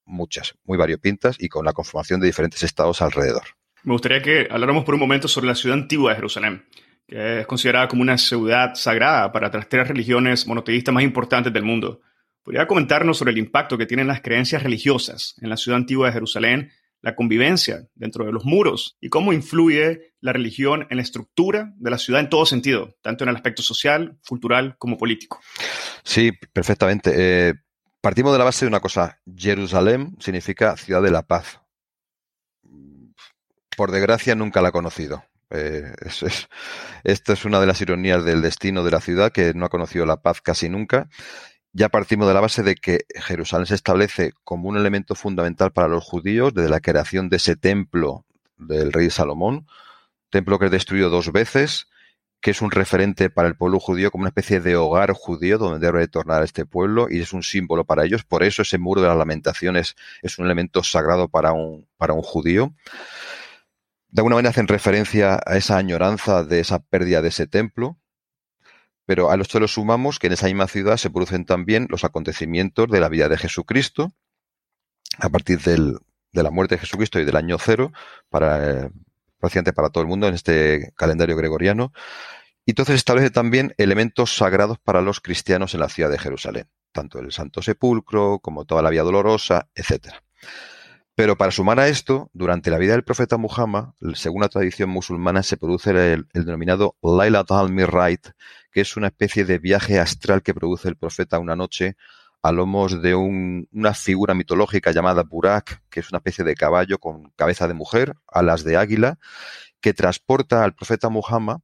muchas, 0.05 0.55
muy 0.63 0.77
variopintas 0.77 1.35
y 1.39 1.49
con 1.49 1.65
la 1.65 1.73
conformación 1.73 2.19
de 2.19 2.27
diferentes 2.27 2.63
estados 2.63 3.01
alrededor. 3.01 3.43
Me 3.83 3.93
gustaría 3.93 4.21
que 4.21 4.47
habláramos 4.49 4.83
por 4.83 4.95
un 4.95 5.01
momento 5.01 5.27
sobre 5.27 5.47
la 5.47 5.55
ciudad 5.55 5.77
antigua 5.77 6.11
de 6.11 6.15
Jerusalén, 6.15 6.65
que 7.07 7.41
es 7.41 7.47
considerada 7.47 7.87
como 7.87 8.01
una 8.01 8.17
ciudad 8.17 8.73
sagrada 8.75 9.31
para 9.31 9.49
las 9.49 9.69
tres 9.69 9.87
religiones 9.87 10.47
monoteístas 10.47 10.93
más 10.93 11.03
importantes 11.03 11.53
del 11.53 11.63
mundo. 11.63 12.01
¿Podría 12.45 12.67
comentarnos 12.67 13.17
sobre 13.17 13.31
el 13.31 13.39
impacto 13.39 13.75
que 13.75 13.87
tienen 13.87 14.05
las 14.05 14.21
creencias 14.21 14.61
religiosas 14.61 15.33
en 15.41 15.49
la 15.49 15.57
ciudad 15.57 15.79
antigua 15.79 16.05
de 16.05 16.13
Jerusalén 16.13 16.71
la 17.01 17.15
convivencia 17.15 17.87
dentro 17.95 18.23
de 18.23 18.31
los 18.31 18.45
muros 18.45 18.97
y 19.01 19.09
cómo 19.09 19.33
influye 19.33 20.13
la 20.21 20.31
religión 20.31 20.85
en 20.91 20.97
la 20.97 21.03
estructura 21.03 21.73
de 21.75 21.89
la 21.89 21.97
ciudad 21.97 22.21
en 22.21 22.29
todo 22.29 22.45
sentido, 22.45 22.97
tanto 23.01 23.23
en 23.23 23.31
el 23.31 23.35
aspecto 23.35 23.63
social, 23.63 24.19
cultural 24.27 24.75
como 24.77 24.95
político. 24.95 25.41
Sí, 26.03 26.31
perfectamente. 26.53 27.13
Eh, 27.15 27.53
partimos 27.99 28.31
de 28.31 28.37
la 28.37 28.45
base 28.45 28.65
de 28.65 28.69
una 28.69 28.79
cosa. 28.79 29.19
Jerusalén 29.35 30.15
significa 30.19 30.77
ciudad 30.77 31.01
de 31.01 31.11
la 31.11 31.23
paz. 31.23 31.61
Por 33.75 33.91
desgracia 33.91 34.35
nunca 34.35 34.61
la 34.61 34.69
he 34.69 34.71
conocido. 34.71 35.23
Eh, 35.49 35.93
esto 37.03 37.33
es 37.33 37.45
una 37.45 37.59
de 37.59 37.65
las 37.65 37.81
ironías 37.81 38.23
del 38.23 38.43
destino 38.43 38.83
de 38.83 38.91
la 38.91 39.01
ciudad, 39.01 39.31
que 39.31 39.55
no 39.55 39.65
ha 39.65 39.69
conocido 39.69 40.05
la 40.05 40.21
paz 40.21 40.41
casi 40.41 40.69
nunca 40.69 41.09
ya 41.75 41.89
partimos 41.89 42.25
de 42.25 42.33
la 42.33 42.39
base 42.39 42.63
de 42.63 42.75
que 42.75 43.05
Jerusalén 43.15 43.65
se 43.65 43.75
establece 43.75 44.31
como 44.45 44.69
un 44.69 44.77
elemento 44.77 45.13
fundamental 45.13 45.73
para 45.73 45.89
los 45.89 46.05
judíos 46.05 46.53
desde 46.53 46.69
la 46.69 46.79
creación 46.79 47.27
de 47.27 47.35
ese 47.35 47.57
templo 47.57 48.25
del 48.57 48.93
rey 48.93 49.09
Salomón, 49.09 49.67
templo 50.29 50.57
que 50.57 50.67
es 50.67 50.71
destruido 50.71 51.09
dos 51.09 51.33
veces, 51.33 51.89
que 52.39 52.51
es 52.51 52.61
un 52.61 52.71
referente 52.71 53.29
para 53.29 53.49
el 53.49 53.57
pueblo 53.57 53.81
judío 53.81 54.09
como 54.09 54.21
una 54.21 54.29
especie 54.29 54.61
de 54.61 54.77
hogar 54.77 55.11
judío 55.11 55.57
donde 55.57 55.85
debe 55.85 55.99
retornar 55.99 56.43
este 56.43 56.65
pueblo 56.65 57.07
y 57.09 57.19
es 57.19 57.33
un 57.33 57.43
símbolo 57.43 57.83
para 57.83 58.05
ellos. 58.05 58.23
Por 58.23 58.43
eso 58.43 58.61
ese 58.61 58.77
muro 58.77 59.01
de 59.01 59.09
las 59.09 59.17
lamentaciones 59.17 59.97
es 60.21 60.39
un 60.39 60.45
elemento 60.45 60.81
sagrado 60.81 61.27
para 61.27 61.51
un, 61.51 61.89
para 61.97 62.13
un 62.13 62.21
judío. 62.21 62.73
De 64.07 64.21
alguna 64.21 64.37
manera 64.37 64.51
hacen 64.51 64.69
referencia 64.69 65.41
a 65.45 65.57
esa 65.57 65.75
añoranza 65.75 66.45
de 66.45 66.61
esa 66.61 66.79
pérdida 66.79 67.21
de 67.21 67.27
ese 67.27 67.47
templo, 67.47 67.97
pero 69.05 69.31
a 69.31 69.35
esto 69.35 69.59
lo 69.59 69.67
sumamos 69.67 70.19
que 70.19 70.27
en 70.27 70.33
esa 70.33 70.47
misma 70.47 70.67
ciudad 70.67 70.97
se 70.97 71.09
producen 71.09 71.45
también 71.45 71.87
los 71.89 72.03
acontecimientos 72.03 72.89
de 72.89 72.99
la 72.99 73.09
vida 73.09 73.29
de 73.29 73.37
Jesucristo, 73.37 74.11
a 75.19 75.29
partir 75.29 75.59
del, 75.59 75.99
de 76.31 76.43
la 76.43 76.51
muerte 76.51 76.75
de 76.75 76.81
Jesucristo 76.81 77.19
y 77.19 77.25
del 77.25 77.35
año 77.35 77.57
cero, 77.59 77.91
para, 78.29 78.85
eh, 78.85 78.89
para 79.39 79.89
todo 79.89 80.01
el 80.01 80.07
mundo 80.07 80.27
en 80.27 80.33
este 80.33 80.93
calendario 80.95 81.35
gregoriano. 81.37 81.93
Y 82.65 82.71
entonces 82.71 82.95
establece 82.95 83.29
también 83.29 83.73
elementos 83.77 84.35
sagrados 84.35 84.79
para 84.79 85.01
los 85.01 85.21
cristianos 85.21 85.73
en 85.73 85.81
la 85.81 85.89
ciudad 85.89 86.09
de 86.09 86.17
Jerusalén, 86.17 86.67
tanto 86.91 87.19
el 87.19 87.31
Santo 87.31 87.61
Sepulcro 87.61 88.39
como 88.39 88.65
toda 88.65 88.81
la 88.81 88.89
Vía 88.89 89.03
Dolorosa, 89.03 89.69
etcétera. 89.75 90.23
Pero 91.15 91.37
para 91.37 91.51
sumar 91.51 91.79
a 91.79 91.87
esto, 91.87 92.29
durante 92.33 92.69
la 92.69 92.77
vida 92.77 92.91
del 92.91 93.05
profeta 93.05 93.37
Muhammad, 93.37 93.93
según 94.15 94.41
la 94.41 94.49
tradición 94.49 94.89
musulmana, 94.89 95.43
se 95.43 95.55
produce 95.55 95.91
el, 95.91 96.27
denominado 96.33 96.97
Laylat 97.01 97.49
al-Mirrait, 97.51 98.31
que 98.69 98.81
es 98.81 98.97
una 98.97 99.07
especie 99.07 99.45
de 99.45 99.57
viaje 99.57 99.97
astral 99.97 100.43
que 100.43 100.53
produce 100.53 100.89
el 100.89 100.97
profeta 100.97 101.39
una 101.39 101.55
noche 101.55 101.95
a 102.43 102.51
lomos 102.51 103.01
de 103.01 103.15
una 103.15 103.93
figura 103.93 104.33
mitológica 104.33 104.91
llamada 104.91 105.23
Burak, 105.23 105.83
que 105.89 106.01
es 106.01 106.09
una 106.11 106.17
especie 106.17 106.43
de 106.43 106.53
caballo 106.53 106.99
con 106.99 107.31
cabeza 107.37 107.69
de 107.69 107.73
mujer, 107.73 108.15
alas 108.27 108.65
de 108.65 108.75
águila, 108.75 109.17
que 109.79 109.93
transporta 109.93 110.65
al 110.65 110.75
profeta 110.75 111.07
Muhammad 111.07 111.59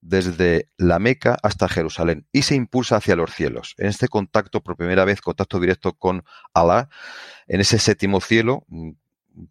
desde 0.00 0.68
la 0.76 0.98
Meca 0.98 1.36
hasta 1.42 1.68
Jerusalén 1.68 2.26
y 2.32 2.42
se 2.42 2.54
impulsa 2.54 2.96
hacia 2.96 3.16
los 3.16 3.32
cielos. 3.34 3.74
En 3.78 3.86
este 3.86 4.08
contacto, 4.08 4.62
por 4.62 4.76
primera 4.76 5.04
vez, 5.04 5.20
contacto 5.20 5.60
directo 5.60 5.92
con 5.94 6.24
Allah, 6.54 6.88
en 7.46 7.60
ese 7.60 7.78
séptimo 7.78 8.20
cielo, 8.20 8.64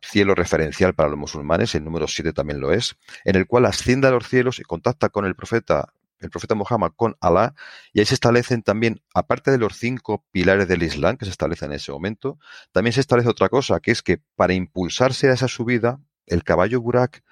cielo 0.01 0.35
referencial 0.35 0.93
para 0.93 1.09
los 1.09 1.17
musulmanes, 1.17 1.75
el 1.75 1.83
número 1.83 2.07
7 2.07 2.33
también 2.33 2.59
lo 2.59 2.71
es, 2.71 2.97
en 3.23 3.35
el 3.35 3.47
cual 3.47 3.65
asciende 3.65 4.07
a 4.07 4.11
los 4.11 4.27
cielos 4.27 4.59
y 4.59 4.63
contacta 4.63 5.09
con 5.09 5.25
el 5.25 5.35
profeta, 5.35 5.93
el 6.19 6.29
profeta 6.29 6.55
Muhammad 6.55 6.91
con 6.95 7.15
Allah, 7.21 7.53
y 7.93 7.99
ahí 7.99 8.05
se 8.05 8.15
establecen 8.15 8.63
también, 8.63 9.01
aparte 9.13 9.51
de 9.51 9.57
los 9.57 9.77
cinco 9.77 10.25
pilares 10.31 10.67
del 10.67 10.83
Islam 10.83 11.17
que 11.17 11.25
se 11.25 11.31
establecen 11.31 11.71
en 11.71 11.77
ese 11.77 11.91
momento, 11.91 12.39
también 12.71 12.93
se 12.93 13.01
establece 13.01 13.29
otra 13.29 13.49
cosa, 13.49 13.79
que 13.79 13.91
es 13.91 14.01
que 14.01 14.19
para 14.35 14.53
impulsarse 14.53 15.29
a 15.29 15.33
esa 15.33 15.47
subida, 15.47 15.99
el 16.25 16.43
caballo 16.43 16.81
Burak 16.81 17.23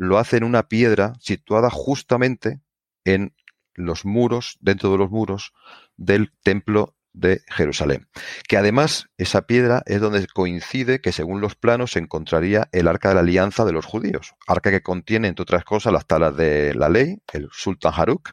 lo 0.00 0.16
hace 0.16 0.38
en 0.38 0.44
una 0.44 0.66
piedra 0.66 1.12
situada 1.20 1.68
justamente 1.68 2.62
en 3.04 3.34
los 3.74 4.06
muros, 4.06 4.56
dentro 4.62 4.90
de 4.90 4.96
los 4.96 5.10
muros 5.10 5.52
del 5.98 6.32
templo 6.42 6.96
de 7.12 7.42
Jerusalén. 7.48 8.08
Que 8.48 8.56
además 8.56 9.10
esa 9.18 9.42
piedra 9.42 9.82
es 9.84 10.00
donde 10.00 10.26
coincide 10.26 11.02
que 11.02 11.12
según 11.12 11.42
los 11.42 11.54
planos 11.54 11.92
se 11.92 11.98
encontraría 11.98 12.70
el 12.72 12.88
arca 12.88 13.10
de 13.10 13.16
la 13.16 13.20
alianza 13.20 13.66
de 13.66 13.72
los 13.72 13.84
judíos. 13.84 14.34
Arca 14.46 14.70
que 14.70 14.82
contiene, 14.82 15.28
entre 15.28 15.42
otras 15.42 15.64
cosas, 15.64 15.92
las 15.92 16.06
talas 16.06 16.34
de 16.34 16.72
la 16.72 16.88
ley, 16.88 17.18
el 17.34 17.50
Sultan 17.52 17.92
Haruk. 17.94 18.30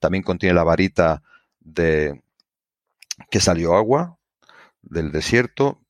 También 0.00 0.24
contiene 0.24 0.56
la 0.56 0.64
varita 0.64 1.22
de 1.60 2.24
que 3.30 3.38
salió 3.38 3.76
agua 3.76 4.18
del 4.82 5.12
desierto. 5.12 5.83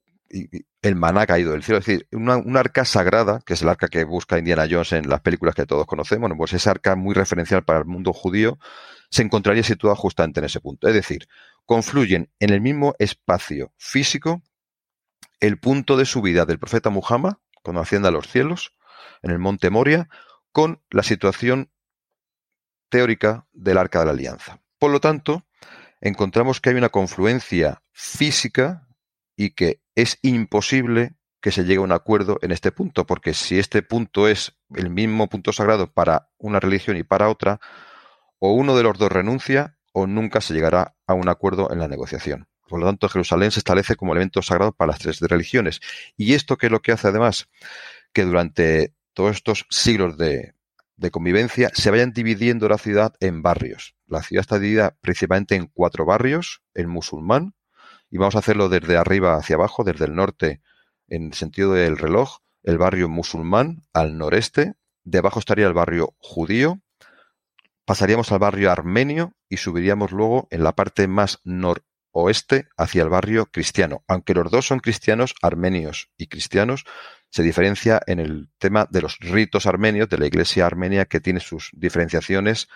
El 0.82 0.96
maná 0.96 1.26
caído 1.26 1.52
del 1.52 1.62
cielo. 1.62 1.78
Es 1.78 1.86
decir, 1.86 2.08
una, 2.12 2.36
un 2.36 2.56
arca 2.56 2.84
sagrada, 2.84 3.40
que 3.46 3.54
es 3.54 3.62
el 3.62 3.68
arca 3.68 3.88
que 3.88 4.04
busca 4.04 4.38
Indiana 4.38 4.66
Jones 4.68 4.92
en 4.92 5.08
las 5.08 5.20
películas 5.20 5.54
que 5.54 5.66
todos 5.66 5.86
conocemos, 5.86 6.30
pues 6.36 6.52
esa 6.52 6.72
arca 6.72 6.96
muy 6.96 7.14
referencial 7.14 7.64
para 7.64 7.78
el 7.78 7.84
mundo 7.84 8.12
judío 8.12 8.58
se 9.10 9.22
encontraría 9.22 9.62
situada 9.62 9.94
justamente 9.94 10.40
en 10.40 10.46
ese 10.46 10.60
punto. 10.60 10.88
Es 10.88 10.94
decir, 10.94 11.28
confluyen 11.64 12.32
en 12.40 12.50
el 12.50 12.60
mismo 12.60 12.94
espacio 12.98 13.72
físico 13.76 14.42
el 15.40 15.58
punto 15.58 15.96
de 15.96 16.04
subida 16.04 16.46
del 16.46 16.58
profeta 16.58 16.90
Muhammad, 16.90 17.34
cuando 17.62 17.80
asciende 17.80 18.08
a 18.08 18.10
los 18.10 18.28
cielos, 18.28 18.74
en 19.22 19.30
el 19.30 19.38
monte 19.38 19.70
Moria, 19.70 20.08
con 20.52 20.82
la 20.90 21.02
situación 21.02 21.70
teórica 22.88 23.46
del 23.52 23.78
arca 23.78 24.00
de 24.00 24.04
la 24.06 24.12
alianza. 24.12 24.60
Por 24.78 24.90
lo 24.90 25.00
tanto, 25.00 25.46
encontramos 26.00 26.60
que 26.60 26.70
hay 26.70 26.76
una 26.76 26.88
confluencia 26.88 27.82
física 27.92 28.88
y 29.36 29.50
que 29.50 29.83
es 29.94 30.18
imposible 30.22 31.14
que 31.40 31.52
se 31.52 31.64
llegue 31.64 31.78
a 31.78 31.82
un 31.82 31.92
acuerdo 31.92 32.38
en 32.42 32.52
este 32.52 32.72
punto, 32.72 33.06
porque 33.06 33.34
si 33.34 33.58
este 33.58 33.82
punto 33.82 34.28
es 34.28 34.56
el 34.74 34.90
mismo 34.90 35.28
punto 35.28 35.52
sagrado 35.52 35.92
para 35.92 36.30
una 36.38 36.58
religión 36.58 36.96
y 36.96 37.02
para 37.02 37.28
otra, 37.28 37.60
o 38.38 38.52
uno 38.52 38.76
de 38.76 38.82
los 38.82 38.98
dos 38.98 39.12
renuncia 39.12 39.76
o 39.92 40.06
nunca 40.06 40.40
se 40.40 40.54
llegará 40.54 40.96
a 41.06 41.14
un 41.14 41.28
acuerdo 41.28 41.70
en 41.70 41.78
la 41.78 41.88
negociación. 41.88 42.48
Por 42.66 42.80
lo 42.80 42.86
tanto, 42.86 43.08
Jerusalén 43.08 43.50
se 43.50 43.60
establece 43.60 43.94
como 43.94 44.12
elemento 44.12 44.42
sagrado 44.42 44.72
para 44.72 44.92
las 44.92 44.98
tres 44.98 45.20
religiones. 45.20 45.80
Y 46.16 46.34
esto 46.34 46.56
que 46.56 46.66
es 46.66 46.72
lo 46.72 46.80
que 46.80 46.92
hace 46.92 47.08
además 47.08 47.48
que 48.12 48.24
durante 48.24 48.94
todos 49.12 49.36
estos 49.36 49.66
siglos 49.68 50.16
de, 50.16 50.54
de 50.96 51.10
convivencia 51.10 51.70
se 51.74 51.90
vayan 51.90 52.12
dividiendo 52.12 52.68
la 52.68 52.78
ciudad 52.78 53.14
en 53.20 53.42
barrios. 53.42 53.94
La 54.06 54.22
ciudad 54.22 54.40
está 54.40 54.58
dividida 54.58 54.96
principalmente 55.00 55.56
en 55.56 55.66
cuatro 55.66 56.04
barrios, 56.04 56.62
el 56.74 56.88
musulmán, 56.88 57.54
y 58.10 58.18
vamos 58.18 58.36
a 58.36 58.40
hacerlo 58.40 58.68
desde 58.68 58.96
arriba 58.96 59.36
hacia 59.36 59.56
abajo, 59.56 59.84
desde 59.84 60.04
el 60.04 60.14
norte 60.14 60.60
en 61.08 61.32
sentido 61.32 61.72
del 61.72 61.98
reloj, 61.98 62.38
el 62.62 62.78
barrio 62.78 63.08
musulmán 63.08 63.82
al 63.92 64.16
noreste, 64.16 64.74
debajo 65.04 65.38
estaría 65.38 65.66
el 65.66 65.74
barrio 65.74 66.14
judío, 66.18 66.80
pasaríamos 67.84 68.32
al 68.32 68.38
barrio 68.38 68.70
armenio 68.70 69.34
y 69.48 69.58
subiríamos 69.58 70.12
luego 70.12 70.48
en 70.50 70.64
la 70.64 70.72
parte 70.72 71.06
más 71.06 71.40
noroeste 71.44 72.68
hacia 72.76 73.02
el 73.02 73.10
barrio 73.10 73.46
cristiano. 73.46 74.02
Aunque 74.08 74.34
los 74.34 74.50
dos 74.50 74.66
son 74.66 74.80
cristianos, 74.80 75.34
armenios 75.42 76.10
y 76.16 76.28
cristianos, 76.28 76.84
se 77.30 77.42
diferencia 77.42 78.00
en 78.06 78.20
el 78.20 78.48
tema 78.58 78.86
de 78.90 79.02
los 79.02 79.18
ritos 79.18 79.66
armenios 79.66 80.08
de 80.08 80.18
la 80.18 80.26
iglesia 80.26 80.66
armenia 80.66 81.04
que 81.04 81.20
tiene 81.20 81.40
sus 81.40 81.70
diferenciaciones, 81.74 82.68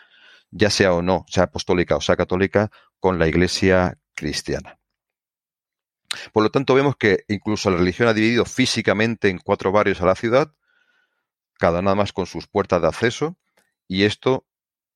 ya 0.50 0.70
sea 0.70 0.92
o 0.94 1.02
no, 1.02 1.24
sea 1.28 1.44
apostólica 1.44 1.96
o 1.96 2.00
sea 2.00 2.16
católica, 2.16 2.70
con 3.00 3.18
la 3.18 3.28
iglesia 3.28 3.98
cristiana. 4.14 4.77
Por 6.32 6.42
lo 6.42 6.50
tanto, 6.50 6.74
vemos 6.74 6.96
que 6.96 7.24
incluso 7.28 7.70
la 7.70 7.78
religión 7.78 8.08
ha 8.08 8.14
dividido 8.14 8.44
físicamente 8.44 9.28
en 9.28 9.38
cuatro 9.38 9.72
barrios 9.72 10.00
a 10.00 10.06
la 10.06 10.14
ciudad, 10.14 10.52
cada 11.58 11.82
nada 11.82 11.96
más 11.96 12.12
con 12.12 12.26
sus 12.26 12.46
puertas 12.46 12.80
de 12.80 12.88
acceso, 12.88 13.36
y 13.86 14.04
esto 14.04 14.46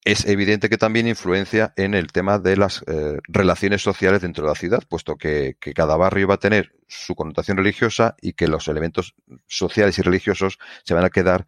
es 0.04 0.26
evidente 0.26 0.68
que 0.68 0.78
también 0.78 1.06
influencia 1.06 1.72
en 1.76 1.94
el 1.94 2.08
tema 2.08 2.38
de 2.38 2.56
las 2.56 2.82
eh, 2.88 3.18
relaciones 3.28 3.82
sociales 3.82 4.22
dentro 4.22 4.44
de 4.44 4.50
la 4.50 4.56
ciudad, 4.56 4.82
puesto 4.88 5.16
que, 5.16 5.56
cada 5.74 5.96
barrio 5.96 6.28
va 6.28 6.34
a 6.34 6.38
tener 6.38 6.72
su 6.88 7.14
connotación 7.14 7.56
religiosa 7.56 8.16
y 8.20 8.32
que 8.32 8.48
los 8.48 8.66
elementos 8.68 9.14
sociales 9.46 9.98
y 9.98 10.02
religiosos 10.02 10.58
se 10.84 10.94
van 10.94 11.04
a 11.04 11.10
quedar 11.10 11.46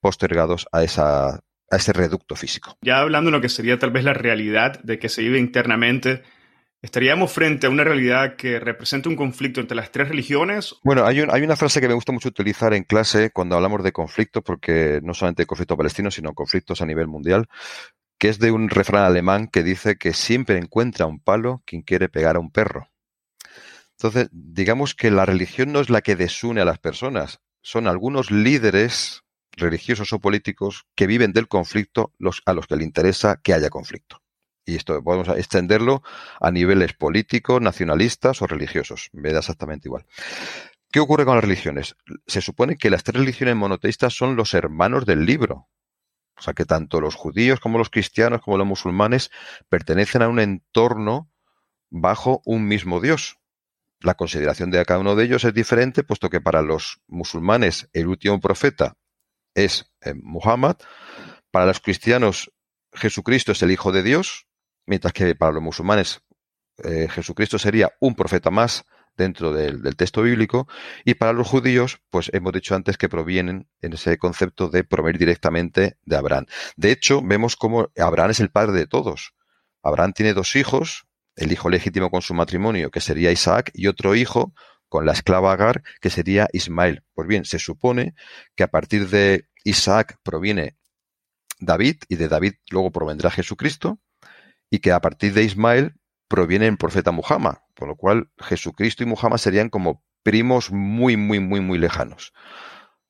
postergados 0.00 0.66
a, 0.72 0.82
esa, 0.82 1.28
a 1.34 1.76
ese 1.76 1.92
reducto 1.92 2.36
físico. 2.36 2.78
Ya 2.80 3.00
hablando 3.00 3.30
de 3.30 3.36
lo 3.36 3.42
que 3.42 3.50
sería 3.50 3.78
tal 3.78 3.90
vez 3.90 4.04
la 4.04 4.14
realidad 4.14 4.80
de 4.82 4.98
que 4.98 5.10
se 5.10 5.20
vive 5.20 5.38
internamente, 5.38 6.22
¿estaríamos 6.82 7.32
frente 7.32 7.66
a 7.66 7.70
una 7.70 7.84
realidad 7.84 8.36
que 8.36 8.58
representa 8.58 9.08
un 9.08 9.16
conflicto 9.16 9.60
entre 9.60 9.76
las 9.76 9.92
tres 9.92 10.08
religiones? 10.08 10.76
Bueno, 10.82 11.04
hay, 11.04 11.20
una 11.20 11.56
frase 11.56 11.80
que 11.80 11.88
me 11.88 11.94
gusta 11.94 12.12
mucho 12.12 12.28
utilizar 12.28 12.74
en 12.74 12.84
clase 12.84 13.30
cuando 13.30 13.56
hablamos 13.56 13.82
de 13.82 13.92
conflictos, 13.92 14.42
porque 14.42 15.00
no 15.02 15.14
solamente 15.14 15.42
de 15.42 15.46
conflicto 15.46 15.76
palestino, 15.76 16.10
sino 16.10 16.34
conflictos 16.34 16.80
a 16.82 16.86
nivel 16.86 17.06
mundial, 17.06 17.48
que 18.18 18.28
es 18.28 18.38
de 18.38 18.50
un 18.50 18.68
refrán 18.68 19.04
alemán 19.04 19.48
que 19.48 19.62
dice 19.62 19.96
que 19.96 20.12
siempre 20.12 20.58
encuentra 20.58 21.06
un 21.06 21.20
palo 21.20 21.62
quien 21.66 21.82
quiere 21.82 22.08
pegar 22.08 22.36
a 22.36 22.40
un 22.40 22.50
perro. 22.50 22.88
Entonces, 23.92 24.28
digamos 24.32 24.94
que 24.94 25.10
la 25.10 25.26
religión 25.26 25.72
no 25.72 25.80
es 25.80 25.90
la 25.90 26.00
que 26.00 26.16
desune 26.16 26.62
a 26.62 26.64
las 26.64 26.78
personas, 26.78 27.40
son 27.62 27.86
algunos 27.86 28.30
líderes 28.30 29.22
religiosos 29.52 30.12
o 30.12 30.20
políticos 30.20 30.86
que 30.94 31.06
viven 31.06 31.32
del 31.32 31.48
conflicto 31.48 32.12
a 32.46 32.52
los 32.54 32.66
que 32.66 32.76
le 32.76 32.84
interesa 32.84 33.40
que 33.42 33.52
haya 33.52 33.68
conflicto. 33.68 34.22
Y 34.70 34.76
esto 34.76 35.02
podemos 35.02 35.28
extenderlo 35.30 36.04
a 36.40 36.52
niveles 36.52 36.92
políticos, 36.92 37.60
nacionalistas 37.60 38.40
o 38.40 38.46
religiosos. 38.46 39.10
Me 39.12 39.32
da 39.32 39.40
exactamente 39.40 39.88
igual. 39.88 40.06
¿Qué 40.92 41.00
ocurre 41.00 41.24
con 41.24 41.34
las 41.34 41.42
religiones? 41.42 41.96
Se 42.28 42.40
supone 42.40 42.76
que 42.76 42.88
las 42.88 43.02
tres 43.02 43.16
religiones 43.16 43.56
monoteístas 43.56 44.14
son 44.14 44.36
los 44.36 44.54
hermanos 44.54 45.06
del 45.06 45.26
libro, 45.26 45.68
o 46.36 46.42
sea 46.42 46.54
que 46.54 46.66
tanto 46.66 47.00
los 47.00 47.16
judíos 47.16 47.58
como 47.58 47.78
los 47.78 47.90
cristianos 47.90 48.42
como 48.42 48.58
los 48.58 48.66
musulmanes 48.66 49.32
pertenecen 49.68 50.22
a 50.22 50.28
un 50.28 50.38
entorno 50.38 51.32
bajo 51.90 52.40
un 52.44 52.68
mismo 52.68 53.00
Dios. 53.00 53.38
La 53.98 54.14
consideración 54.14 54.70
de 54.70 54.84
cada 54.84 55.00
uno 55.00 55.16
de 55.16 55.24
ellos 55.24 55.44
es 55.44 55.52
diferente, 55.52 56.04
puesto 56.04 56.30
que 56.30 56.40
para 56.40 56.62
los 56.62 57.00
musulmanes 57.08 57.88
el 57.92 58.06
último 58.06 58.40
profeta 58.40 58.96
es 59.54 59.92
eh, 60.00 60.14
Muhammad, 60.14 60.76
para 61.50 61.66
los 61.66 61.80
cristianos 61.80 62.52
Jesucristo 62.92 63.52
es 63.52 63.62
el 63.62 63.70
Hijo 63.70 63.92
de 63.92 64.02
Dios, 64.02 64.46
mientras 64.90 65.12
que 65.12 65.36
para 65.36 65.52
los 65.52 65.62
musulmanes 65.62 66.20
eh, 66.82 67.06
Jesucristo 67.08 67.60
sería 67.60 67.92
un 68.00 68.16
profeta 68.16 68.50
más 68.50 68.84
dentro 69.16 69.52
del, 69.52 69.94
texto 69.96 70.22
bíblico 70.22 70.66
y 71.04 71.14
para 71.14 71.32
los 71.32 71.46
judíos, 71.46 72.00
pues 72.10 72.28
hemos 72.34 72.52
dicho 72.52 72.74
antes 72.74 72.98
que 72.98 73.08
provienen 73.08 73.68
en 73.82 73.92
ese 73.92 74.18
concepto 74.18 74.68
de 74.68 74.82
provenir 74.82 75.20
directamente 75.20 75.96
de 76.02 76.16
Abraham. 76.16 76.46
De 76.76 76.90
hecho, 76.90 77.22
vemos 77.22 77.54
cómo 77.54 77.90
Abraham 77.96 78.30
es 78.30 78.40
el 78.40 78.50
padre 78.50 78.72
de 78.72 78.88
todos. 78.88 79.34
Abraham 79.82 80.12
tiene 80.12 80.34
dos 80.34 80.56
hijos, 80.56 81.06
el 81.36 81.52
hijo 81.52 81.68
legítimo 81.68 82.10
con 82.10 82.22
su 82.22 82.34
matrimonio, 82.34 82.90
que 82.90 83.00
sería 83.00 83.30
Isaac, 83.30 83.70
y 83.74 83.86
otro 83.86 84.16
hijo 84.16 84.52
con 84.88 85.06
la 85.06 85.12
esclava 85.12 85.52
Agar, 85.52 85.84
que 86.00 86.10
sería 86.10 86.48
Ismael. 86.52 87.04
Pues 87.14 87.28
bien, 87.28 87.44
se 87.44 87.60
supone 87.60 88.14
que 88.56 88.64
a 88.64 88.68
partir 88.68 89.08
de 89.08 89.46
Isaac 89.62 90.18
proviene 90.24 90.76
David, 91.60 91.98
y 92.08 92.16
de 92.16 92.28
David 92.28 92.54
luego 92.70 92.90
provendrá 92.90 93.30
Jesucristo, 93.30 94.00
y 94.70 94.78
que 94.78 94.92
a 94.92 95.00
partir 95.00 95.34
de 95.34 95.42
Ismael 95.42 95.94
proviene 96.28 96.66
el 96.68 96.78
profeta 96.78 97.10
Muhammad, 97.10 97.56
con 97.76 97.88
lo 97.88 97.96
cual 97.96 98.30
Jesucristo 98.38 99.02
y 99.02 99.06
Muhammad 99.06 99.38
serían 99.38 99.68
como 99.68 100.04
primos 100.22 100.70
muy, 100.70 101.16
muy, 101.16 101.40
muy, 101.40 101.60
muy 101.60 101.78
lejanos. 101.78 102.32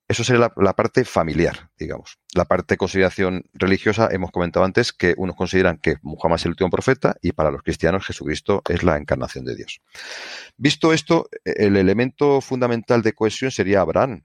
Eso 0.09 0.25
sería 0.25 0.51
la, 0.57 0.75
parte 0.75 1.05
familiar, 1.05 1.71
digamos. 1.79 2.19
La 2.35 2.45
parte 2.45 2.75
de 2.75 2.79
consideración 2.79 3.45
religiosa, 3.53 4.09
hemos 4.11 4.33
comentado 4.33 4.65
antes 4.65 4.93
que 4.93 5.15
unos 5.17 5.37
consideran 5.37 5.79
que 5.79 5.99
Muhammad 6.03 6.37
es 6.37 6.47
el 6.47 6.51
último 6.51 6.69
profeta 6.69 7.15
y 7.23 7.31
para 7.31 7.53
los 7.53 7.63
cristianos 7.63 8.07
Jesucristo 8.07 8.61
es 8.69 8.83
la 8.83 8.97
encarnación 8.97 9.45
de 9.45 9.55
Dios. 9.55 9.81
Visto 10.57 10.93
esto, 10.93 11.29
el 11.45 11.77
elemento 11.77 12.41
fundamental 12.41 13.03
de 13.03 13.13
cohesión 13.13 13.53
sería 13.53 13.83
Abraham, 13.83 14.25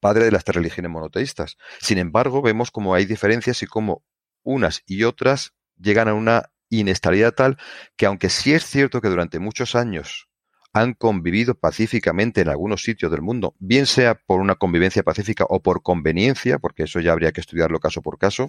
padre 0.00 0.24
de 0.24 0.32
las 0.32 0.44
tres 0.44 0.56
religiones 0.56 0.90
monoteístas. 0.90 1.56
Sin 1.80 1.96
embargo, 1.96 2.42
vemos 2.42 2.70
cómo 2.70 2.94
hay 2.94 3.06
diferencias 3.06 3.62
y 3.62 3.66
cómo 3.66 4.04
unas 4.42 4.82
y 4.84 5.04
otras 5.04 5.54
llegan 5.84 6.08
a 6.08 6.14
una 6.14 6.50
inestabilidad 6.70 7.34
tal 7.34 7.56
que 7.96 8.06
aunque 8.06 8.30
sí 8.30 8.52
es 8.52 8.64
cierto 8.64 9.00
que 9.00 9.08
durante 9.08 9.38
muchos 9.38 9.74
años 9.74 10.28
han 10.72 10.94
convivido 10.94 11.54
pacíficamente 11.54 12.40
en 12.40 12.48
algunos 12.48 12.82
sitios 12.82 13.12
del 13.12 13.22
mundo, 13.22 13.54
bien 13.60 13.86
sea 13.86 14.16
por 14.16 14.40
una 14.40 14.56
convivencia 14.56 15.04
pacífica 15.04 15.46
o 15.48 15.62
por 15.62 15.82
conveniencia, 15.82 16.58
porque 16.58 16.82
eso 16.82 16.98
ya 16.98 17.12
habría 17.12 17.30
que 17.30 17.40
estudiarlo 17.40 17.78
caso 17.78 18.02
por 18.02 18.18
caso, 18.18 18.48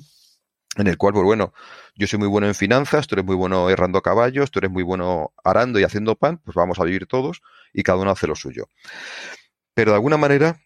en 0.75 0.87
el 0.87 0.97
cual, 0.97 1.13
pues 1.13 1.23
bueno, 1.23 1.53
yo 1.95 2.07
soy 2.07 2.17
muy 2.17 2.27
bueno 2.27 2.47
en 2.47 2.55
finanzas, 2.55 3.05
tú 3.05 3.13
eres 3.15 3.25
muy 3.25 3.35
bueno 3.35 3.69
errando 3.69 4.01
caballos, 4.01 4.49
tú 4.49 4.57
eres 4.59 4.71
muy 4.71 4.81
bueno 4.81 5.33
arando 5.43 5.79
y 5.79 5.83
haciendo 5.83 6.15
pan, 6.15 6.41
pues 6.43 6.55
vamos 6.55 6.79
a 6.79 6.83
vivir 6.83 7.05
todos 7.05 7.41
y 7.71 7.83
cada 7.83 7.99
uno 7.99 8.09
hace 8.09 8.25
lo 8.25 8.35
suyo. 8.35 8.69
Pero 9.75 9.91
de 9.91 9.95
alguna 9.95 10.17
manera 10.17 10.59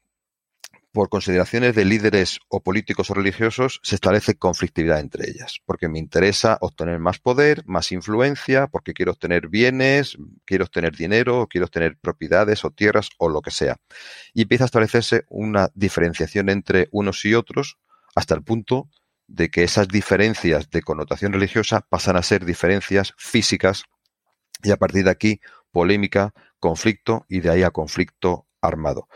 por 0.91 1.09
consideraciones 1.09 1.75
de 1.75 1.85
líderes 1.85 2.39
o 2.47 2.61
políticos 2.61 3.09
o 3.09 3.13
religiosos, 3.13 3.79
se 3.83 3.95
establece 3.95 4.35
conflictividad 4.35 4.99
entre 4.99 5.29
ellas, 5.29 5.59
porque 5.65 5.87
me 5.87 5.99
interesa 5.99 6.57
obtener 6.61 6.99
más 6.99 7.19
poder, 7.19 7.63
más 7.65 7.91
influencia, 7.91 8.67
porque 8.67 8.93
quiero 8.93 9.11
obtener 9.11 9.49
bienes, 9.49 10.17
quiero 10.45 10.65
obtener 10.65 10.95
dinero, 10.95 11.47
quiero 11.49 11.65
obtener 11.65 11.97
propiedades 11.97 12.65
o 12.65 12.71
tierras 12.71 13.09
o 13.17 13.29
lo 13.29 13.41
que 13.41 13.51
sea. 13.51 13.77
Y 14.33 14.43
empieza 14.43 14.63
a 14.63 14.65
establecerse 14.65 15.25
una 15.29 15.69
diferenciación 15.75 16.49
entre 16.49 16.87
unos 16.91 17.23
y 17.25 17.35
otros 17.35 17.77
hasta 18.15 18.33
el 18.33 18.43
punto 18.43 18.89
de 19.27 19.49
que 19.49 19.63
esas 19.63 19.87
diferencias 19.87 20.71
de 20.71 20.81
connotación 20.81 21.33
religiosa 21.33 21.85
pasan 21.87 22.17
a 22.17 22.23
ser 22.23 22.45
diferencias 22.45 23.13
físicas 23.17 23.83
y 24.63 24.71
a 24.71 24.77
partir 24.77 25.05
de 25.05 25.11
aquí 25.11 25.39
polémica, 25.71 26.33
conflicto 26.59 27.25
y 27.29 27.39
de 27.41 27.51
ahí 27.51 27.63
a 27.63 27.69
conflicto 27.69 28.48
armado. 28.61 29.07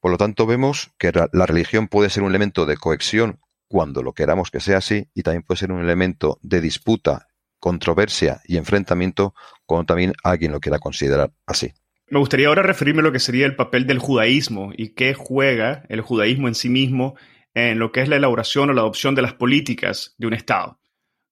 Por 0.00 0.10
lo 0.10 0.18
tanto, 0.18 0.46
vemos 0.46 0.92
que 0.98 1.12
la 1.12 1.46
religión 1.46 1.88
puede 1.88 2.10
ser 2.10 2.22
un 2.22 2.30
elemento 2.30 2.66
de 2.66 2.76
cohesión 2.76 3.40
cuando 3.68 4.02
lo 4.02 4.14
queramos 4.14 4.50
que 4.50 4.60
sea 4.60 4.78
así 4.78 5.08
y 5.14 5.22
también 5.22 5.44
puede 5.44 5.58
ser 5.58 5.70
un 5.70 5.80
elemento 5.80 6.38
de 6.42 6.60
disputa, 6.60 7.28
controversia 7.60 8.40
y 8.44 8.56
enfrentamiento 8.56 9.34
cuando 9.64 9.86
también 9.86 10.12
alguien 10.24 10.50
lo 10.50 10.60
quiera 10.60 10.80
considerar 10.80 11.32
así. 11.46 11.72
Me 12.08 12.18
gustaría 12.18 12.48
ahora 12.48 12.64
referirme 12.64 13.00
a 13.00 13.04
lo 13.04 13.12
que 13.12 13.20
sería 13.20 13.46
el 13.46 13.54
papel 13.54 13.86
del 13.86 14.00
judaísmo 14.00 14.72
y 14.76 14.94
qué 14.94 15.14
juega 15.14 15.84
el 15.88 16.00
judaísmo 16.00 16.48
en 16.48 16.56
sí 16.56 16.68
mismo 16.68 17.14
en 17.54 17.78
lo 17.78 17.92
que 17.92 18.00
es 18.00 18.08
la 18.08 18.16
elaboración 18.16 18.70
o 18.70 18.72
la 18.72 18.80
adopción 18.80 19.14
de 19.14 19.22
las 19.22 19.34
políticas 19.34 20.16
de 20.18 20.26
un 20.26 20.34
Estado. 20.34 20.79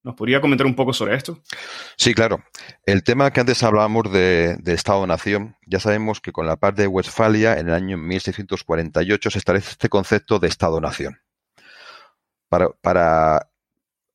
¿Nos 0.01 0.15
podría 0.15 0.39
comentar 0.39 0.65
un 0.65 0.75
poco 0.75 0.93
sobre 0.93 1.15
esto? 1.15 1.41
Sí, 1.97 2.13
claro. 2.13 2.41
El 2.85 3.03
tema 3.03 3.31
que 3.31 3.41
antes 3.41 3.63
hablábamos 3.63 4.11
de, 4.11 4.57
Estado-Nación, 4.65 5.57
ya 5.65 5.79
sabemos 5.79 6.21
que 6.21 6.31
con 6.31 6.47
la 6.47 6.55
parte 6.55 6.83
de 6.83 6.87
Westfalia, 6.87 7.59
en 7.59 7.67
el 7.67 7.73
año 7.73 7.97
1648, 7.97 9.29
se 9.29 9.37
establece 9.37 9.71
este 9.71 9.89
concepto 9.89 10.39
de 10.39 10.47
Estado-Nación. 10.47 11.19
Para, 12.47 12.69
para 12.69 13.51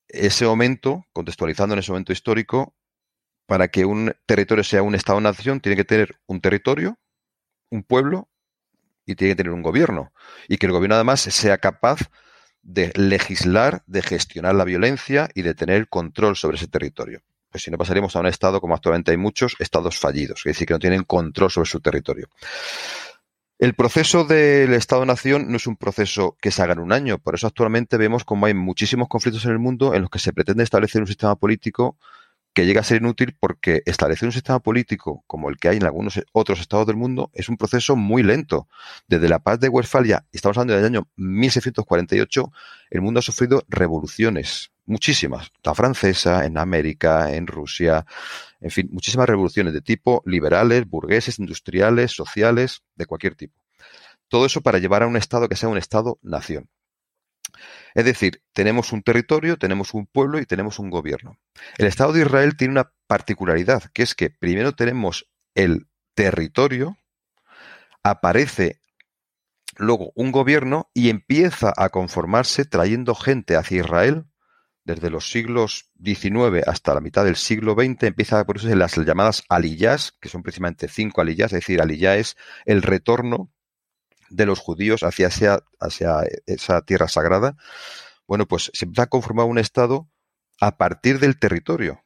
ese 0.09 0.47
momento, 0.47 1.05
contextualizando 1.13 1.75
en 1.75 1.81
ese 1.81 1.93
momento 1.93 2.13
histórico, 2.13 2.75
para 3.47 3.69
que 3.69 3.85
un 3.85 4.15
territorio 4.25 4.65
sea 4.65 4.83
un 4.83 4.95
Estado-Nación, 4.95 5.61
tiene 5.61 5.77
que 5.77 5.85
tener 5.85 6.19
un 6.27 6.41
territorio, 6.41 6.99
un 7.71 7.83
pueblo 7.83 8.31
y 9.05 9.17
tiene 9.17 9.33
que 9.33 9.37
tener 9.37 9.53
un 9.53 9.63
gobierno. 9.63 10.15
Y 10.49 10.57
que 10.57 10.65
el 10.65 10.73
gobierno 10.73 10.95
además 10.95 11.21
sea 11.21 11.59
capaz 11.59 12.11
de 12.65 12.93
legislar, 12.97 13.83
de 13.87 14.03
gestionar 14.03 14.55
la 14.55 14.65
violencia 14.65 15.29
y 15.35 15.43
de 15.43 15.55
tener 15.55 15.89
control 15.89 16.35
sobre 16.35 16.57
ese 16.57 16.67
territorio. 16.67 17.21
Pues 17.51 17.63
si 17.63 17.71
no 17.71 17.79
pasaríamos 17.79 18.17
a 18.17 18.21
un 18.21 18.27
estado 18.27 18.61
como 18.61 18.75
actualmente 18.75 19.13
hay 19.13 19.17
muchos 19.17 19.55
estados 19.61 19.99
fallidos, 19.99 20.41
es 20.41 20.55
decir, 20.55 20.67
que 20.67 20.75
no 20.75 20.81
tienen 20.81 21.05
control 21.05 21.51
sobre 21.51 21.69
su 21.69 21.81
territorio. 21.81 22.29
El 23.59 23.75
proceso 23.75 24.25
del 24.25 24.75
Estado-Nación 24.75 25.51
no 25.51 25.59
es 25.59 25.67
un 25.67 25.77
proceso 25.77 26.37
que 26.41 26.51
se 26.51 26.63
haga 26.63 26.73
en 26.73 26.81
un 26.81 26.93
año, 26.93 27.19
por 27.19 27.37
eso 27.37 27.47
actualmente 27.47 27.97
vemos 27.97 28.25
como 28.25 28.47
hay 28.47 28.55
muchísimos 28.55 29.09
conflictos 29.09 29.45
en 29.45 29.53
el 29.53 29.61
mundo 29.61 29.95
en 29.95 30.01
los 30.03 30.11
que 30.11 30.19
se 30.19 30.33
pretende 30.33 30.65
establecer 30.65 31.01
un 31.01 31.07
sistema 31.07 31.37
político 31.37 31.97
que 32.55 32.65
llega 32.65 32.81
a 32.81 32.85
ser 32.85 33.03
inútil 33.03 33.37
porque 33.39 33.83
establecer 33.85 34.27
un 34.27 34.33
sistema 34.33 34.61
político 34.61 35.25
como 35.27 35.51
el 35.51 35.57
que 35.57 35.69
hay 35.69 35.77
en 35.79 35.85
algunos 35.85 36.21
otros 36.33 36.61
estados 36.61 36.87
del 36.87 36.97
mundo 36.97 37.31
es 37.35 37.49
un 37.49 37.57
proceso 37.57 37.97
muy 37.97 38.23
lento. 38.23 38.69
Desde 39.09 39.29
la 39.29 39.41
paz 39.41 39.59
de 39.59 39.69
Westfalia, 39.69 40.25
estamos 40.33 40.57
hablando 40.57 40.75
del 40.75 40.85
año 40.85 41.09
1648, 41.17 42.53
el 42.91 43.01
mundo 43.03 43.19
ha 43.19 43.23
sufrido 43.23 43.65
revoluciones, 43.69 44.71
muchísimas. 44.87 45.51
La 45.65 45.75
francesa, 45.75 46.47
en 46.47 46.57
América, 46.57 47.35
en 47.35 47.49
Rusia, 47.49 48.07
en 48.61 48.71
fin, 48.71 48.89
muchísimas 48.93 49.29
revoluciones 49.29 49.73
de 49.73 49.81
tipo 49.81 50.23
liberales, 50.25 50.89
burgueses, 50.89 51.41
industriales, 51.41 52.13
sociales, 52.13 52.83
de 52.95 53.07
cualquier 53.07 53.35
tipo. 53.35 53.61
Todo 54.29 54.47
eso 54.47 54.61
para 54.61 54.79
llevar 54.79 55.03
a 55.03 55.09
un 55.09 55.17
estado 55.17 55.49
que 55.49 55.57
sea 55.57 55.69
un 55.69 55.79
estado-nación. 55.79 56.69
Es 57.95 58.05
decir, 58.05 58.43
tenemos 58.53 58.93
un 58.93 59.03
territorio, 59.03 59.57
tenemos 59.57 59.95
un 59.95 60.07
pueblo 60.07 60.41
y 60.41 60.47
tenemos 60.47 60.79
un 60.79 60.91
gobierno. 60.91 61.39
El 61.79 61.87
Estado 61.87 62.13
de 62.13 62.23
Israel 62.23 62.57
tiene 62.57 62.73
una 62.73 62.93
particularidad, 63.07 63.85
que 63.93 64.03
es 64.03 64.15
que 64.15 64.31
primero 64.31 64.73
tenemos 64.73 65.31
el 65.55 65.87
territorio, 66.15 66.97
aparece 68.03 68.81
luego 69.77 70.13
un 70.17 70.33
gobierno 70.33 70.91
y 70.93 71.09
empieza 71.09 71.73
a 71.77 71.89
conformarse 71.89 72.65
trayendo 72.65 73.15
gente 73.15 73.57
hacia 73.57 73.81
Israel 73.81 74.27
desde 74.85 75.11
los 75.11 75.31
siglos 75.31 75.91
XIX 76.03 76.67
hasta 76.67 76.95
la 76.95 77.01
mitad 77.01 77.25
del 77.25 77.37
siglo 77.37 77.75
XX, 77.75 78.03
empieza 78.03 78.39
a 78.39 78.45
producirse 78.45 78.77
las 78.77 78.97
llamadas 78.97 79.43
aliyás, 79.49 80.13
que 80.21 80.29
son 80.29 80.43
precisamente 80.43 80.89
cinco 80.89 81.21
aliyás, 81.21 81.53
es 81.53 81.61
decir, 81.61 81.81
aliyá 81.81 82.17
es 82.17 82.37
el 82.67 82.83
retorno 82.83 83.51
de 84.35 84.47
los 84.47 84.59
judíos 84.59 85.03
hacia, 85.03 85.29
hacia 85.81 86.17
esa 86.47 86.83
tierra 86.83 87.09
sagrada. 87.09 87.57
Bueno, 88.27 88.47
pues 88.47 88.71
se 88.75 88.85
empieza 88.85 89.05
a 89.05 89.09
conformar 89.09 89.47
un 89.47 89.59
Estado 89.59 90.09
a 90.61 90.77
partir 90.77 91.21
del 91.21 91.39
territorio. 91.39 92.01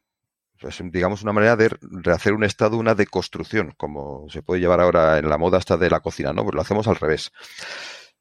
Es, 0.59 0.81
digamos, 0.91 1.23
una 1.23 1.31
manera 1.33 1.55
de, 1.55 1.69
hacer 2.11 2.33
un 2.33 2.43
Estado, 2.43 2.77
una 2.77 2.93
deconstrucción, 2.93 3.73
como 3.77 4.27
se 4.29 4.41
puede 4.41 4.61
llevar 4.61 4.81
ahora 4.81 5.17
en 5.17 5.29
la 5.29 5.37
moda 5.37 5.57
hasta 5.57 5.77
de 5.77 5.89
la 5.89 6.01
cocina, 6.01 6.33
¿no? 6.33 6.43
Pues 6.43 6.55
lo 6.55 6.61
hacemos 6.61 6.87
al 6.87 6.97
revés. 6.97 7.31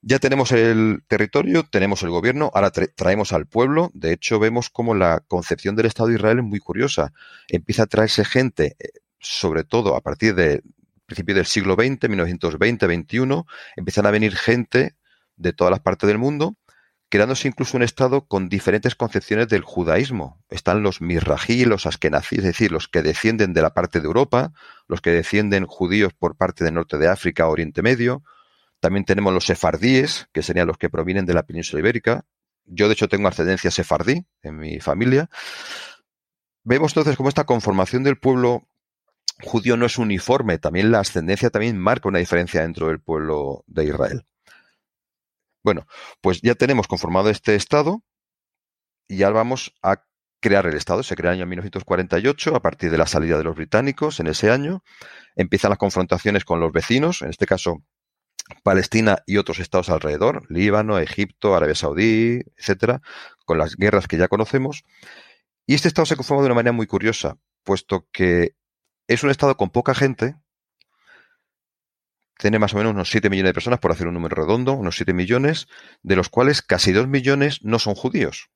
Ya 0.01 0.21
tenemos 0.21 0.53
el 0.53 1.03
territorio, 1.09 1.65
tenemos 1.65 2.05
el 2.05 2.11
gobierno, 2.11 2.53
ahora 2.55 2.71
traemos 2.71 3.33
al 3.33 3.47
pueblo. 3.47 3.91
De 3.95 4.13
hecho, 4.13 4.39
vemos 4.39 4.71
como 4.71 4.95
la 4.95 5.21
concepción 5.27 5.75
del 5.75 5.87
Estado 5.87 6.11
de 6.11 6.15
Israel 6.15 6.39
es 6.39 6.45
muy 6.45 6.61
curiosa. 6.61 7.13
Empieza 7.49 7.83
a 7.83 7.87
traerse 7.87 8.25
gente, 8.25 8.77
eh, 8.79 8.91
sobre 9.19 9.65
todo 9.65 9.97
a 9.97 10.01
partir 10.01 10.37
del 10.37 10.63
principio 11.09 11.35
del 11.35 11.47
siglo 11.47 11.75
XX, 11.75 12.09
1920, 12.09 12.87
21, 12.87 13.47
empiezan 13.77 14.07
a 14.07 14.11
venir 14.11 14.37
gente 14.37 14.95
de 15.37 15.53
todas 15.55 15.71
las 15.71 15.81
partes 15.81 16.07
del 16.07 16.19
mundo, 16.19 16.57
creándose 17.09 17.49
incluso 17.49 17.79
un 17.79 17.83
Estado 17.83 18.27
con 18.27 18.51
diferentes 18.51 18.95
concepciones 18.95 19.49
del 19.49 19.63
judaísmo. 19.63 20.45
Están 20.51 20.83
los 20.83 21.01
mirrají, 21.01 21.65
los 21.65 21.87
askenazí, 21.87 22.37
es 22.37 22.45
decir, 22.45 22.71
los 22.71 22.89
que 22.89 23.03
descienden 23.03 23.55
de 23.55 23.63
la 23.63 23.73
parte 23.73 24.01
de 24.01 24.07
Europa, 24.07 24.53
los 24.87 25.01
que 25.01 25.11
descienden 25.11 25.65
judíos 25.65 26.13
por 26.13 26.37
parte 26.37 26.63
del 26.63 26.75
norte 26.75 26.99
de 26.99 27.09
África, 27.09 27.49
Oriente 27.49 27.81
Medio, 27.81 28.23
también 28.79 29.07
tenemos 29.07 29.33
los 29.33 29.47
sefardíes, 29.47 30.29
que 30.33 30.43
serían 30.43 30.69
los 30.69 30.77
que 30.77 30.91
provienen 30.91 31.25
de 31.25 31.35
la 31.35 31.45
península 31.45 31.81
ibérica. 31.81 32.27
Yo, 32.67 32.87
de 32.87 32.93
hecho, 32.93 33.09
tengo 33.09 33.29
ascendencia 33.29 33.71
sefardí 33.71 34.27
en 34.43 34.59
mi 34.59 34.79
familia. 34.79 35.31
Vemos 36.65 36.93
entonces 36.93 37.17
cómo 37.17 37.31
esta 37.31 37.45
conformación 37.45 38.05
del 38.05 38.19
pueblo 38.19 38.69
judío 39.43 39.77
no 39.77 39.87
es 39.87 39.99
uniforme. 39.99 40.59
También 40.59 40.91
la 40.91 41.01
ascendencia 41.01 41.51
también 41.51 41.79
marca 41.79 42.09
una 42.09 42.19
diferencia 42.19 42.63
dentro 42.63 42.89
del 42.89 43.01
pueblo 43.01 43.65
de 43.67 43.85
Israel. 43.85 44.27
Bueno, 45.63 45.87
pues 46.21 46.41
ya 46.43 46.55
tenemos 46.55 46.87
conformado 46.87 47.31
este 47.31 47.55
Estado 47.55 48.03
y 49.09 49.19
ya 49.19 49.31
vamos 49.31 49.75
a 49.83 50.03
crear 50.41 50.67
el 50.67 50.75
Estado. 50.75 51.03
Se 51.03 51.17
crea 51.17 51.33
en 51.33 51.37
el 51.37 51.43
año 51.43 51.51
1948 51.51 52.57
a 52.57 52.63
partir 52.63 52.91
de 52.91 52.99
la 52.99 53.07
salida 53.07 53.39
de 53.39 53.45
los 53.45 53.57
británicos 53.57 54.21
en 54.21 54.29
ese 54.29 54.51
año. 54.51 54.83
Empiezan 55.37 55.71
las 55.71 55.79
confrontaciones 55.79 56.45
con 56.45 56.61
los 56.61 56.73
vecinos, 56.73 57.23
en 57.23 57.31
este 57.31 57.47
caso 57.47 57.83
Palestina 58.63 59.23
y 59.27 59.37
otros 59.37 59.59
estados 59.59 59.91
alrededor, 59.91 60.47
Líbano, 60.51 60.99
Egipto, 60.99 61.55
Arabia 61.55 61.75
Saudí, 61.75 62.41
etcétera, 62.57 63.03
con 63.45 63.59
las 63.59 63.77
guerras 63.77 64.09
que 64.09 64.17
ya 64.17 64.29
conocemos. 64.29 64.85
Y 65.67 65.75
este 65.75 65.89
estado 65.89 66.07
se 66.07 66.17
conforma 66.17 66.43
de 66.43 66.47
una 66.47 66.55
manera 66.55 66.73
muy 66.73 66.87
curiosa, 66.87 67.37
puesto 67.63 68.07
que 68.11 68.55
es 69.09 69.23
un 69.25 69.31
estado 69.31 69.57
con 69.57 69.71
poca 69.71 69.95
gente, 69.95 70.37
tiene 72.39 72.61
más 72.61 72.73
o 72.73 72.77
menos 72.77 72.93
unos 72.93 73.11
7 73.11 73.29
millones 73.31 73.51
de 73.51 73.55
personas, 73.55 73.81
por 73.81 73.91
hacer 73.91 74.07
un 74.07 74.15
número 74.15 74.37
redondo, 74.37 74.75
unos 74.75 74.95
7 74.95 75.13
millones, 75.13 75.67
de 76.03 76.15
los 76.15 76.29
cuales 76.29 76.63
casi 76.63 76.93
2 76.93 77.09
millones 77.09 77.65
no 77.65 77.81
son 77.81 77.97
judíos. 77.97 78.51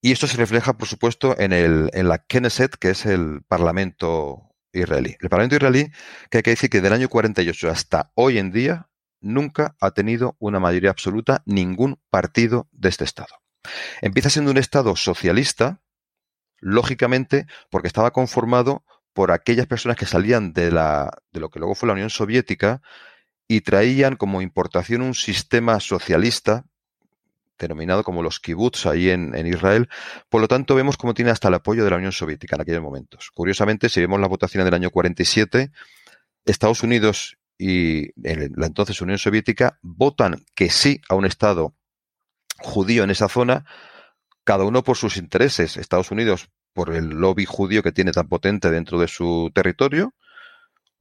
Y 0.00 0.12
esto 0.12 0.28
se 0.28 0.36
refleja, 0.36 0.76
por 0.76 0.86
supuesto, 0.86 1.36
en, 1.38 1.52
el, 1.52 1.90
en 1.92 2.08
la 2.08 2.18
Knesset, 2.18 2.76
que 2.76 2.90
es 2.90 3.06
el 3.06 3.42
Parlamento 3.48 4.54
israelí. 4.72 5.16
El 5.20 5.28
Parlamento 5.30 5.56
israelí, 5.56 5.90
que 6.30 6.38
hay 6.38 6.42
que 6.44 6.50
decir 6.50 6.70
que 6.70 6.80
del 6.80 6.92
año 6.92 7.08
48 7.08 7.70
hasta 7.70 8.12
hoy 8.14 8.38
en 8.38 8.52
día, 8.52 8.88
nunca 9.20 9.74
ha 9.80 9.90
tenido 9.90 10.36
una 10.38 10.60
mayoría 10.60 10.90
absoluta 10.90 11.42
ningún 11.44 11.98
partido 12.10 12.68
de 12.70 12.90
este 12.90 13.02
Estado. 13.02 13.34
Empieza 14.00 14.30
siendo 14.30 14.52
un 14.52 14.58
Estado 14.58 14.94
socialista, 14.94 15.80
lógicamente, 16.58 17.46
porque 17.70 17.88
estaba 17.88 18.12
conformado 18.12 18.84
por 19.12 19.32
aquellas 19.32 19.66
personas 19.66 19.96
que 19.96 20.06
salían 20.06 20.52
de, 20.52 20.70
la, 20.70 21.10
de 21.32 21.40
lo 21.40 21.48
que 21.50 21.58
luego 21.58 21.74
fue 21.74 21.86
la 21.86 21.94
Unión 21.94 22.10
Soviética 22.10 22.82
y 23.48 23.62
traían 23.62 24.16
como 24.16 24.42
importación 24.42 25.02
un 25.02 25.14
sistema 25.14 25.80
socialista 25.80 26.64
denominado 27.58 28.04
como 28.04 28.22
los 28.22 28.40
kibbutz 28.40 28.86
ahí 28.86 29.10
en, 29.10 29.34
Israel. 29.46 29.88
Por 30.28 30.40
lo 30.40 30.48
tanto, 30.48 30.74
vemos 30.74 30.96
cómo 30.96 31.14
tiene 31.14 31.30
hasta 31.30 31.48
el 31.48 31.54
apoyo 31.54 31.84
de 31.84 31.90
la 31.90 31.96
Unión 31.96 32.12
Soviética 32.12 32.56
en 32.56 32.62
aquellos 32.62 32.82
momentos. 32.82 33.30
Curiosamente, 33.34 33.88
si 33.88 34.00
vemos 34.00 34.20
las 34.20 34.28
votaciones 34.28 34.64
del 34.66 34.74
año 34.74 34.90
47, 34.90 35.70
Estados 36.44 36.82
Unidos 36.82 37.38
y 37.58 38.08
la 38.20 38.66
entonces 38.66 39.00
Unión 39.00 39.18
Soviética 39.18 39.78
votan 39.82 40.44
que 40.54 40.68
sí 40.68 41.00
a 41.08 41.14
un 41.14 41.24
Estado 41.24 41.74
judío 42.58 43.04
en 43.04 43.10
esa 43.10 43.28
zona, 43.28 43.64
cada 44.46 44.64
uno 44.64 44.84
por 44.84 44.96
sus 44.96 45.16
intereses. 45.16 45.76
Estados 45.76 46.12
Unidos 46.12 46.48
por 46.72 46.94
el 46.94 47.08
lobby 47.08 47.44
judío 47.44 47.82
que 47.82 47.90
tiene 47.90 48.12
tan 48.12 48.28
potente 48.28 48.70
dentro 48.70 48.98
de 49.00 49.08
su 49.08 49.50
territorio, 49.52 50.14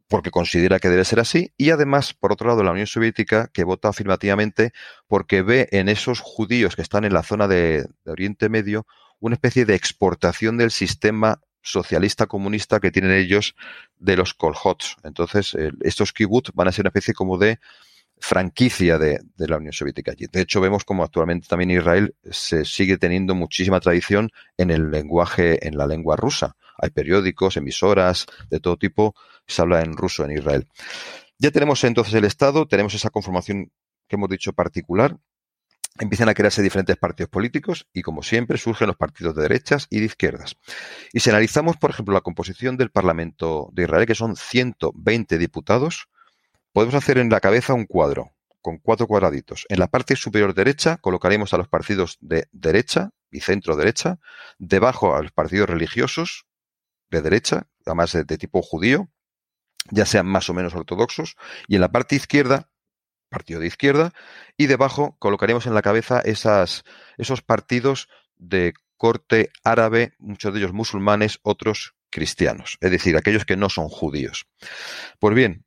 porque 0.08 0.32
considera 0.32 0.80
que 0.80 0.90
debe 0.90 1.06
ser 1.06 1.20
así, 1.20 1.54
y 1.56 1.70
además, 1.70 2.16
por 2.16 2.34
otro 2.34 2.48
lado, 2.48 2.64
la 2.64 2.72
Unión 2.72 2.88
Soviética, 2.88 3.50
que 3.54 3.64
vota 3.64 3.90
afirmativamente 3.90 4.74
porque 5.08 5.44
ve 5.44 5.70
en 5.72 5.90
esos 5.90 6.22
judíos 6.22 6.76
que 6.76 6.82
están 6.82 7.06
en 7.06 7.14
la 7.14 7.22
zona 7.22 7.48
de, 7.48 7.88
Oriente 8.06 8.50
Medio 8.50 8.88
una 9.20 9.36
especie 9.36 9.66
de 9.66 9.76
exportación 9.76 10.58
del 10.58 10.72
sistema 10.72 11.40
socialista 11.62 12.26
comunista 12.26 12.80
que 12.80 12.92
tienen 12.92 13.12
ellos 13.12 13.56
de 13.98 14.18
los 14.18 14.34
kolhots. 14.34 14.98
Entonces, 15.04 15.56
estos 15.82 16.14
kibbutz 16.14 16.52
van 16.54 16.68
a 16.68 16.72
ser 16.72 16.84
una 16.84 16.90
especie 16.90 17.14
como 17.14 17.38
de 17.38 17.60
franquicia 18.20 18.98
de, 18.98 19.20
la 19.38 19.58
Unión 19.58 19.74
Soviética 19.74 20.12
allí. 20.12 20.28
De 20.32 20.42
hecho, 20.42 20.62
vemos 20.62 20.84
como 20.84 21.04
actualmente 21.04 21.48
también 21.48 21.72
Israel 21.72 22.16
se 22.30 22.66
sigue 22.66 22.98
teniendo 22.98 23.36
muchísima 23.36 23.80
tradición 23.80 24.32
en 24.58 24.72
el 24.72 24.92
lenguaje, 24.92 25.68
en 25.68 25.78
la 25.78 25.88
lengua 25.88 26.16
rusa. 26.16 26.56
Hay 26.78 26.90
periódicos, 26.90 27.58
emisoras 27.58 28.26
de 28.50 28.60
todo 28.60 28.78
tipo, 28.78 29.16
se 29.48 29.62
habla 29.62 29.82
en 29.82 29.94
ruso 29.94 30.26
en 30.26 30.32
Israel. 30.32 30.68
Ya 31.38 31.52
tenemos 31.52 31.84
entonces 31.84 32.14
el 32.14 32.26
Estado, 32.26 32.68
tenemos 32.68 32.94
esa 32.94 33.10
conformación 33.10 33.72
que 34.08 34.16
hemos 34.16 34.30
dicho 34.30 34.54
particular, 34.54 35.18
empiezan 36.00 36.30
a 36.30 36.34
crearse 36.34 36.62
diferentes 36.62 36.98
partidos 36.98 37.30
políticos 37.30 37.88
y, 37.94 38.02
como 38.02 38.24
siempre, 38.24 38.58
surgen 38.58 38.88
los 38.88 38.98
partidos 38.98 39.36
de 39.36 39.44
derechas 39.44 39.88
y 39.90 40.00
de 40.00 40.06
izquierdas. 40.06 40.56
Y 41.14 41.20
si 41.22 41.30
analizamos, 41.30 41.78
por 41.78 41.92
ejemplo, 41.92 42.14
la 42.14 42.22
composición 42.22 42.78
del 42.78 42.92
Parlamento 42.92 43.70
de 43.74 43.84
Israel, 43.84 44.06
que 44.06 44.16
son 44.16 44.36
120 44.36 45.38
diputados, 45.38 46.08
podemos 46.76 46.96
hacer 46.96 47.20
en 47.20 47.30
la 47.30 47.40
cabeza 47.40 47.74
un 47.74 47.86
cuadro 47.86 48.34
con 48.62 48.80
cuatro 48.80 49.08
cuadraditos. 49.08 49.66
En 49.70 49.80
la 49.80 49.88
parte 49.88 50.18
superior 50.18 50.54
derecha 50.54 50.98
colocaremos 50.98 51.54
a 51.54 51.58
los 51.58 51.70
partidos 51.70 52.18
de 52.20 52.50
derecha 52.52 53.12
y 53.32 53.40
centro 53.40 53.78
derecha, 53.78 54.20
debajo 54.58 55.16
a 55.16 55.22
los 55.22 55.32
partidos 55.32 55.70
religiosos, 55.70 56.48
de 57.10 57.22
derecha, 57.22 57.70
además 57.86 58.12
de, 58.12 58.38
tipo 58.38 58.62
judío, 58.62 59.08
ya 59.90 60.06
sean 60.06 60.26
más 60.26 60.50
o 60.50 60.54
menos 60.54 60.76
ortodoxos, 60.76 61.38
y 61.70 61.76
en 61.76 61.82
la 61.82 61.94
parte 61.94 62.18
izquierda, 62.18 62.70
partido 63.30 63.62
de 63.62 63.68
izquierda, 63.68 64.12
y 64.58 64.66
debajo 64.66 65.16
colocaremos 65.18 65.68
en 65.68 65.76
la 65.76 65.82
cabeza 65.82 66.20
esas, 66.20 66.84
esos 67.18 67.42
partidos 67.42 68.10
de 68.36 68.74
corte 68.98 69.50
árabe, 69.64 70.16
muchos 70.20 70.52
de 70.52 70.60
ellos 70.60 70.74
musulmanes, 70.74 71.40
otros 71.42 71.96
cristianos, 72.10 72.78
es 72.82 72.92
decir, 72.92 73.16
aquellos 73.16 73.46
que 73.46 73.56
no 73.56 73.70
son 73.70 73.88
judíos. 73.88 74.46
Pues 75.20 75.34
bien, 75.36 75.66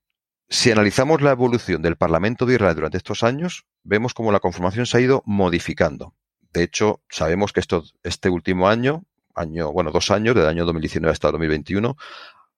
si 0.50 0.70
analizamos 0.70 1.20
la 1.20 1.32
evolución 1.32 1.82
del 1.82 1.96
Parlamento 1.96 2.46
de 2.46 2.54
Israel 2.54 2.74
durante 2.74 2.96
estos 2.96 3.22
años, 3.22 3.66
vemos 3.82 4.14
cómo 4.14 4.32
la 4.32 4.40
conformación 4.40 4.86
se 4.86 4.96
ha 4.96 5.00
ido 5.00 5.22
modificando. 5.26 6.14
De 6.52 6.62
hecho, 6.62 7.02
sabemos 7.10 7.52
que 7.52 7.62
este 8.02 8.28
último 8.30 8.68
año, 8.68 9.04
año, 9.34 9.70
bueno, 9.72 9.90
dos 9.90 10.10
años, 10.10 10.34
del 10.34 10.46
año 10.46 10.64
2019 10.64 11.12
hasta 11.12 11.30
2021, 11.30 11.96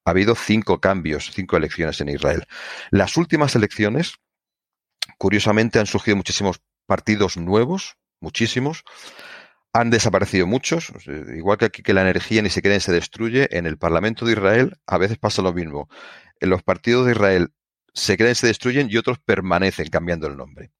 ha 0.04 0.10
habido 0.10 0.34
cinco 0.36 0.80
cambios, 0.80 1.30
cinco 1.32 1.56
elecciones 1.56 2.00
en 2.00 2.08
Israel. 2.10 2.46
Las 2.90 3.16
últimas 3.16 3.56
elecciones, 3.56 4.14
curiosamente, 5.18 5.80
han 5.80 5.86
surgido 5.86 6.16
muchísimos 6.16 6.60
partidos 6.86 7.36
nuevos, 7.36 7.96
muchísimos. 8.20 8.84
Han 9.72 9.90
desaparecido 9.90 10.46
muchos, 10.46 10.92
igual 11.34 11.58
que 11.58 11.66
aquí 11.66 11.82
que 11.82 11.94
la 11.94 12.02
energía 12.02 12.42
ni 12.42 12.50
siquiera 12.50 12.78
se 12.80 12.92
destruye, 12.92 13.56
en 13.56 13.66
el 13.66 13.78
Parlamento 13.78 14.24
de 14.26 14.32
Israel 14.32 14.78
a 14.86 14.98
veces 14.98 15.18
pasa 15.18 15.42
lo 15.42 15.52
mismo. 15.52 15.88
En 16.40 16.50
los 16.50 16.62
partidos 16.62 17.06
de 17.06 17.12
Israel 17.12 17.52
se 17.94 18.16
creen 18.16 18.34
se 18.34 18.46
destruyen 18.46 18.88
y 18.90 18.96
otros 18.96 19.18
permanecen 19.18 19.88
cambiando 19.88 20.26
el 20.26 20.36
nombre. 20.36 20.70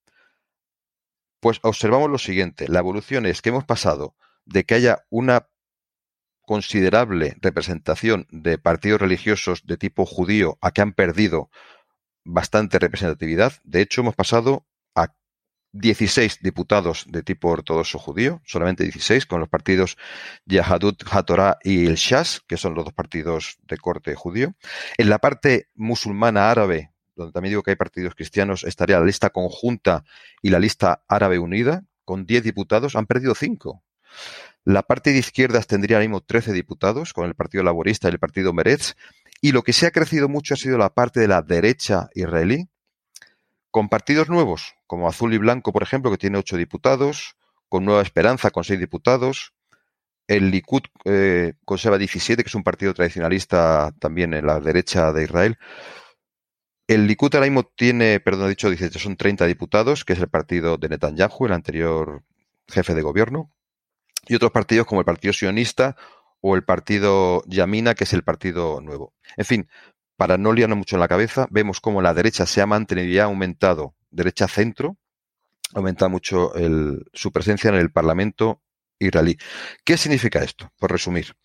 Pues 1.40 1.58
observamos 1.62 2.10
lo 2.10 2.18
siguiente, 2.18 2.68
la 2.68 2.80
evolución 2.80 3.26
es 3.26 3.40
que 3.40 3.48
hemos 3.48 3.64
pasado 3.64 4.14
de 4.44 4.64
que 4.64 4.74
haya 4.74 5.04
una 5.08 5.48
considerable 6.42 7.36
representación 7.40 8.26
de 8.30 8.58
partidos 8.58 9.00
religiosos 9.00 9.66
de 9.66 9.76
tipo 9.76 10.04
judío 10.04 10.58
a 10.60 10.72
que 10.72 10.80
han 10.80 10.92
perdido 10.92 11.48
bastante 12.24 12.78
representatividad. 12.78 13.52
De 13.62 13.80
hecho, 13.80 14.00
hemos 14.00 14.16
pasado 14.16 14.66
a 14.94 15.14
16 15.72 16.40
diputados 16.42 17.04
de 17.06 17.22
tipo 17.22 17.48
ortodoxo 17.48 17.98
judío, 17.98 18.42
solamente 18.44 18.82
16, 18.82 19.26
con 19.26 19.40
los 19.40 19.48
partidos 19.48 19.96
Yahadut 20.44 21.04
Hatorah 21.08 21.58
y 21.62 21.86
el 21.86 21.94
Shas, 21.94 22.42
que 22.46 22.56
son 22.56 22.74
los 22.74 22.84
dos 22.84 22.94
partidos 22.94 23.58
de 23.62 23.76
corte 23.76 24.14
judío. 24.14 24.54
En 24.98 25.08
la 25.08 25.20
parte 25.20 25.68
musulmana 25.74 26.50
árabe, 26.50 26.92
donde 27.20 27.32
también 27.32 27.52
digo 27.52 27.62
que 27.62 27.70
hay 27.70 27.76
partidos 27.76 28.14
cristianos, 28.14 28.64
estaría 28.64 28.98
la 28.98 29.04
lista 29.04 29.30
conjunta 29.30 30.04
y 30.42 30.50
la 30.50 30.58
lista 30.58 31.02
árabe 31.08 31.38
unida, 31.38 31.84
con 32.04 32.26
10 32.26 32.42
diputados, 32.42 32.96
han 32.96 33.06
perdido 33.06 33.34
5. 33.34 33.82
La 34.64 34.82
parte 34.82 35.12
de 35.12 35.18
izquierdas 35.18 35.66
tendría 35.66 35.96
ahora 35.96 36.06
mismo 36.06 36.20
13 36.20 36.52
diputados, 36.52 37.12
con 37.12 37.26
el 37.26 37.34
Partido 37.34 37.62
Laborista 37.62 38.08
y 38.08 38.12
el 38.12 38.18
Partido 38.18 38.52
Meretz, 38.52 38.94
y 39.40 39.52
lo 39.52 39.62
que 39.62 39.72
se 39.72 39.86
ha 39.86 39.90
crecido 39.90 40.28
mucho 40.28 40.54
ha 40.54 40.56
sido 40.56 40.76
la 40.76 40.90
parte 40.90 41.20
de 41.20 41.28
la 41.28 41.42
derecha 41.42 42.08
israelí, 42.14 42.68
con 43.70 43.88
partidos 43.88 44.28
nuevos, 44.28 44.74
como 44.86 45.08
Azul 45.08 45.32
y 45.32 45.38
Blanco, 45.38 45.72
por 45.72 45.82
ejemplo, 45.82 46.10
que 46.10 46.18
tiene 46.18 46.38
8 46.38 46.56
diputados, 46.56 47.36
con 47.68 47.84
Nueva 47.84 48.02
Esperanza, 48.02 48.50
con 48.50 48.64
6 48.64 48.80
diputados, 48.80 49.52
el 50.30 50.52
Likud 50.52 50.82
eh, 51.04 51.54
conserva 51.64 51.98
17, 51.98 52.44
que 52.44 52.48
es 52.48 52.54
un 52.54 52.62
partido 52.62 52.94
tradicionalista 52.94 53.92
también 53.98 54.32
en 54.32 54.46
la 54.46 54.60
derecha 54.60 55.12
de 55.12 55.24
Israel. 55.24 55.58
El 56.90 57.06
Likud 57.06 57.30
tiene, 57.76 58.18
perdón, 58.18 58.46
he 58.46 58.48
dicho 58.48 58.68
17, 58.68 58.98
son 58.98 59.16
30 59.16 59.46
diputados, 59.46 60.04
que 60.04 60.14
es 60.14 60.18
el 60.18 60.28
partido 60.28 60.76
de 60.76 60.88
Netanyahu, 60.88 61.46
el 61.46 61.52
anterior 61.52 62.24
jefe 62.66 62.96
de 62.96 63.02
gobierno 63.02 63.54
y 64.26 64.34
otros 64.34 64.50
partidos 64.50 64.88
como 64.88 65.00
el 65.00 65.04
Partido 65.04 65.32
Sionista 65.32 65.94
o 66.40 66.56
el 66.56 66.64
Partido 66.64 67.44
Yamina, 67.46 67.94
que 67.94 68.02
es 68.02 68.12
el 68.12 68.24
Partido 68.24 68.80
Nuevo. 68.80 69.14
En 69.36 69.44
fin, 69.44 69.68
para 70.16 70.36
no 70.36 70.52
liarnos 70.52 70.78
mucho 70.78 70.96
en 70.96 71.00
la 71.00 71.06
cabeza, 71.06 71.46
vemos 71.52 71.80
cómo 71.80 72.02
la 72.02 72.12
derecha 72.12 72.44
se 72.44 72.60
ha 72.60 72.66
mantenido 72.66 73.06
y 73.06 73.20
ha 73.20 73.24
aumentado, 73.26 73.94
derecha 74.10 74.48
centro, 74.48 74.98
aumenta 75.72 76.08
mucho 76.08 76.52
su 77.12 77.30
presencia 77.30 77.68
en 77.68 77.76
el 77.76 77.92
Parlamento 77.92 78.64
israelí. 78.98 79.38
¿Qué 79.84 79.96
significa 79.96 80.42
esto? 80.42 80.72
Por 80.76 80.90
resumir, 80.90 81.36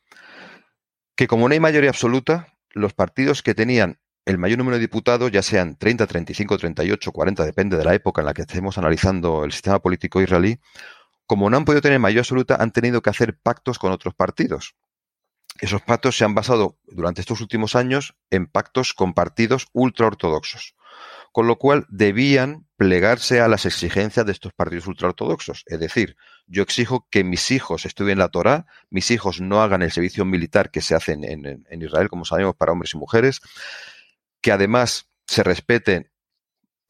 que 1.16 1.28
como 1.28 1.48
no 1.48 1.54
hay 1.54 1.60
mayoría 1.60 1.92
absoluta, 1.92 2.48
los 2.72 2.96
partidos 2.96 3.44
que 3.44 3.54
tenían 3.54 4.00
el 4.26 4.40
mayor 4.40 4.58
número 4.58 4.78
de 4.78 4.82
diputados, 4.82 5.32
ya 5.32 5.44
sean 5.44 5.76
30, 5.78 6.08
35, 6.08 6.58
38, 6.58 7.12
40, 7.12 7.46
depende 7.46 7.78
de 7.78 7.86
la 7.86 7.94
época 7.94 8.22
en 8.22 8.26
la 8.26 8.34
que 8.34 8.42
estemos 8.42 8.78
analizando 8.78 9.44
el 9.46 9.52
sistema 9.52 9.80
político 9.80 10.22
israelí, 10.22 10.60
como 11.28 11.50
no 11.50 11.58
han 11.58 11.66
podido 11.66 11.82
tener 11.82 12.00
mayoría 12.00 12.22
absoluta, 12.22 12.56
han 12.60 12.72
tenido 12.72 13.02
que 13.02 13.10
hacer 13.12 13.38
pactos 13.38 13.80
con 13.80 13.92
otros 13.92 14.14
partidos. 14.16 14.76
Esos 15.60 15.82
pactos 15.82 16.18
se 16.18 16.26
han 16.26 16.36
basado 16.36 16.78
durante 16.86 17.22
estos 17.22 17.40
últimos 17.40 17.76
años 17.76 18.16
en 18.30 18.48
pactos 18.48 18.94
con 18.94 19.14
partidos 19.14 19.68
ultraortodoxos, 19.74 20.76
con 21.32 21.48
lo 21.48 21.58
cual 21.58 21.86
debían 21.90 22.68
plegarse 22.76 23.40
a 23.40 23.48
las 23.48 23.66
exigencias 23.66 24.26
de 24.26 24.34
estos 24.34 24.54
partidos 24.54 24.88
ultraortodoxos. 24.88 25.64
Es 25.68 25.80
decir, 25.80 26.18
yo 26.46 26.62
exijo 26.62 27.08
que 27.10 27.24
mis 27.24 27.52
hijos 27.52 27.86
estudien 27.86 28.18
la 28.20 28.30
Torá, 28.30 28.66
mis 28.90 29.12
hijos 29.12 29.40
no 29.40 29.62
hagan 29.62 29.82
el 29.82 29.92
servicio 29.92 30.26
militar 30.26 30.72
que 30.72 30.82
se 30.82 30.94
hace 30.94 31.14
en, 31.14 31.24
en 31.70 31.82
Israel, 31.82 32.10
como 32.10 32.26
sabemos, 32.26 32.56
para 32.56 32.74
hombres 32.74 32.94
y 32.94 32.98
mujeres, 32.98 33.42
que 34.46 34.52
además 34.52 35.10
se 35.26 35.42
respeten 35.42 36.12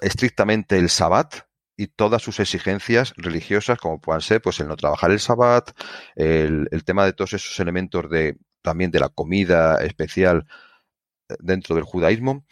estrictamente 0.01 0.77
el 0.77 0.89
Sabbat, 0.89 1.45
y 1.77 1.87
todas 1.87 2.21
sus 2.21 2.41
exigencias 2.41 3.13
religiosas, 3.15 3.79
como 3.79 4.01
puedan 4.01 4.19
ser 4.21 4.41
pues 4.41 4.59
el 4.59 4.67
no 4.67 4.75
trabajar 4.75 5.11
el 5.11 5.21
sabbat, 5.21 5.71
el, 6.15 6.67
tema 6.85 7.05
de 7.05 7.13
todos 7.13 7.33
esos 7.33 7.57
elementos 7.61 8.09
de 8.09 8.37
también 8.61 8.91
de 8.91 8.99
la 8.99 9.09
comida 9.09 9.83
especial 9.83 10.47
eh, 11.29 11.35
dentro 11.39 11.75
del 11.75 11.85
judaísmo, 11.85 12.45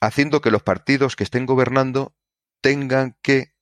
haciendo 0.00 0.40
que 0.40 0.52
los 0.52 0.62
partidos 0.62 1.16
que 1.16 1.24
estén 1.24 1.44
gobernando 1.44 2.14
tengan 2.60 3.16
que, 3.22 3.54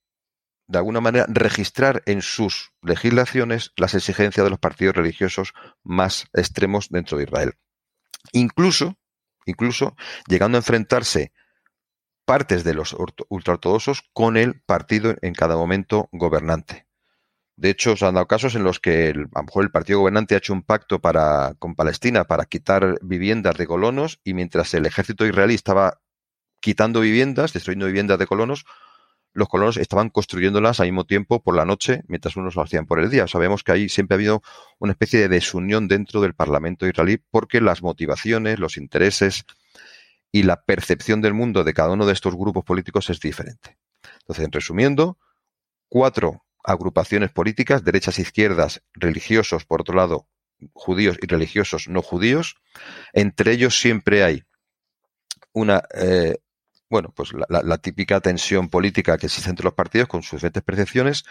de 0.66 0.78
alguna 0.78 1.00
manera, 1.00 1.24
registrar 1.28 2.02
en 2.04 2.20
sus 2.20 2.72
legislaciones 2.82 3.72
las 3.76 3.94
exigencias 3.94 4.44
de 4.44 4.50
los 4.50 4.58
partidos 4.58 4.96
religiosos 4.96 5.54
más 5.82 6.26
extremos 6.34 6.90
dentro 6.90 7.16
de 7.16 7.24
Israel. 7.24 7.54
Incluso, 8.32 8.99
incluso 9.46 9.96
llegando 10.26 10.56
a 10.56 10.60
enfrentarse 10.60 11.32
partes 12.24 12.62
de 12.62 12.74
los 12.74 12.96
ultraortodoxos 13.28 14.04
con 14.12 14.36
el 14.36 14.60
partido 14.60 15.16
en 15.20 15.34
cada 15.34 15.56
momento 15.56 16.08
gobernante. 16.12 16.86
De 17.56 17.70
hecho, 17.70 17.96
se 17.96 18.06
han 18.06 18.14
dado 18.14 18.26
casos 18.26 18.54
en 18.54 18.64
los 18.64 18.80
que 18.80 19.08
el, 19.10 19.28
a 19.34 19.40
lo 19.40 19.44
mejor 19.44 19.64
el 19.64 19.70
partido 19.70 19.98
gobernante 19.98 20.34
ha 20.34 20.38
hecho 20.38 20.52
un 20.52 20.62
pacto 20.62 21.00
para, 21.00 21.54
con 21.58 21.74
Palestina 21.74 22.24
para 22.24 22.46
quitar 22.46 22.98
viviendas 23.02 23.56
de 23.56 23.66
colonos 23.66 24.20
y 24.24 24.32
mientras 24.32 24.72
el 24.74 24.86
ejército 24.86 25.26
israelí 25.26 25.54
estaba 25.54 26.00
quitando 26.60 27.00
viviendas, 27.00 27.52
destruyendo 27.52 27.86
viviendas 27.86 28.18
de 28.18 28.26
colonos, 28.26 28.64
los 29.32 29.48
colonos 29.48 29.76
estaban 29.76 30.10
construyéndolas 30.10 30.80
al 30.80 30.86
mismo 30.86 31.04
tiempo 31.04 31.42
por 31.42 31.56
la 31.56 31.64
noche 31.64 32.02
mientras 32.08 32.36
unos 32.36 32.56
lo 32.56 32.62
hacían 32.62 32.86
por 32.86 33.00
el 33.00 33.10
día. 33.10 33.28
Sabemos 33.28 33.62
que 33.62 33.72
ahí 33.72 33.88
siempre 33.88 34.14
ha 34.14 34.18
habido 34.18 34.42
una 34.78 34.92
especie 34.92 35.20
de 35.20 35.28
desunión 35.28 35.88
dentro 35.88 36.20
del 36.20 36.34
Parlamento 36.34 36.86
israelí 36.86 37.18
porque 37.30 37.60
las 37.60 37.82
motivaciones, 37.82 38.58
los 38.58 38.76
intereses, 38.76 39.44
y 40.32 40.44
la 40.44 40.62
percepción 40.62 41.20
del 41.20 41.34
mundo 41.34 41.64
de 41.64 41.74
cada 41.74 41.90
uno 41.90 42.06
de 42.06 42.12
estos 42.12 42.34
grupos 42.36 42.64
políticos 42.64 43.10
es 43.10 43.20
diferente. 43.20 43.78
Entonces, 44.20 44.44
en 44.44 44.52
resumiendo, 44.52 45.18
cuatro 45.88 46.44
agrupaciones 46.62 47.30
políticas, 47.30 47.84
derechas 47.84 48.18
e 48.18 48.22
izquierdas, 48.22 48.82
religiosos, 48.92 49.64
por 49.64 49.80
otro 49.80 49.96
lado, 49.96 50.28
judíos 50.72 51.16
y 51.20 51.26
religiosos 51.26 51.88
no 51.88 52.02
judíos. 52.02 52.56
Entre 53.12 53.52
ellos 53.52 53.80
siempre 53.80 54.22
hay 54.22 54.44
una, 55.52 55.82
eh, 55.94 56.38
bueno, 56.90 57.12
pues 57.14 57.30
la, 57.48 57.78
típica 57.78 58.20
tensión 58.20 58.68
política 58.68 59.16
que 59.16 59.26
existe 59.26 59.48
entre 59.48 59.64
los 59.64 59.74
partidos 59.74 60.08
con 60.08 60.22
sus 60.22 60.38
diferentes 60.38 60.64
percepciones, 60.64 61.24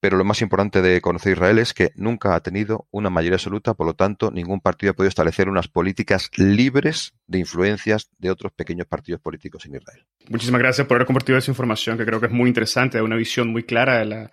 pero 0.00 0.16
lo 0.16 0.24
más 0.24 0.42
importante 0.42 0.82
de 0.82 1.00
conocer 1.00 1.34
Israel 1.34 1.60
es 1.60 1.72
que 1.72 1.92
nunca 1.94 2.34
ha 2.34 2.40
tenido 2.40 2.88
una 2.90 3.08
mayoría 3.08 3.36
absoluta, 3.36 3.74
por 3.74 3.86
lo 3.86 3.94
tanto, 3.94 4.32
ningún 4.32 4.60
partido 4.60 4.90
ha 4.90 4.94
podido 4.94 5.08
establecer 5.08 5.48
unas 5.48 5.68
políticas 5.68 6.28
libres 6.36 7.14
de 7.28 7.38
influencias 7.38 8.10
de 8.18 8.32
otros 8.32 8.50
pequeños 8.50 8.88
partidos 8.88 9.20
políticos 9.20 9.64
en 9.66 9.76
Israel. 9.76 10.04
Muchísimas 10.28 10.60
gracias 10.60 10.88
por 10.88 10.96
haber 10.96 11.06
compartido 11.06 11.38
esa 11.38 11.52
información, 11.52 11.96
que 11.96 12.04
creo 12.04 12.18
que 12.18 12.26
es 12.26 12.32
muy 12.32 12.48
interesante, 12.48 12.98
da 12.98 13.04
una 13.04 13.14
visión 13.14 13.48
muy 13.48 13.62
clara 13.62 14.00
de 14.00 14.06
la 14.06 14.30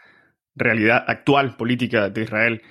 realidad 0.55 1.05
actual 1.07 1.55
política 1.55 2.09
de 2.09 2.23
Israel. 2.23 2.63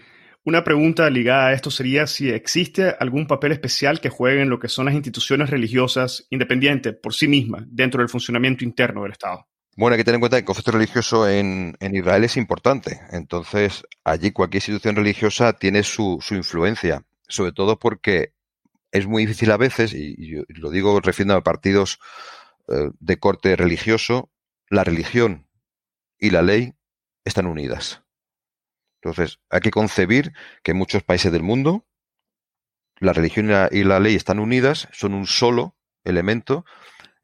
Una 0.49 0.65
pregunta 0.65 1.11
ligada 1.11 1.49
a 1.49 1.53
esto 1.53 1.71
sería 1.71 2.07
si 2.07 2.31
existe 2.31 2.97
algún 2.99 3.27
papel 3.27 3.53
especial 3.53 4.01
que 4.01 4.09
jueguen 4.09 4.49
lo 4.49 4.59
que 4.59 4.69
son 4.69 4.87
las 4.87 4.95
instituciones 4.95 5.51
religiosas 5.51 6.27
independientes 6.31 6.97
por 6.97 7.13
sí 7.13 7.29
mismas 7.29 7.65
dentro 7.67 8.01
del 8.01 8.09
funcionamiento 8.09 8.65
interno 8.65 9.03
del 9.03 9.13
Estado. 9.13 9.47
Bueno, 9.77 9.93
hay 9.93 9.99
que 9.99 10.05
tener 10.05 10.15
en 10.15 10.21
cuenta 10.21 10.39
que 10.39 10.41
el 10.41 10.47
concepto 10.47 10.71
religioso 10.71 11.29
en, 11.29 11.77
Israel 11.83 12.25
es 12.25 12.39
importante. 12.39 12.99
Entonces, 13.11 13.83
allí 14.05 14.31
cualquier 14.31 14.63
institución 14.63 14.97
religiosa 14.97 15.53
tiene 15.53 15.83
su, 15.83 16.19
influencia, 16.31 17.05
sobre 17.29 17.53
todo 17.53 17.79
porque 17.79 18.33
es 18.91 19.07
muy 19.07 19.27
difícil 19.27 19.51
a 19.51 19.59
veces, 19.59 19.93
y, 19.93 20.45
lo 20.49 20.71
digo 20.71 20.99
refiriendo 21.01 21.35
a 21.35 21.45
partidos 21.45 21.99
eh, 22.69 22.89
de 22.99 23.19
corte 23.19 23.55
religioso, 23.55 24.31
la 24.71 24.83
religión 24.83 25.47
y 26.19 26.31
la 26.31 26.41
ley 26.41 26.73
están 27.27 27.45
unidas. 27.45 28.03
Entonces, 29.03 29.39
hay 29.51 29.61
que 29.61 29.71
concebir 29.71 30.33
que 30.63 30.73
en 30.73 30.79
muchos 30.79 31.03
países 31.03 31.33
del 31.33 31.43
mundo 31.43 31.87
la 33.01 33.13
religión 33.13 33.51
y 33.71 33.85
la 33.85 34.01
ley 34.01 34.17
están 34.17 34.41
unidas, 34.41 34.89
son 34.93 35.15
un 35.15 35.27
solo 35.27 35.77
elemento. 36.05 36.65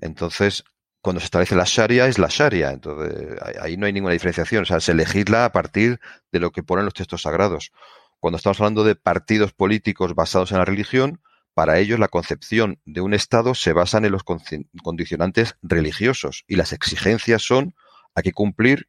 Entonces, 0.01 0.65
cuando 1.01 1.21
se 1.21 1.25
establece 1.27 1.57
la 1.57 1.65
Sharia 1.67 2.07
es 2.07 2.19
la 2.19 2.29
Sharia, 2.31 2.71
entonces 2.71 3.39
ahí 3.61 3.77
no 3.77 3.87
hay 3.87 3.93
ninguna 3.93 4.13
diferenciación, 4.13 4.63
o 4.63 4.67
sea, 4.67 4.81
se 4.81 4.95
legisla 4.95 5.45
a 5.45 5.53
partir 5.53 6.01
de 6.33 6.41
lo 6.41 6.51
que 6.53 6.63
ponen 6.63 6.85
los 6.85 6.95
textos 6.95 7.23
sagrados. 7.23 7.73
Cuando 8.21 8.37
estamos 8.37 8.61
hablando 8.61 8.85
de 8.85 8.95
partidos 8.95 9.53
políticos 9.53 10.15
basados 10.15 10.53
en 10.53 10.59
la 10.59 10.65
religión, 10.65 11.21
para 11.55 11.79
ellos 11.79 11.99
la 11.99 12.09
concepción 12.09 12.81
de 12.85 13.01
un 13.01 13.15
Estado 13.15 13.55
se 13.55 13.73
basa 13.73 13.99
en 13.99 14.11
los 14.11 14.23
condicionantes 14.25 15.57
religiosos 15.63 16.45
y 16.49 16.57
las 16.57 16.73
exigencias 16.73 17.43
son 17.43 17.75
hay 18.15 18.23
que 18.23 18.33
cumplir 18.33 18.89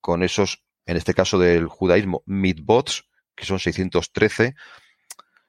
con 0.00 0.22
esos, 0.22 0.62
en 0.86 0.96
este 0.96 1.14
caso 1.14 1.38
del 1.38 1.66
judaísmo, 1.66 2.22
mitbots, 2.26 3.04
que 3.34 3.44
son 3.44 3.58
613, 3.58 4.54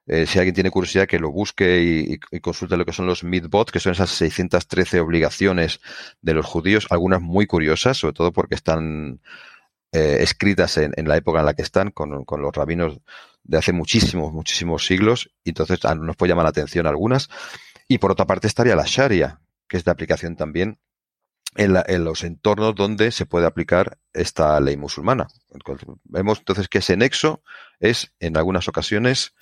eh, 0.07 0.25
si 0.25 0.39
alguien 0.39 0.55
tiene 0.55 0.71
curiosidad, 0.71 1.05
que 1.05 1.19
lo 1.19 1.31
busque 1.31 2.17
y, 2.31 2.39
consulte 2.39 2.77
lo 2.77 2.85
que 2.85 2.93
son 2.93 3.07
los 3.07 3.25
midbot, 3.25 3.69
que 3.69 3.81
son 3.81 3.91
esas 3.91 4.09
613 4.11 5.01
obligaciones 5.01 5.81
de 6.21 6.33
los 6.33 6.45
judíos, 6.45 6.87
algunas 6.89 7.21
muy 7.21 7.45
curiosas, 7.45 7.97
sobre 7.97 8.13
todo 8.13 8.31
porque 8.31 8.55
están 8.55 9.19
eh, 9.91 10.17
escritas 10.21 10.77
en, 10.77 10.93
la 11.07 11.17
época 11.17 11.39
en 11.41 11.45
la 11.45 11.53
que 11.53 11.61
están, 11.61 11.91
con, 11.91 12.25
los 12.25 12.55
rabinos 12.55 12.99
de 13.43 13.57
hace 13.57 13.73
muchísimos, 13.73 14.31
muchísimos 14.31 14.85
siglos, 14.85 15.29
y 15.43 15.49
entonces 15.49 15.79
ah, 15.83 15.95
nos 15.95 16.15
puede 16.15 16.29
llamar 16.29 16.45
la 16.45 16.51
atención 16.51 16.87
algunas. 16.87 17.29
Y 17.89 17.97
por 17.97 18.11
otra 18.11 18.25
parte 18.25 18.47
estaría 18.47 18.77
la 18.77 18.85
Sharia, 18.85 19.41
que 19.67 19.75
es 19.75 19.83
de 19.83 19.91
aplicación 19.91 20.37
también 20.37 20.79
en, 21.57 21.75
en, 21.87 22.03
los 22.03 22.23
entornos 22.23 22.75
donde 22.75 23.11
se 23.11 23.25
puede 23.25 23.45
aplicar 23.45 23.97
esta 24.13 24.59
ley 24.59 24.77
musulmana. 24.77 25.27
Vemos 26.05 26.39
entonces 26.39 26.69
que 26.69 26.77
ese 26.77 26.95
nexo 26.95 27.41
es 27.79 28.13
en 28.19 28.37
algunas 28.37 28.67
ocasiones 28.67 29.33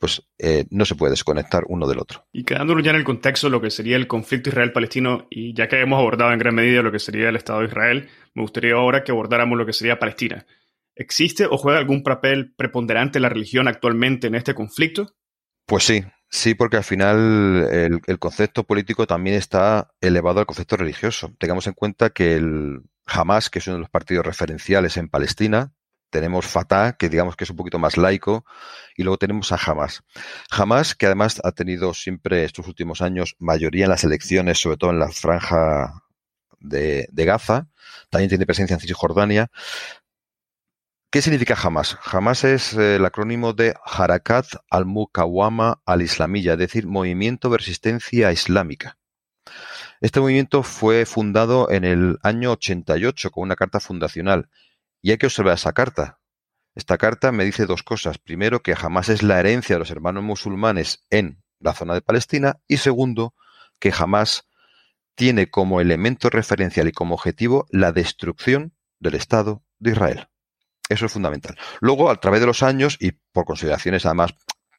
pues 0.00 0.22
eh, 0.38 0.64
no 0.70 0.86
se 0.86 0.94
puede 0.94 1.10
desconectar 1.10 1.64
uno 1.68 1.86
del 1.86 1.98
otro. 1.98 2.26
Y 2.32 2.44
quedándonos 2.44 2.82
ya 2.82 2.90
en 2.90 2.96
el 2.96 3.04
contexto 3.04 3.48
de 3.48 3.50
lo 3.50 3.60
que 3.60 3.70
sería 3.70 3.96
el 3.96 4.06
conflicto 4.06 4.48
Israel-Palestino, 4.48 5.28
y 5.28 5.54
ya 5.54 5.68
que 5.68 5.78
hemos 5.78 5.98
abordado 5.98 6.32
en 6.32 6.38
gran 6.38 6.54
medida 6.54 6.80
lo 6.80 6.90
que 6.90 6.98
sería 6.98 7.28
el 7.28 7.36
Estado 7.36 7.60
de 7.60 7.66
Israel, 7.66 8.08
me 8.34 8.40
gustaría 8.40 8.72
ahora 8.72 9.04
que 9.04 9.12
abordáramos 9.12 9.58
lo 9.58 9.66
que 9.66 9.74
sería 9.74 9.98
Palestina. 9.98 10.46
¿Existe 10.94 11.44
o 11.44 11.58
juega 11.58 11.78
algún 11.78 12.02
papel 12.02 12.54
preponderante 12.54 13.20
la 13.20 13.28
religión 13.28 13.68
actualmente 13.68 14.26
en 14.26 14.36
este 14.36 14.54
conflicto? 14.54 15.14
Pues 15.66 15.84
sí, 15.84 16.02
sí, 16.30 16.54
porque 16.54 16.78
al 16.78 16.84
final 16.84 17.68
el, 17.70 18.00
el 18.06 18.18
concepto 18.18 18.64
político 18.64 19.06
también 19.06 19.36
está 19.36 19.92
elevado 20.00 20.40
al 20.40 20.46
concepto 20.46 20.76
religioso. 20.76 21.32
Tengamos 21.38 21.66
en 21.66 21.74
cuenta 21.74 22.10
que 22.10 22.34
el 22.34 22.82
Hamas, 23.06 23.50
que 23.50 23.58
es 23.58 23.66
uno 23.66 23.76
de 23.76 23.80
los 23.80 23.90
partidos 23.90 24.24
referenciales 24.24 24.96
en 24.96 25.08
Palestina, 25.08 25.72
tenemos 26.10 26.46
Fatah, 26.46 26.94
que 26.94 27.08
digamos 27.08 27.36
que 27.36 27.44
es 27.44 27.50
un 27.50 27.56
poquito 27.56 27.78
más 27.78 27.96
laico, 27.96 28.44
y 28.96 29.02
luego 29.02 29.16
tenemos 29.16 29.52
a 29.52 29.58
Hamas. 29.64 30.02
Hamas, 30.50 30.94
que 30.94 31.06
además 31.06 31.40
ha 31.44 31.52
tenido 31.52 31.94
siempre 31.94 32.44
estos 32.44 32.66
últimos 32.66 33.00
años 33.00 33.36
mayoría 33.38 33.84
en 33.84 33.90
las 33.90 34.04
elecciones, 34.04 34.58
sobre 34.58 34.76
todo 34.76 34.90
en 34.90 34.98
la 34.98 35.08
franja 35.08 36.02
de, 36.58 37.08
Gaza, 37.12 37.68
también 38.10 38.28
tiene 38.28 38.46
presencia 38.46 38.74
en 38.74 38.80
Cisjordania. 38.80 39.50
¿Qué 41.12 41.22
significa 41.22 41.58
Hamas? 41.60 41.98
Hamas 42.04 42.44
es 42.44 42.72
eh, 42.74 42.94
el 42.94 43.04
acrónimo 43.04 43.52
de 43.52 43.74
Harakat 43.84 44.46
al-Mukawama 44.70 45.82
al-Islamiyya, 45.84 46.52
es 46.52 46.58
decir, 46.60 46.86
Movimiento 46.86 47.50
de 47.50 47.58
Resistencia 47.58 48.30
Islámica. 48.30 48.96
Este 50.00 50.20
movimiento 50.20 50.62
fue 50.62 51.04
fundado 51.06 51.68
en 51.68 51.84
el 51.84 52.18
año 52.22 52.52
88 52.52 53.32
con 53.32 53.42
una 53.42 53.56
carta 53.56 53.80
fundacional 53.80 54.50
y 55.02 55.10
hay 55.10 55.18
que 55.18 55.26
observar 55.26 55.54
esa 55.54 55.72
carta. 55.72 56.20
Esta 56.76 56.96
carta 56.96 57.32
me 57.32 57.44
dice 57.44 57.66
dos 57.66 57.82
cosas. 57.82 58.18
Primero, 58.18 58.62
que 58.62 58.76
jamás 58.76 59.08
es 59.08 59.24
la 59.24 59.40
herencia 59.40 59.74
de 59.74 59.80
los 59.80 59.90
hermanos 59.90 60.22
musulmanes 60.22 61.04
en 61.10 61.42
la 61.58 61.74
zona 61.74 61.94
de 61.94 62.02
Palestina. 62.02 62.60
Y 62.68 62.76
segundo, 62.76 63.34
que 63.80 63.90
jamás 63.90 64.46
tiene 65.16 65.50
como 65.50 65.80
elemento 65.80 66.30
referencial 66.30 66.86
y 66.86 66.92
como 66.92 67.16
objetivo 67.16 67.66
la 67.70 67.90
destrucción 67.90 68.74
del 69.00 69.16
Estado 69.16 69.64
de 69.80 69.90
Israel. 69.90 70.29
Eso 70.90 71.06
es 71.06 71.12
fundamental. 71.12 71.56
Luego, 71.80 72.10
a 72.10 72.16
través 72.16 72.40
de 72.40 72.48
los 72.48 72.64
años 72.64 72.96
y 72.98 73.12
por 73.12 73.44
consideraciones 73.44 74.04
además 74.04 74.34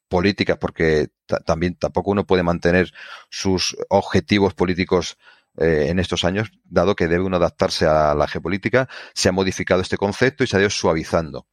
políticas, 0.10 0.58
porque 0.58 1.08
también 1.46 1.76
tampoco 1.76 2.12
uno 2.12 2.28
puede 2.28 2.44
mantener 2.44 2.92
sus 3.30 3.78
objetivos 3.88 4.54
políticos 4.54 5.18
eh, 5.58 5.86
en 5.88 6.00
estos 6.00 6.26
años, 6.26 6.52
dado 6.66 6.98
que 6.98 7.08
debe 7.08 7.24
uno 7.24 7.38
adaptarse 7.38 7.86
a 7.86 8.14
la 8.14 8.28
geopolítica, 8.28 8.90
se 9.14 9.30
ha 9.30 9.32
modificado 9.32 9.82
este 9.82 9.96
concepto 9.96 10.44
y 10.44 10.48
se 10.48 10.58
ha 10.58 10.60
ido 10.60 10.70
suavizando. 10.70 11.48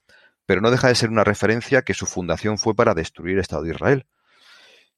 Pero 0.45 0.61
no 0.61 0.73
deja 0.73 0.89
de 0.89 0.97
ser 0.97 1.11
una 1.11 1.23
referencia 1.23 1.83
que 1.83 1.95
su 1.95 2.07
fundación 2.07 2.59
fue 2.59 2.75
para 2.75 2.95
destruir 2.95 3.37
el 3.37 3.43
Estado 3.43 3.63
de 3.63 3.71
Israel. 3.71 4.07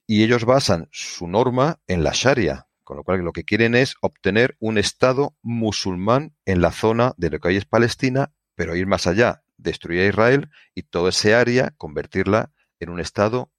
Y 0.06 0.22
ellos 0.24 0.46
basan 0.46 0.88
su 0.90 1.28
norma 1.28 1.80
en 1.86 2.02
la 2.02 2.12
Sharia, 2.14 2.66
con 2.82 2.96
lo 2.96 3.04
cual 3.04 3.20
lo 3.20 3.32
que 3.32 3.44
quieren 3.44 3.74
es 3.74 3.94
obtener 4.00 4.56
un 4.58 4.78
Estado 4.78 5.36
musulmán 5.42 6.34
en 6.46 6.62
la 6.62 6.72
zona 6.72 7.12
de 7.18 7.28
lo 7.28 7.40
que 7.40 7.48
hoy 7.48 7.56
es 7.56 7.66
Palestina, 7.66 8.32
pero 8.54 8.74
ir 8.74 8.86
más 8.86 9.06
allá, 9.06 9.42
destruir 9.62 10.02
a 10.02 10.06
Israel 10.06 10.50
y 10.74 10.82
toda 10.82 11.10
esa 11.10 11.40
área 11.40 11.72
convertirla 11.76 12.52
en 12.78 12.90
un 12.90 13.00
Estado 13.00 13.50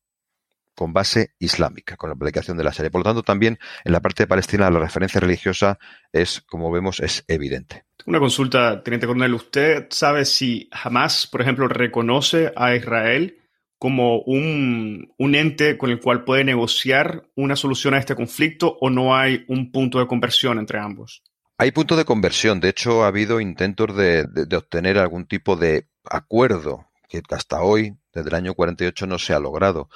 con 0.75 0.93
base 0.93 1.33
islámica, 1.37 1.97
con 1.97 2.09
la 2.09 2.15
aplicación 2.15 2.57
de 2.57 2.63
la 2.63 2.73
serie. 2.73 2.89
Por 2.89 3.01
lo 3.01 3.05
tanto, 3.05 3.23
también 3.23 3.59
en 3.83 3.91
la 3.91 3.99
parte 3.99 4.23
de 4.23 4.27
Palestina 4.27 4.69
la 4.69 4.79
referencia 4.79 5.19
religiosa 5.19 5.77
es, 6.11 6.41
como 6.41 6.71
vemos, 6.71 6.99
es 6.99 7.23
evidente. 7.27 7.83
Una 8.05 8.19
consulta, 8.19 8.81
Teniente 8.81 9.05
Coronel. 9.05 9.33
¿Usted 9.33 9.87
sabe 9.89 10.25
si 10.25 10.69
Hamas, 10.71 11.27
por 11.27 11.41
ejemplo, 11.41 11.67
reconoce 11.67 12.51
a 12.55 12.75
Israel 12.75 13.37
como 13.77 14.21
un, 14.21 15.13
un, 15.17 15.35
ente 15.35 15.77
con 15.77 15.89
el 15.89 15.99
cual 15.99 16.23
puede 16.23 16.43
negociar 16.43 17.29
una 17.35 17.55
solución 17.55 17.93
a 17.93 17.99
este 17.99 18.15
conflicto 18.15 18.77
o 18.79 18.89
no 18.89 19.15
hay 19.15 19.43
un 19.47 19.71
punto 19.71 19.99
de 19.99 20.07
conversión 20.07 20.59
entre 20.59 20.79
ambos? 20.79 21.23
Hay 21.61 21.71
puntos 21.71 21.95
de 21.95 22.05
conversión. 22.05 22.59
De 22.59 22.69
hecho, 22.69 23.03
ha 23.03 23.07
habido 23.07 23.39
intentos 23.39 23.95
de, 23.95 24.25
obtener 24.57 24.97
algún 24.97 25.27
tipo 25.27 25.55
de 25.55 25.87
acuerdo 26.09 26.87
que 27.07 27.21
hasta 27.29 27.61
hoy, 27.61 27.99
desde 28.11 28.29
el 28.29 28.35
año 28.35 28.55
48, 28.55 29.05
no 29.05 29.19
se 29.19 29.35
ha 29.35 29.39
logrado 29.39 29.87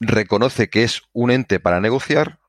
reconoce 0.00 0.70
que 0.70 0.84
es 0.84 1.02
un 1.12 1.30
ente 1.30 1.60
para 1.60 1.80
negociar, 1.80 2.40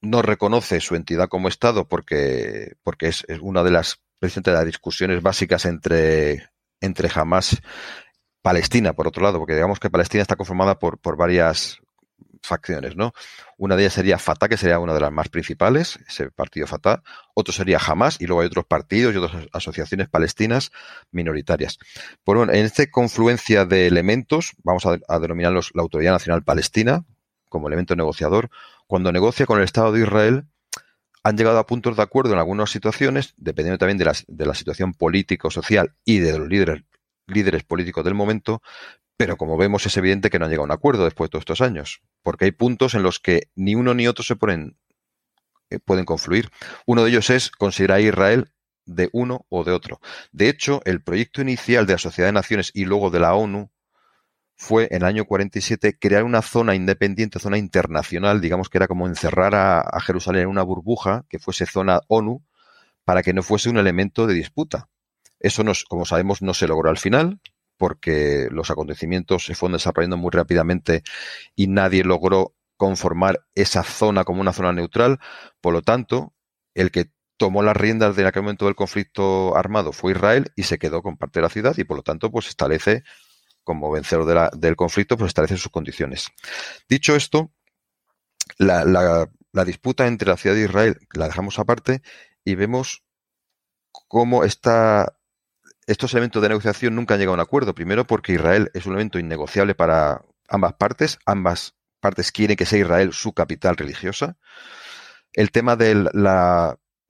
no 0.00 0.20
reconoce 0.20 0.80
su 0.80 0.96
entidad 0.96 1.28
como 1.28 1.46
Estado 1.46 1.86
porque, 1.86 2.74
porque 2.82 3.06
es, 3.06 3.24
una 3.40 3.62
de 3.62 3.70
las, 3.70 4.02
de 4.20 4.52
las 4.52 4.66
discusiones 4.66 5.22
básicas 5.22 5.64
entre, 5.64 6.50
entre 6.80 7.08
Hamas 7.14 7.62
Palestina, 8.42 8.94
por 8.94 9.06
otro 9.06 9.22
lado, 9.22 9.38
porque 9.38 9.54
digamos 9.54 9.78
que 9.78 9.90
Palestina 9.90 10.22
está 10.22 10.34
conformada 10.34 10.80
por, 10.80 10.98
por 10.98 11.16
varias 11.16 11.78
facciones, 12.42 12.96
¿no? 12.96 13.12
Una 13.56 13.76
de 13.76 13.82
ellas 13.82 13.94
sería 13.94 14.18
Fatah, 14.18 14.48
que 14.48 14.56
sería 14.56 14.78
una 14.78 14.94
de 14.94 15.00
las 15.00 15.12
más 15.12 15.28
principales, 15.28 15.98
ese 16.08 16.30
partido 16.30 16.66
Fatah. 16.66 17.02
Otro 17.34 17.52
sería 17.52 17.78
Hamas, 17.78 18.20
y 18.20 18.26
luego 18.26 18.42
hay 18.42 18.46
otros 18.46 18.66
partidos 18.66 19.14
y 19.14 19.18
otras 19.18 19.46
asociaciones 19.52 20.08
palestinas 20.08 20.70
minoritarias. 21.10 21.78
Bueno, 22.24 22.42
en 22.44 22.64
esta 22.64 22.86
confluencia 22.90 23.64
de 23.64 23.86
elementos, 23.86 24.52
vamos 24.62 24.84
a, 24.86 25.18
denominarlos 25.18 25.70
la 25.74 25.82
Autoridad 25.82 26.12
Nacional 26.12 26.44
Palestina, 26.44 27.04
como 27.48 27.68
elemento 27.68 27.96
negociador, 27.96 28.50
cuando 28.86 29.12
negocia 29.12 29.46
con 29.46 29.58
el 29.58 29.64
Estado 29.64 29.92
de 29.92 30.02
Israel, 30.02 30.44
han 31.22 31.36
llegado 31.36 31.58
a 31.58 31.66
puntos 31.66 31.96
de 31.96 32.02
acuerdo 32.02 32.32
en 32.32 32.38
algunas 32.38 32.70
situaciones, 32.70 33.34
dependiendo 33.36 33.78
también 33.78 33.98
de 33.98 34.04
la, 34.04 34.14
de 34.26 34.46
la 34.46 34.54
situación 34.54 34.94
político-social 34.94 35.94
y 36.04 36.18
de 36.20 36.38
los 36.38 36.48
líderes, 36.48 36.84
líderes 37.26 37.64
políticos 37.64 38.04
del 38.04 38.14
momento, 38.14 38.62
pero 39.18 39.36
como 39.36 39.56
vemos, 39.56 39.84
es 39.84 39.96
evidente 39.96 40.30
que 40.30 40.38
no 40.38 40.44
han 40.44 40.50
llegado 40.52 40.62
a 40.62 40.66
un 40.66 40.72
acuerdo 40.72 41.04
después 41.04 41.26
de 41.26 41.32
todos 41.32 41.42
estos 41.42 41.60
años, 41.60 42.02
porque 42.22 42.44
hay 42.44 42.52
puntos 42.52 42.94
en 42.94 43.02
los 43.02 43.18
que 43.18 43.50
ni 43.56 43.74
uno 43.74 43.92
ni 43.92 44.06
otro 44.06 44.24
se 44.24 44.36
ponen, 44.36 44.78
eh, 45.70 45.80
pueden 45.80 46.04
confluir. 46.04 46.50
Uno 46.86 47.02
de 47.02 47.10
ellos 47.10 47.28
es 47.28 47.50
considerar 47.50 47.98
a 47.98 48.00
Israel 48.00 48.52
de 48.86 49.10
uno 49.12 49.44
o 49.48 49.64
de 49.64 49.72
otro. 49.72 50.00
De 50.30 50.48
hecho, 50.48 50.82
el 50.84 51.02
proyecto 51.02 51.42
inicial 51.42 51.84
de 51.84 51.94
la 51.94 51.98
Sociedad 51.98 52.28
de 52.28 52.32
Naciones 52.32 52.70
y 52.72 52.84
luego 52.84 53.10
de 53.10 53.18
la 53.18 53.34
ONU 53.34 53.72
fue 54.54 54.86
en 54.92 54.98
el 54.98 55.04
año 55.04 55.24
47 55.24 55.98
crear 55.98 56.22
una 56.22 56.40
zona 56.40 56.76
independiente, 56.76 57.40
zona 57.40 57.58
internacional, 57.58 58.40
digamos 58.40 58.68
que 58.68 58.78
era 58.78 58.86
como 58.86 59.08
encerrar 59.08 59.56
a, 59.56 60.00
Jerusalén 60.00 60.42
en 60.42 60.48
una 60.48 60.62
burbuja 60.62 61.24
que 61.28 61.40
fuese 61.40 61.66
zona 61.66 62.02
ONU 62.06 62.44
para 63.04 63.24
que 63.24 63.32
no 63.32 63.42
fuese 63.42 63.68
un 63.68 63.78
elemento 63.78 64.28
de 64.28 64.34
disputa. 64.34 64.88
Eso, 65.40 65.64
como 65.88 66.04
sabemos, 66.04 66.40
no 66.40 66.54
se 66.54 66.68
logró 66.68 66.88
al 66.88 66.98
final, 66.98 67.40
porque 67.78 68.48
los 68.50 68.70
acontecimientos 68.70 69.46
se 69.46 69.54
fueron 69.54 69.74
desarrollando 69.74 70.18
muy 70.18 70.30
rápidamente 70.30 71.02
y 71.56 71.68
nadie 71.68 72.04
logró 72.04 72.54
conformar 72.76 73.44
esa 73.54 73.82
zona 73.82 74.24
como 74.24 74.40
una 74.40 74.52
zona 74.52 74.72
neutral. 74.72 75.18
Por 75.60 75.72
lo 75.72 75.82
tanto, 75.82 76.34
el 76.74 76.90
que 76.90 77.10
tomó 77.38 77.62
las 77.62 77.76
riendas 77.76 78.16
de 78.16 78.26
aquel 78.26 78.42
momento 78.42 78.66
del 78.66 78.74
conflicto 78.74 79.56
armado 79.56 79.92
fue 79.92 80.12
Israel 80.12 80.52
y 80.56 80.64
se 80.64 80.78
quedó 80.78 81.02
con 81.02 81.16
parte 81.16 81.38
de 81.38 81.44
la 81.44 81.50
ciudad 81.50 81.78
y 81.78 81.84
por 81.84 81.96
lo 81.96 82.02
tanto 82.02 82.30
pues 82.30 82.48
establece 82.48 83.04
como 83.62 83.90
vencedor 83.90 84.50
del 84.56 84.76
conflicto 84.76 85.16
pues 85.16 85.28
establece 85.28 85.56
sus 85.56 85.70
condiciones. 85.70 86.28
Dicho 86.88 87.14
esto, 87.14 87.52
la, 88.58 88.84
la 89.52 89.64
disputa 89.64 90.06
entre 90.06 90.28
la 90.28 90.36
ciudad 90.36 90.56
de 90.56 90.64
Israel 90.64 90.98
la 91.14 91.26
dejamos 91.26 91.58
aparte 91.58 92.02
y 92.44 92.54
vemos 92.54 93.04
cómo 94.08 94.44
está 94.44 95.17
estos 95.88 96.12
elementos 96.12 96.42
de 96.42 96.50
negociación 96.50 96.94
nunca 96.94 97.14
han 97.14 97.20
llegado 97.20 97.32
a 97.32 97.36
un 97.36 97.40
acuerdo. 97.40 97.74
Primero 97.74 98.06
porque 98.06 98.34
Israel 98.34 98.70
es 98.74 98.84
un 98.84 98.92
elemento 98.92 99.18
innegociable 99.18 99.74
para 99.74 100.22
ambas 100.46 100.74
partes. 100.74 101.18
Ambas 101.24 101.76
partes 101.98 102.30
quieren 102.30 102.56
que 102.56 102.66
sea 102.66 102.78
Israel 102.78 103.14
su 103.14 103.32
capital 103.32 103.74
religiosa. 103.74 104.36
El 105.32 105.50
tema 105.50 105.76
del 105.76 106.10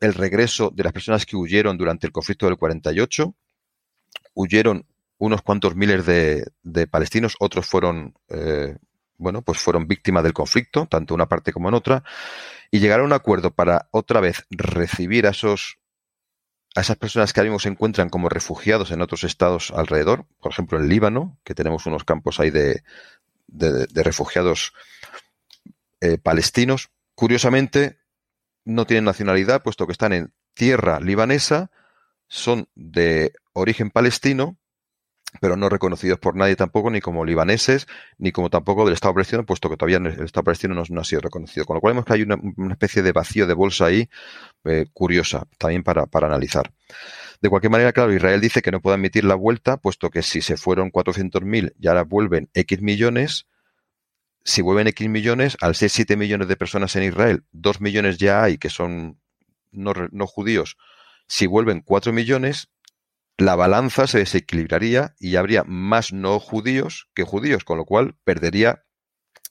el 0.01 0.14
regreso 0.14 0.70
de 0.72 0.85
las 0.85 0.93
personas 0.93 1.26
que 1.26 1.37
huyeron 1.37 1.76
durante 1.76 2.07
el 2.07 2.12
conflicto 2.12 2.47
del 2.47 2.57
48. 2.57 3.35
Huyeron 4.35 4.87
unos 5.18 5.43
cuantos 5.43 5.74
miles 5.74 6.07
de, 6.07 6.87
palestinos, 6.87 7.35
otros 7.41 7.66
fueron, 7.66 8.14
eh, 8.29 8.76
bueno, 9.16 9.43
pues 9.43 9.59
fueron 9.59 9.89
víctimas 9.89 10.22
del 10.22 10.33
conflicto, 10.33 10.87
tanto 10.87 11.14
una 11.14 11.26
parte 11.26 11.53
como 11.53 11.68
en 11.68 11.74
otra, 11.74 12.05
y 12.70 12.79
llegaron 12.79 13.07
a 13.07 13.07
un 13.07 13.12
acuerdo 13.14 13.53
para 13.53 13.89
otra 13.91 14.20
vez 14.20 14.47
recibir 14.51 15.26
a 15.26 15.31
esos 15.31 15.78
a 16.74 16.80
esas 16.80 16.96
personas 16.96 17.32
que 17.32 17.40
ahora 17.40 17.50
mismo 17.50 17.60
se 17.60 17.68
encuentran 17.68 18.08
como 18.08 18.28
refugiados 18.28 18.90
en 18.90 19.02
otros 19.02 19.24
estados 19.24 19.70
alrededor, 19.70 20.26
por 20.40 20.52
ejemplo 20.52 20.78
en 20.78 20.88
Líbano, 20.88 21.38
que 21.44 21.54
tenemos 21.54 21.86
unos 21.86 22.04
campos 22.04 22.40
ahí 22.40 22.50
de, 22.50 22.82
refugiados 23.94 24.72
eh, 26.00 26.18
palestinos. 26.18 26.90
Curiosamente, 27.14 27.98
no 28.64 28.86
tienen 28.86 29.04
nacionalidad, 29.04 29.62
puesto 29.62 29.86
que 29.86 29.92
están 29.92 30.12
en 30.12 30.32
tierra 30.54 31.00
libanesa, 31.00 31.70
son 32.28 32.68
de 32.74 33.32
origen 33.54 33.90
palestino, 33.90 34.58
pero 35.40 35.56
no 35.56 35.68
reconocidos 35.68 36.18
por 36.18 36.36
nadie 36.36 36.56
tampoco, 36.56 36.90
ni 36.90 37.00
como 37.00 37.24
libaneses, 37.24 37.86
ni 38.18 38.32
como 38.32 38.50
tampoco 38.50 38.84
del 38.84 38.94
Estado 38.94 39.14
palestino, 39.14 39.44
puesto 39.44 39.68
que 39.68 39.76
todavía 39.76 39.98
el 39.98 40.24
Estado 40.24 40.44
palestino 40.44 40.74
no, 40.74 41.00
ha 41.00 41.04
sido 41.04 41.20
reconocido. 41.20 41.66
Con 41.66 41.74
lo 41.74 41.80
cual 41.80 41.94
vemos 41.94 42.04
que 42.06 42.14
hay 42.14 42.22
una, 42.22 42.38
especie 42.72 43.02
de 43.02 43.12
vacío 43.12 43.46
de 43.46 43.54
bolsa 43.54 43.86
ahí 43.86 44.08
eh, 44.68 44.86
curiosa 44.92 45.46
también 45.58 45.82
para, 45.82 46.06
para, 46.06 46.26
analizar. 46.26 46.72
De 47.40 47.48
cualquier 47.48 47.70
manera, 47.70 47.92
claro, 47.92 48.12
Israel 48.12 48.40
dice 48.40 48.62
que 48.62 48.70
no 48.70 48.80
puede 48.80 48.96
admitir 48.96 49.24
la 49.24 49.34
vuelta, 49.34 49.76
puesto 49.76 50.10
que 50.10 50.22
si 50.22 50.40
se 50.42 50.56
fueron 50.56 50.90
400.000 50.90 51.74
y 51.78 51.88
ahora 51.88 52.02
vuelven 52.02 52.50
X 52.54 52.82
millones, 52.82 53.46
si 54.44 54.62
vuelven 54.62 54.88
X 54.88 55.08
millones, 55.08 55.56
al 55.60 55.74
ser 55.74 55.90
7 55.90 56.16
millones 56.16 56.48
de 56.48 56.56
personas 56.56 56.96
en 56.96 57.04
Israel, 57.04 57.44
2 57.52 57.80
millones 57.80 58.18
ya 58.18 58.42
hay 58.42 58.58
que 58.58 58.70
son 58.70 59.20
no, 59.70 59.92
no 60.10 60.26
judíos, 60.26 60.76
si 61.26 61.46
vuelven 61.46 61.82
4 61.82 62.12
millones, 62.12 62.70
la 63.36 63.54
balanza 63.54 64.06
se 64.06 64.18
desequilibraría 64.18 65.14
y 65.20 65.36
habría 65.36 65.62
más 65.64 66.12
no 66.12 66.40
judíos 66.40 67.08
que 67.14 67.22
judíos, 67.22 67.62
con 67.62 67.78
lo 67.78 67.84
cual 67.84 68.16
perdería 68.24 68.84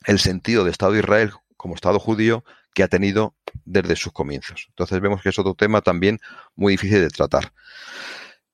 el 0.06 0.20
sentido 0.20 0.64
de 0.64 0.72
Estado 0.72 0.92
de 0.94 1.00
Israel 1.00 1.32
como 1.56 1.76
Estado 1.76 2.00
judío 2.00 2.44
que 2.78 2.84
ha 2.84 2.88
tenido 2.88 3.36
desde 3.66 3.96
sus 3.96 4.14
comienzos. 4.14 4.68
Entonces 4.70 5.02
vemos 5.02 5.24
que 5.24 5.30
es 5.30 5.40
otro 5.40 5.56
tema 5.56 5.82
también 5.82 6.20
muy 6.56 6.74
difícil 6.74 7.02
de 7.02 7.10
tratar. 7.10 7.52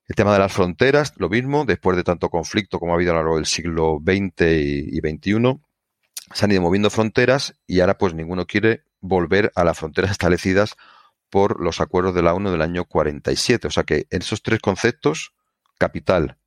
El 0.07 0.15
tema 0.15 0.31
de 0.31 0.39
las 0.39 0.53
fronteras, 0.53 1.11
lo 1.17 1.27
mismo, 1.27 1.65
después 1.65 1.97
de 1.97 2.05
tanto 2.05 2.29
conflicto 2.29 2.79
como 2.79 2.93
ha 2.93 2.95
habido 2.95 3.11
a 3.11 3.15
lo 3.15 3.19
largo 3.19 3.35
del 3.35 3.45
siglo 3.45 4.01
XX 4.01 4.43
y, 4.43 4.99
XXI, 4.99 5.59
se 6.33 6.45
han 6.45 6.51
ido 6.53 6.61
moviendo 6.61 6.89
fronteras 6.89 7.57
y 7.67 7.81
ahora 7.81 7.97
pues 7.97 8.13
ninguno 8.13 8.45
quiere 8.45 8.85
volver 9.01 9.51
a 9.55 9.65
las 9.65 9.77
fronteras 9.77 10.11
establecidas 10.11 10.77
por 11.29 11.59
los 11.59 11.81
acuerdos 11.81 12.15
de 12.15 12.21
la 12.21 12.33
ONU 12.33 12.49
del 12.49 12.61
año 12.61 12.85
47. 12.85 13.67
O 13.67 13.71
sea 13.71 13.83
que 13.83 14.07
esos 14.09 14.41
tres 14.41 14.61
conceptos, 14.61 15.33
capital, 15.77 16.37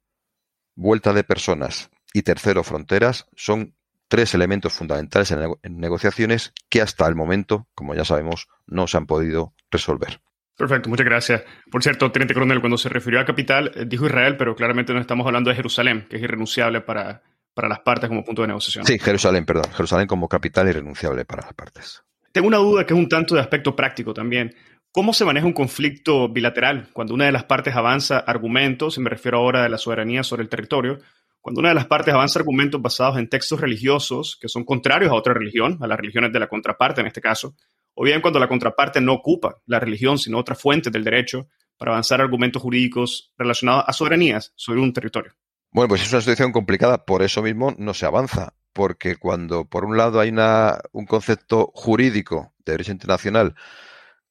vuelta 0.74 1.12
de 1.12 1.24
personas 1.24 1.90
y 2.14 2.22
tercero, 2.22 2.64
fronteras, 2.64 3.26
son 3.36 3.75
tres 4.08 4.34
elementos 4.34 4.72
fundamentales 4.72 5.30
en, 5.30 5.78
negociaciones 5.78 6.52
que 6.68 6.80
hasta 6.80 7.06
el 7.06 7.14
momento, 7.14 7.66
como 7.74 7.94
ya 7.94 8.04
sabemos, 8.04 8.48
no 8.66 8.86
se 8.86 8.96
han 8.96 9.06
podido 9.06 9.54
resolver. 9.70 10.20
Perfecto, 10.56 10.88
muchas 10.88 11.06
gracias. 11.06 11.42
Por 11.70 11.82
cierto, 11.82 12.10
Teniente 12.10 12.32
Coronel, 12.32 12.60
cuando 12.60 12.78
se 12.78 12.88
refirió 12.88 13.20
a 13.20 13.24
capital, 13.26 13.72
eh, 13.74 13.84
dijo 13.86 14.06
Israel, 14.06 14.36
pero 14.36 14.54
claramente 14.56 14.94
no 14.94 15.00
estamos 15.00 15.26
hablando 15.26 15.50
de 15.50 15.56
Jerusalén, 15.56 16.06
que 16.08 16.16
es 16.16 16.22
irrenunciable 16.22 16.80
para, 16.80 17.22
para 17.52 17.68
las 17.68 17.80
partes 17.80 18.08
como 18.08 18.24
punto 18.24 18.42
de 18.42 18.48
negociación. 18.48 18.86
Sí, 18.86 18.98
Jerusalén, 18.98 19.44
perdón. 19.44 19.70
Jerusalén 19.72 20.06
como 20.06 20.28
capital 20.28 20.68
irrenunciable 20.68 21.24
para 21.26 21.42
las 21.42 21.52
partes. 21.52 22.02
Tengo 22.32 22.48
una 22.48 22.58
duda 22.58 22.86
que 22.86 22.94
es 22.94 22.98
un 22.98 23.08
tanto 23.08 23.34
de 23.34 23.40
aspecto 23.40 23.76
práctico 23.76 24.14
también. 24.14 24.54
¿Cómo 24.92 25.12
se 25.12 25.26
maneja 25.26 25.46
un 25.46 25.52
conflicto 25.52 26.30
bilateral 26.30 26.88
cuando 26.94 27.12
una 27.12 27.26
de 27.26 27.32
las 27.32 27.44
partes 27.44 27.76
avanza 27.76 28.18
argumentos, 28.18 28.96
y 28.96 29.00
me 29.00 29.10
refiero 29.10 29.38
ahora 29.38 29.62
de 29.62 29.68
la 29.68 29.76
soberanía 29.76 30.22
sobre 30.22 30.42
el 30.42 30.48
territorio, 30.48 31.00
cuando 31.46 31.60
una 31.60 31.68
de 31.68 31.76
las 31.76 31.86
partes 31.86 32.12
avanza 32.12 32.40
argumentos 32.40 32.82
basados 32.82 33.18
en 33.18 33.28
textos 33.28 33.60
religiosos 33.60 34.36
que 34.40 34.48
son 34.48 34.64
contrarios 34.64 35.12
a 35.12 35.14
otra 35.14 35.32
religión, 35.32 35.78
a 35.80 35.86
las 35.86 35.96
religiones 35.96 36.32
de 36.32 36.40
la 36.40 36.48
contraparte 36.48 37.02
en 37.02 37.06
este 37.06 37.20
caso, 37.20 37.54
o 37.94 38.02
bien 38.02 38.20
cuando 38.20 38.40
la 38.40 38.48
contraparte 38.48 39.00
no 39.00 39.12
ocupa 39.12 39.62
la 39.64 39.78
religión, 39.78 40.18
sino 40.18 40.38
otras 40.38 40.60
fuentes 40.60 40.92
del 40.92 41.04
derecho 41.04 41.46
para 41.76 41.92
avanzar 41.92 42.20
argumentos 42.20 42.60
jurídicos 42.60 43.32
relacionados 43.38 43.84
a 43.86 43.92
soberanías 43.92 44.54
sobre 44.56 44.80
un 44.80 44.92
territorio. 44.92 45.34
Bueno, 45.70 45.86
pues 45.86 46.02
es 46.02 46.10
una 46.10 46.20
situación 46.20 46.50
complicada, 46.50 47.04
por 47.04 47.22
eso 47.22 47.44
mismo 47.44 47.72
no 47.78 47.94
se 47.94 48.06
avanza, 48.06 48.54
porque 48.72 49.14
cuando 49.14 49.66
por 49.66 49.84
un 49.84 49.96
lado 49.96 50.18
hay 50.18 50.30
un 50.30 51.06
concepto 51.06 51.70
jurídico 51.76 52.54
de 52.64 52.72
derecho 52.72 52.90
internacional 52.90 53.54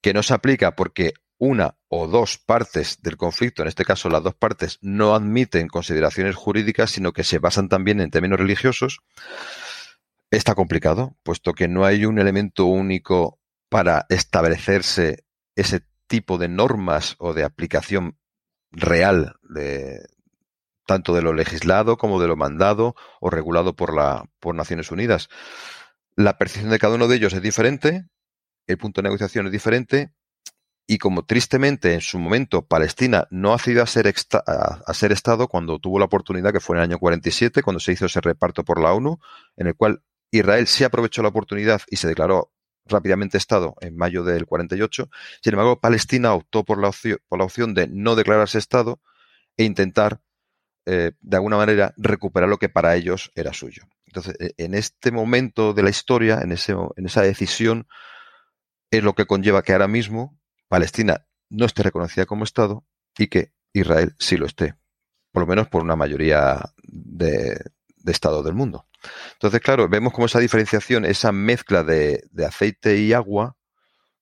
que 0.02 0.14
no 0.14 0.22
se 0.22 0.34
aplica 0.34 0.76
porque 0.76 1.14
una 1.38 1.78
o 1.88 2.08
dos 2.08 2.38
partes 2.38 3.02
del 3.02 3.18
conflicto, 3.18 3.62
en 3.62 3.68
este 3.68 3.86
caso 3.86 4.10
las 4.10 4.24
dos 4.24 4.36
partes, 4.36 4.80
no 4.82 5.16
admiten 5.16 5.68
consideraciones 5.68 6.36
jurídicas, 6.36 6.92
sino 6.92 7.14
que 7.14 7.24
se 7.24 7.40
basan 7.40 7.70
también 7.70 8.00
en 8.00 8.12
términos 8.12 8.40
religiosos, 8.40 9.00
está 10.32 10.56
complicado, 10.56 11.16
puesto 11.24 11.54
que 11.54 11.68
no 11.68 11.86
hay 11.86 12.06
un 12.06 12.20
elemento 12.20 12.66
único 12.66 13.40
para 13.70 14.06
establecerse 14.10 15.26
ese 15.56 15.82
tipo 16.08 16.38
de 16.38 16.48
normas 16.48 17.16
o 17.18 17.34
de 17.34 17.44
aplicación 17.44 18.18
real 18.72 19.36
de 19.44 20.08
tanto 20.86 21.16
de 21.16 21.22
lo 21.22 21.34
legislado 21.34 21.98
como 21.98 22.22
de 22.22 22.28
lo 22.28 22.36
mandado 22.36 22.96
o 23.20 23.30
regulado 23.30 23.76
por 23.76 23.94
la 23.94 24.26
por 24.40 24.54
Naciones 24.56 24.92
Unidas. 24.92 25.30
La 26.16 26.38
percepción 26.38 26.72
de 26.72 26.80
cada 26.80 26.96
uno 26.96 27.08
de 27.08 27.16
ellos 27.16 27.34
es 27.34 27.42
diferente, 27.42 28.06
el 28.68 28.78
punto 28.78 29.02
de 29.02 29.10
negociación 29.10 29.48
es 29.48 29.52
diferente 29.52 30.14
y 30.88 30.98
como 30.98 31.26
tristemente 31.26 31.94
en 31.94 32.02
su 32.02 32.20
momento 32.20 32.66
Palestina 32.66 33.28
no 33.32 33.52
ha 33.52 33.56
accedido 33.56 33.84
a 33.84 33.88
ser, 33.88 34.14
a 34.46 34.94
ser 34.94 35.12
Estado 35.12 35.48
cuando 35.48 35.80
tuvo 35.80 36.00
la 36.00 36.06
oportunidad, 36.06 36.54
que 36.54 36.60
fue 36.60 36.76
en 36.76 36.84
el 36.84 36.90
año 36.90 37.00
47, 37.00 37.64
cuando 37.64 37.80
se 37.80 37.94
hizo 37.94 38.06
ese 38.06 38.22
reparto 38.22 38.64
por 38.64 38.80
la 38.80 38.94
ONU, 38.94 39.20
en 39.58 39.68
el 39.68 39.76
cual 39.76 40.04
Israel 40.32 40.68
sí 40.68 40.84
aprovechó 40.84 41.22
la 41.24 41.30
oportunidad 41.30 41.82
y 41.90 41.98
se 41.98 42.08
declaró 42.08 42.52
rápidamente 42.86 43.38
Estado 43.38 43.76
en 43.82 43.98
mayo 43.98 44.24
del 44.24 44.46
48. 44.46 45.10
Sin 45.42 45.54
embargo, 45.54 45.80
Palestina 45.80 46.34
optó 46.34 46.64
por 46.64 46.80
la, 46.80 46.90
opción, 46.90 47.18
por 47.28 47.40
la 47.40 47.46
opción 47.46 47.74
de 47.74 47.88
no 47.88 48.16
declararse 48.16 48.60
Estado 48.60 49.02
e 49.58 49.64
intentar, 49.64 50.22
eh, 50.86 51.14
de 51.20 51.38
alguna 51.38 51.58
manera, 51.58 51.94
recuperar 51.98 52.50
lo 52.50 52.58
que 52.58 52.70
para 52.70 52.96
ellos 52.96 53.32
era 53.36 53.54
suyo. 53.54 53.84
Entonces, 54.06 54.36
e, 54.40 54.54
en 54.58 54.76
este 54.76 55.12
momento 55.12 55.74
de 55.74 55.84
la 55.84 55.90
historia, 55.90 56.42
en, 56.42 56.52
ese, 56.52 56.74
en 56.74 57.06
esa 57.06 57.22
decisión, 57.22 57.88
es 58.92 59.04
lo 59.04 59.14
que 59.14 59.26
conlleva 59.26 59.64
que 59.64 59.74
ahora 59.74 59.88
mismo 59.88 60.38
Palestina 60.68 61.26
no 61.50 61.66
esté 61.66 61.84
reconocida 61.84 62.26
como 62.26 62.44
Estado 62.44 62.86
y 63.18 63.28
que 63.28 63.52
Israel 63.74 64.14
sí 64.20 64.38
lo 64.38 64.46
esté, 64.46 64.76
por 65.32 65.44
lo 65.44 65.48
menos 65.48 65.68
por 65.68 65.84
una 65.84 65.96
mayoría 65.96 66.62
de, 66.84 67.60
estados 68.06 68.44
del 68.46 68.54
mundo. 68.54 68.88
Entonces, 69.34 69.62
claro, 69.62 69.88
vemos 69.88 70.14
como 70.14 70.26
esa 70.26 70.40
diferenciación, 70.40 71.06
esa 71.06 71.32
mezcla 71.32 71.84
de, 71.84 72.24
aceite 72.46 72.98
y 72.98 73.14
agua, 73.14 73.56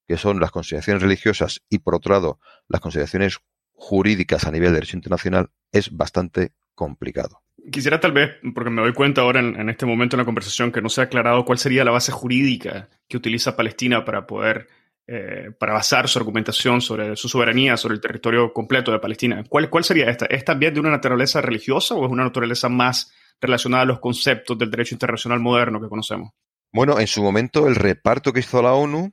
que 0.07 0.17
son 0.17 0.39
las 0.39 0.51
consideraciones 0.51 1.01
religiosas, 1.01 1.61
y 1.69 1.79
por 1.79 1.95
otro 1.95 2.13
lado, 2.13 2.39
las 2.67 2.81
consideraciones 2.81 3.39
jurídicas 3.73 4.45
a 4.45 4.51
nivel 4.51 4.69
de 4.69 4.75
derecho 4.75 4.97
internacional, 4.97 5.49
es 5.71 5.95
bastante 5.95 6.53
complicado. 6.75 7.41
Quisiera 7.71 7.99
tal 7.99 8.11
vez, 8.11 8.31
porque 8.53 8.69
me 8.69 8.81
doy 8.81 8.93
cuenta 8.93 9.21
ahora 9.21 9.39
en, 9.39 9.69
este 9.69 9.85
momento 9.85 10.15
en 10.15 10.19
la 10.19 10.25
conversación 10.25 10.71
que 10.71 10.81
no 10.81 10.89
se 10.89 11.01
ha 11.01 11.05
aclarado 11.05 11.45
cuál 11.45 11.57
sería 11.57 11.85
la 11.85 11.91
base 11.91 12.11
jurídica 12.11 12.89
que 13.07 13.15
utiliza 13.15 13.55
Palestina 13.55 14.03
para 14.03 14.27
poder, 14.27 14.67
eh, 15.07 15.51
para 15.59 15.73
basar 15.73 16.07
su 16.07 16.19
argumentación 16.19 16.81
sobre 16.81 17.15
su 17.15 17.27
soberanía, 17.27 17.77
sobre 17.77 17.95
el 17.95 18.01
territorio 18.01 18.53
completo 18.53 18.91
de 18.91 18.99
Palestina. 18.99 19.43
¿Cuál, 19.47 19.69
¿Cuál 19.69 19.83
sería 19.83 20.09
esta? 20.09 20.25
¿Es 20.25 20.45
también 20.45 20.73
de 20.73 20.79
una 20.79 20.91
naturaleza 20.91 21.41
religiosa 21.41 21.95
o 21.95 22.05
es 22.05 22.11
una 22.11 22.23
naturaleza 22.23 22.69
más 22.69 23.11
relacionada 23.43 23.83
a 23.83 23.85
los 23.85 23.99
conceptos 23.99 24.57
del 24.57 24.71
derecho 24.71 24.95
internacional 24.95 25.39
moderno 25.39 25.81
que 25.81 25.89
conocemos. 25.89 26.31
Bueno, 26.71 26.99
en 26.99 27.07
su 27.07 27.21
momento 27.21 27.67
el 27.67 27.75
reparto 27.75 28.33
que 28.33 28.39
hizo 28.39 28.61
la 28.61 28.73
ONU, 28.73 29.11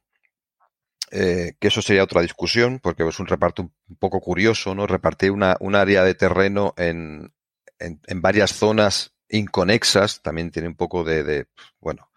eh, 1.11 1.55
que 1.59 1.69
eso 1.69 1.83
sería 1.83 2.05
otra 2.05 2.23
discusión, 2.23 2.79
porque 2.81 3.07
es 3.07 3.19
un 3.19 3.27
reparto 3.27 3.63
un 3.63 3.97
poco 3.97 4.21
curioso, 4.21 4.75
¿no? 4.75 4.87
Repartir 4.87 5.33
una, 5.33 5.57
un 5.61 5.75
área 5.75 6.05
de 6.05 6.15
terreno 6.15 6.73
en, 6.77 7.35
en, 7.79 8.23
varias 8.23 8.53
zonas 8.53 9.15
inconexas, 9.31 10.23
también 10.23 10.51
tiene 10.51 10.69
un 10.69 10.75
poco 10.75 11.05
de, 11.05 11.47
bueno, 11.81 12.11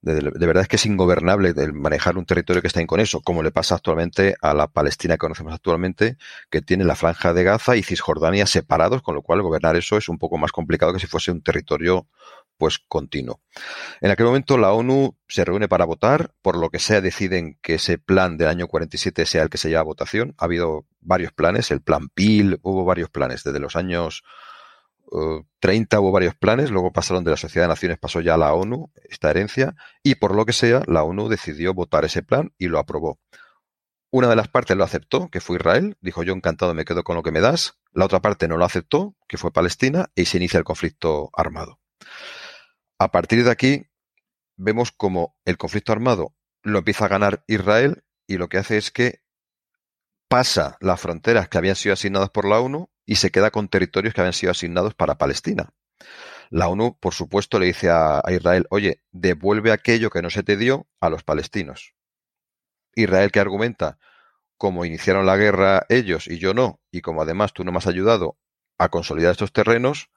de, 0.00 0.30
verdad 0.46 0.62
es 0.62 0.68
que 0.68 0.76
es 0.76 0.86
ingobernable 0.86 1.52
el 1.56 1.72
manejar 1.72 2.16
un 2.16 2.26
territorio 2.26 2.62
que 2.62 2.68
está 2.68 2.80
inconexo, 2.80 3.20
como 3.20 3.42
le 3.42 3.50
pasa 3.50 3.74
actualmente 3.74 4.36
a 4.40 4.54
la 4.54 4.68
Palestina 4.68 5.14
que 5.14 5.18
conocemos 5.18 5.52
actualmente, 5.54 6.16
que 6.50 6.62
tiene 6.62 6.84
la 6.84 6.96
franja 6.96 7.32
de 7.32 7.44
Gaza 7.44 7.76
y 7.76 7.82
Cisjordania 7.82 8.46
separados, 8.46 9.02
con 9.02 9.14
lo 9.14 9.22
cual 9.22 9.42
gobernar 9.42 9.76
eso 9.76 9.96
es 9.96 10.08
un 10.08 10.18
poco 10.18 10.38
más 10.38 10.52
complicado 10.52 10.92
que 10.92 11.00
si 11.00 11.06
fuese 11.06 11.30
un 11.30 11.42
territorio 11.42 12.06
pues 12.56 12.78
continuo. 12.78 13.40
En 14.00 14.12
aquel 14.12 14.26
momento 14.26 14.56
la 14.56 14.72
ONU 14.72 15.16
se 15.26 15.44
reúne 15.44 15.68
para 15.68 15.84
votar, 15.84 16.32
por 16.40 16.56
lo 16.56 16.70
que 16.70 16.78
sea 16.78 17.00
deciden 17.00 17.58
que 17.62 17.74
ese 17.74 17.98
plan 17.98 18.36
del 18.36 18.48
año 18.48 18.68
47 18.68 19.26
sea 19.26 19.42
el 19.42 19.50
que 19.50 19.58
se 19.58 19.68
lleva 19.68 19.80
a 19.80 19.84
votación. 19.84 20.34
Ha 20.38 20.44
habido 20.44 20.86
varios 21.00 21.32
planes, 21.32 21.72
el 21.72 21.80
plan 21.80 22.08
PIL, 22.10 22.60
hubo 22.62 22.84
varios 22.84 23.10
planes 23.10 23.42
desde 23.42 23.58
los 23.58 23.74
años 23.74 24.22
30 25.60 26.00
hubo 26.00 26.12
varios 26.12 26.34
planes, 26.34 26.70
luego 26.70 26.92
pasaron 26.92 27.24
de 27.24 27.30
la 27.30 27.36
Sociedad 27.36 27.64
de 27.66 27.72
Naciones, 27.72 27.98
pasó 27.98 28.20
ya 28.20 28.34
a 28.34 28.38
la 28.38 28.52
ONU 28.52 28.92
esta 29.08 29.30
herencia, 29.30 29.74
y 30.02 30.16
por 30.16 30.34
lo 30.34 30.44
que 30.44 30.52
sea, 30.52 30.82
la 30.86 31.02
ONU 31.04 31.28
decidió 31.28 31.74
votar 31.74 32.04
ese 32.04 32.22
plan 32.22 32.52
y 32.58 32.68
lo 32.68 32.78
aprobó. 32.78 33.20
Una 34.10 34.28
de 34.28 34.36
las 34.36 34.48
partes 34.48 34.76
lo 34.76 34.84
aceptó, 34.84 35.28
que 35.28 35.40
fue 35.40 35.56
Israel, 35.56 35.96
dijo 36.00 36.22
yo 36.22 36.32
encantado 36.32 36.74
me 36.74 36.84
quedo 36.84 37.02
con 37.02 37.16
lo 37.16 37.22
que 37.22 37.32
me 37.32 37.40
das, 37.40 37.78
la 37.92 38.04
otra 38.04 38.20
parte 38.20 38.48
no 38.48 38.56
lo 38.56 38.64
aceptó, 38.64 39.16
que 39.28 39.38
fue 39.38 39.52
Palestina, 39.52 40.10
y 40.14 40.26
se 40.26 40.36
inicia 40.36 40.58
el 40.58 40.64
conflicto 40.64 41.30
armado. 41.32 41.80
A 42.98 43.10
partir 43.10 43.44
de 43.44 43.50
aquí, 43.50 43.86
vemos 44.56 44.92
como 44.92 45.36
el 45.44 45.56
conflicto 45.56 45.92
armado 45.92 46.34
lo 46.62 46.78
empieza 46.78 47.04
a 47.04 47.08
ganar 47.08 47.44
Israel 47.46 48.04
y 48.26 48.38
lo 48.38 48.48
que 48.48 48.58
hace 48.58 48.78
es 48.78 48.90
que 48.90 49.22
pasa 50.28 50.76
las 50.80 51.00
fronteras 51.00 51.48
que 51.48 51.58
habían 51.58 51.76
sido 51.76 51.92
asignadas 51.92 52.30
por 52.30 52.48
la 52.48 52.60
ONU 52.60 52.90
y 53.06 53.16
se 53.16 53.30
queda 53.30 53.50
con 53.50 53.68
territorios 53.68 54.14
que 54.14 54.20
habían 54.20 54.32
sido 54.32 54.52
asignados 54.52 54.94
para 54.94 55.16
Palestina. 55.16 55.70
La 56.50 56.68
ONU, 56.68 56.96
por 56.98 57.14
supuesto, 57.14 57.58
le 57.58 57.66
dice 57.66 57.90
a, 57.90 58.22
Israel, 58.28 58.66
oye, 58.70 59.02
devuelve 59.10 59.72
aquello 59.72 60.10
que 60.10 60.22
no 60.22 60.30
se 60.30 60.42
te 60.42 60.56
dio 60.56 60.86
a 61.00 61.10
los 61.10 61.22
palestinos. 61.22 61.94
Israel 62.94 63.32
que 63.32 63.40
argumenta, 63.40 63.98
como 64.56 64.84
iniciaron 64.84 65.26
la 65.26 65.36
guerra 65.36 65.84
ellos 65.88 66.28
y 66.28 66.38
yo 66.38 66.54
no, 66.54 66.80
y 66.90 67.00
como 67.00 67.22
además 67.22 67.52
tú 67.52 67.64
no 67.64 67.72
me 67.72 67.78
has 67.78 67.86
ayudado 67.86 68.38
a 68.78 68.88
consolidar 68.88 69.32
estos 69.32 69.52
terrenos, 69.52 70.10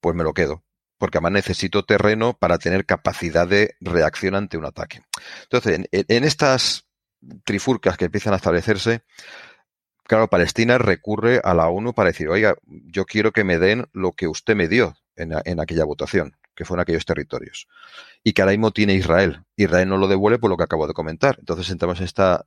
pues 0.00 0.16
me 0.16 0.24
lo 0.24 0.34
quedo, 0.34 0.64
porque 0.98 1.18
además 1.18 1.32
necesito 1.32 1.84
terreno 1.84 2.36
para 2.36 2.58
tener 2.58 2.86
capacidad 2.86 3.46
de 3.46 3.76
reacción 3.80 4.34
ante 4.34 4.56
un 4.56 4.64
ataque. 4.64 5.02
Entonces, 5.42 5.86
en 5.92 6.24
estas 6.24 6.88
trifurcas 7.44 7.96
que 7.96 8.06
empiezan 8.06 8.32
a 8.32 8.36
establecerse, 8.36 9.04
claro, 10.04 10.28
Palestina 10.28 10.78
recurre 10.78 11.40
a 11.42 11.54
la 11.54 11.68
ONU 11.68 11.94
para 11.94 12.10
decir, 12.10 12.28
oiga, 12.28 12.56
yo 12.66 13.04
quiero 13.04 13.32
que 13.32 13.44
me 13.44 13.58
den 13.58 13.86
lo 13.92 14.12
que 14.12 14.28
usted 14.28 14.54
me 14.54 14.68
dio 14.68 14.94
en, 15.16 15.60
aquella 15.60 15.84
votación, 15.84 16.36
que 16.54 16.64
fue 16.64 16.76
en 16.76 16.80
aquellos 16.80 17.04
territorios. 17.04 17.68
Y 18.22 18.32
que 18.32 18.42
ahora 18.42 18.52
mismo 18.52 18.72
tiene 18.72 18.94
Israel. 18.94 19.44
Israel 19.56 19.88
no 19.88 19.98
lo 19.98 20.08
devuelve 20.08 20.38
por 20.38 20.50
lo 20.50 20.56
que 20.56 20.64
acabo 20.64 20.86
de 20.86 20.94
comentar. 20.94 21.36
Entonces 21.38 21.70
entramos 21.70 21.98
en 21.98 22.04
esta 22.04 22.46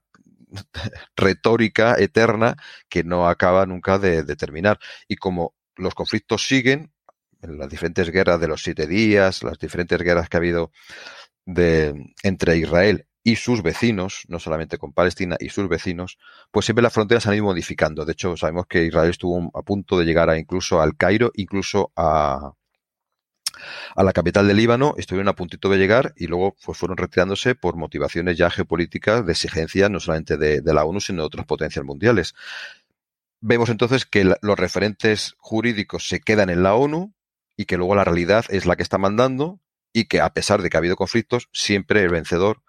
retórica 1.15 1.95
eterna 1.97 2.57
que 2.89 3.03
no 3.03 3.27
acaba 3.27 3.65
nunca 3.65 3.99
de, 3.99 4.23
terminar. 4.35 4.79
Y 5.07 5.15
como 5.15 5.53
los 5.75 5.95
conflictos 5.95 6.47
siguen, 6.47 6.91
en 7.41 7.57
las 7.59 7.69
diferentes 7.69 8.09
guerras 8.09 8.39
de 8.39 8.47
los 8.47 8.63
siete 8.63 8.87
días, 8.87 9.43
las 9.43 9.59
diferentes 9.59 9.99
guerras 10.01 10.27
que 10.27 10.37
ha 10.37 10.39
habido 10.39 10.71
de, 11.45 12.13
entre 12.23 12.57
Israel 12.57 13.06
y 13.27 13.35
sus 13.35 13.61
vecinos, 13.61 14.23
no 14.29 14.39
solamente 14.39 14.77
con 14.77 14.93
Palestina 14.93 15.35
y 15.37 15.49
sus 15.49 15.67
vecinos, 15.67 16.17
pues 16.49 16.65
siempre 16.65 16.81
las 16.81 16.93
fronteras 16.93 17.23
se 17.23 17.29
han 17.29 17.35
ido 17.35 17.43
modificando. 17.43 18.05
De 18.05 18.13
hecho, 18.13 18.37
sabemos 18.37 18.67
que 18.67 18.85
Israel 18.85 19.09
estuvo 19.09 19.51
a 19.53 19.63
punto 19.63 19.99
de 19.99 20.05
llegar 20.05 20.29
a 20.29 20.39
incluso 20.39 20.79
al 20.79 20.95
Cairo, 20.95 21.31
incluso 21.35 21.91
a, 21.97 22.53
a 23.97 24.03
la 24.05 24.13
capital 24.13 24.47
del 24.47 24.55
Líbano, 24.55 24.93
estuvieron 24.95 25.27
a 25.27 25.35
puntito 25.35 25.67
de 25.67 25.77
llegar 25.77 26.13
y 26.15 26.27
luego 26.27 26.55
pues, 26.63 26.77
fueron 26.77 26.95
retirándose 26.95 27.53
por 27.53 27.75
motivaciones 27.75 28.37
ya 28.37 28.49
geopolíticas 28.49 29.25
de 29.25 29.33
exigencia 29.33 29.89
no 29.89 29.99
solamente 29.99 30.37
de, 30.37 30.61
de 30.61 30.73
la 30.73 30.85
ONU, 30.85 31.01
sino 31.01 31.23
de 31.23 31.27
otras 31.27 31.45
potencias 31.45 31.83
mundiales. 31.83 32.33
Vemos 33.41 33.67
entonces 33.67 34.05
que 34.05 34.23
los 34.23 34.57
referentes 34.57 35.35
jurídicos 35.37 36.07
se 36.07 36.21
quedan 36.21 36.49
en 36.49 36.63
la 36.63 36.75
ONU 36.75 37.13
y 37.57 37.65
que 37.65 37.75
luego 37.75 37.93
la 37.93 38.05
realidad 38.05 38.45
es 38.47 38.65
la 38.65 38.77
que 38.77 38.83
está 38.83 38.97
mandando 38.97 39.59
y 39.91 40.05
que 40.05 40.21
a 40.21 40.29
pesar 40.29 40.61
de 40.61 40.69
que 40.69 40.77
ha 40.77 40.79
habido 40.79 40.95
conflictos, 40.95 41.49
siempre 41.51 42.01
el 42.03 42.09
vencedor 42.09 42.61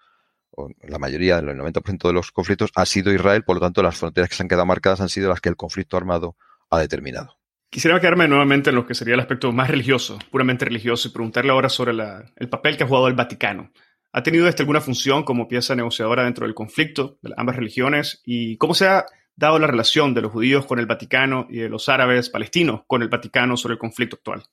la 0.81 0.99
mayoría, 0.99 1.39
el 1.39 1.47
90% 1.47 2.07
de 2.07 2.13
los 2.13 2.31
conflictos, 2.31 2.71
ha 2.75 2.85
sido 2.85 3.13
Israel, 3.13 3.43
por 3.43 3.55
lo 3.55 3.61
tanto 3.61 3.83
las 3.83 3.97
fronteras 3.97 4.29
que 4.29 4.35
se 4.35 4.43
han 4.43 4.49
quedado 4.49 4.65
marcadas 4.65 5.01
han 5.01 5.09
sido 5.09 5.29
las 5.29 5.41
que 5.41 5.49
el 5.49 5.55
conflicto 5.55 5.97
armado 5.97 6.35
ha 6.69 6.79
determinado. 6.79 7.37
Quisiera 7.69 7.99
quedarme 7.99 8.27
nuevamente 8.27 8.71
en 8.71 8.75
lo 8.75 8.87
que 8.87 8.95
sería 8.95 9.13
el 9.13 9.19
aspecto 9.19 9.51
más 9.51 9.69
religioso, 9.69 10.17
puramente 10.31 10.65
religioso, 10.65 11.07
y 11.07 11.11
preguntarle 11.11 11.51
ahora 11.51 11.69
sobre 11.69 11.91
el 11.91 12.49
papel 12.49 12.77
que 12.77 12.83
ha 12.83 12.87
jugado 12.87 13.07
el 13.07 13.13
Vaticano. 13.13 13.71
¿Ha 14.11 14.23
tenido 14.23 14.47
este 14.47 14.63
alguna 14.63 14.81
función 14.81 15.23
como 15.23 15.47
pieza 15.47 15.75
negociadora 15.75 16.23
dentro 16.23 16.47
del 16.47 16.55
conflicto 16.55 17.19
de 17.21 17.31
ambas 17.37 17.57
religiones? 17.57 18.21
¿Y 18.25 18.57
cómo 18.57 18.73
se 18.73 18.87
ha 18.87 19.05
dado 19.35 19.59
la 19.59 19.67
relación 19.67 20.15
de 20.15 20.21
los 20.21 20.31
judíos 20.31 20.65
con 20.65 20.79
el 20.79 20.87
Vaticano 20.87 21.45
y 21.47 21.59
de 21.59 21.69
los 21.69 21.89
árabes 21.89 22.29
palestinos 22.29 22.81
con 22.87 23.03
el 23.03 23.09
Vaticano 23.09 23.55
sobre 23.55 23.73
el 23.73 23.79
conflicto 23.79 24.15
actual? 24.15 24.43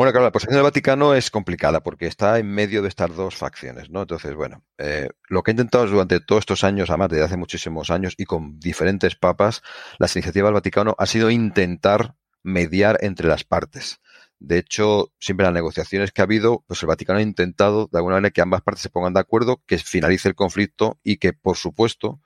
Bueno, 0.00 0.12
claro, 0.12 0.24
la 0.24 0.32
posición 0.32 0.54
del 0.54 0.62
Vaticano 0.62 1.14
es 1.14 1.30
complicada 1.30 1.82
porque 1.82 2.06
está 2.06 2.38
en 2.38 2.50
medio 2.50 2.80
de 2.80 2.88
estas 2.88 3.14
dos 3.14 3.36
facciones, 3.36 3.90
¿no? 3.90 4.00
Entonces, 4.00 4.34
bueno, 4.34 4.64
eh, 4.78 5.10
lo 5.28 5.42
que 5.42 5.50
he 5.50 5.52
intentado 5.52 5.86
durante 5.86 6.20
todos 6.20 6.40
estos 6.40 6.64
años, 6.64 6.88
además 6.88 7.10
desde 7.10 7.24
hace 7.24 7.36
muchísimos 7.36 7.90
años 7.90 8.14
y 8.16 8.24
con 8.24 8.58
diferentes 8.58 9.14
papas, 9.14 9.60
las 9.98 10.16
iniciativas 10.16 10.48
del 10.48 10.54
Vaticano 10.54 10.96
ha 10.96 11.04
sido 11.04 11.30
intentar 11.30 12.14
mediar 12.42 12.96
entre 13.02 13.28
las 13.28 13.44
partes. 13.44 14.00
De 14.38 14.56
hecho, 14.56 15.12
siempre 15.18 15.44
las 15.44 15.52
negociaciones 15.52 16.12
que 16.12 16.22
ha 16.22 16.24
habido, 16.24 16.64
pues 16.66 16.82
el 16.82 16.86
Vaticano 16.86 17.18
ha 17.18 17.22
intentado 17.22 17.86
de 17.92 17.98
alguna 17.98 18.16
manera 18.16 18.30
que 18.30 18.40
ambas 18.40 18.62
partes 18.62 18.80
se 18.80 18.88
pongan 18.88 19.12
de 19.12 19.20
acuerdo, 19.20 19.62
que 19.66 19.76
finalice 19.76 20.30
el 20.30 20.34
conflicto 20.34 20.98
y 21.04 21.18
que, 21.18 21.34
por 21.34 21.58
supuesto, 21.58 22.22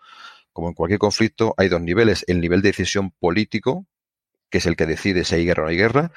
como 0.53 0.69
en 0.69 0.75
cualquier 0.75 1.01
conflicto, 1.01 1.55
hay 1.57 1.69
dos 1.69 1.81
niveles. 1.81 2.25
El 2.29 2.41
nivel 2.41 2.63
de 2.63 2.69
decisión 2.69 3.11
político, 3.11 3.85
que 4.49 4.59
es 4.59 4.67
el 4.67 4.77
que 4.77 4.87
decide 4.87 5.25
si 5.25 5.35
hay 5.35 5.45
guerra 5.45 5.65
o 5.65 5.67
no 5.67 5.71
hay 5.71 5.77
guerra, 5.77 6.13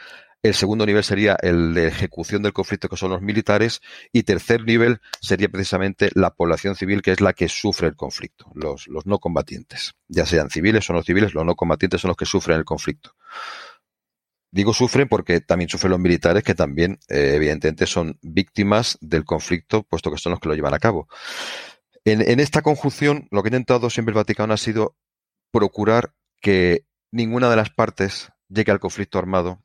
el 0.47 0.53
segundo 0.53 0.85
nivel 0.85 1.03
sería 1.03 1.37
el 1.41 1.73
de 1.73 1.87
ejecución 1.87 2.41
del 2.41 2.53
conflicto, 2.53 2.89
que 2.89 2.97
son 2.97 3.11
los 3.11 3.21
militares. 3.21 3.81
Y 4.11 4.23
tercer 4.23 4.63
nivel 4.63 5.01
sería 5.21 5.49
precisamente 5.49 6.09
la 6.13 6.33
población 6.33 6.75
civil, 6.75 7.01
que 7.01 7.11
es 7.11 7.21
la 7.21 7.33
que 7.33 7.49
sufre 7.49 7.87
el 7.87 7.95
conflicto, 7.95 8.51
los, 8.53 8.87
no 8.87 9.19
combatientes. 9.19 9.93
Ya 10.07 10.25
sean 10.25 10.49
civiles 10.49 10.89
o 10.89 10.93
no 10.93 11.03
civiles, 11.03 11.33
los 11.33 11.45
no 11.45 11.55
combatientes 11.55 12.01
son 12.01 12.09
los 12.09 12.17
que 12.17 12.25
sufren 12.25 12.57
el 12.57 12.65
conflicto. 12.65 13.15
Digo 14.49 14.73
sufren 14.73 15.07
porque 15.07 15.41
también 15.41 15.69
sufren 15.69 15.91
los 15.91 15.99
militares, 15.99 16.43
que 16.43 16.55
también, 16.55 16.99
eh, 17.09 17.33
evidentemente, 17.35 17.85
son 17.85 18.17
víctimas 18.21 18.97
del 19.01 19.25
conflicto, 19.25 19.83
puesto 19.83 20.09
que 20.09 20.17
son 20.17 20.31
los 20.31 20.39
que 20.39 20.49
lo 20.49 20.55
llevan 20.55 20.73
a 20.73 20.79
cabo. 20.79 21.07
En, 22.05 22.21
en 22.21 22.39
esta 22.39 22.61
conjunción, 22.61 23.27
lo 23.31 23.43
que 23.43 23.47
ha 23.47 23.51
intentado 23.51 23.89
siempre 23.89 24.11
el 24.11 24.17
Vaticano 24.17 24.53
ha 24.53 24.57
sido 24.57 24.95
procurar 25.51 26.13
que 26.41 26.85
ninguna 27.11 27.49
de 27.49 27.57
las 27.57 27.69
partes 27.69 28.29
llegue 28.49 28.71
al 28.71 28.79
conflicto 28.79 29.19
armado 29.19 29.59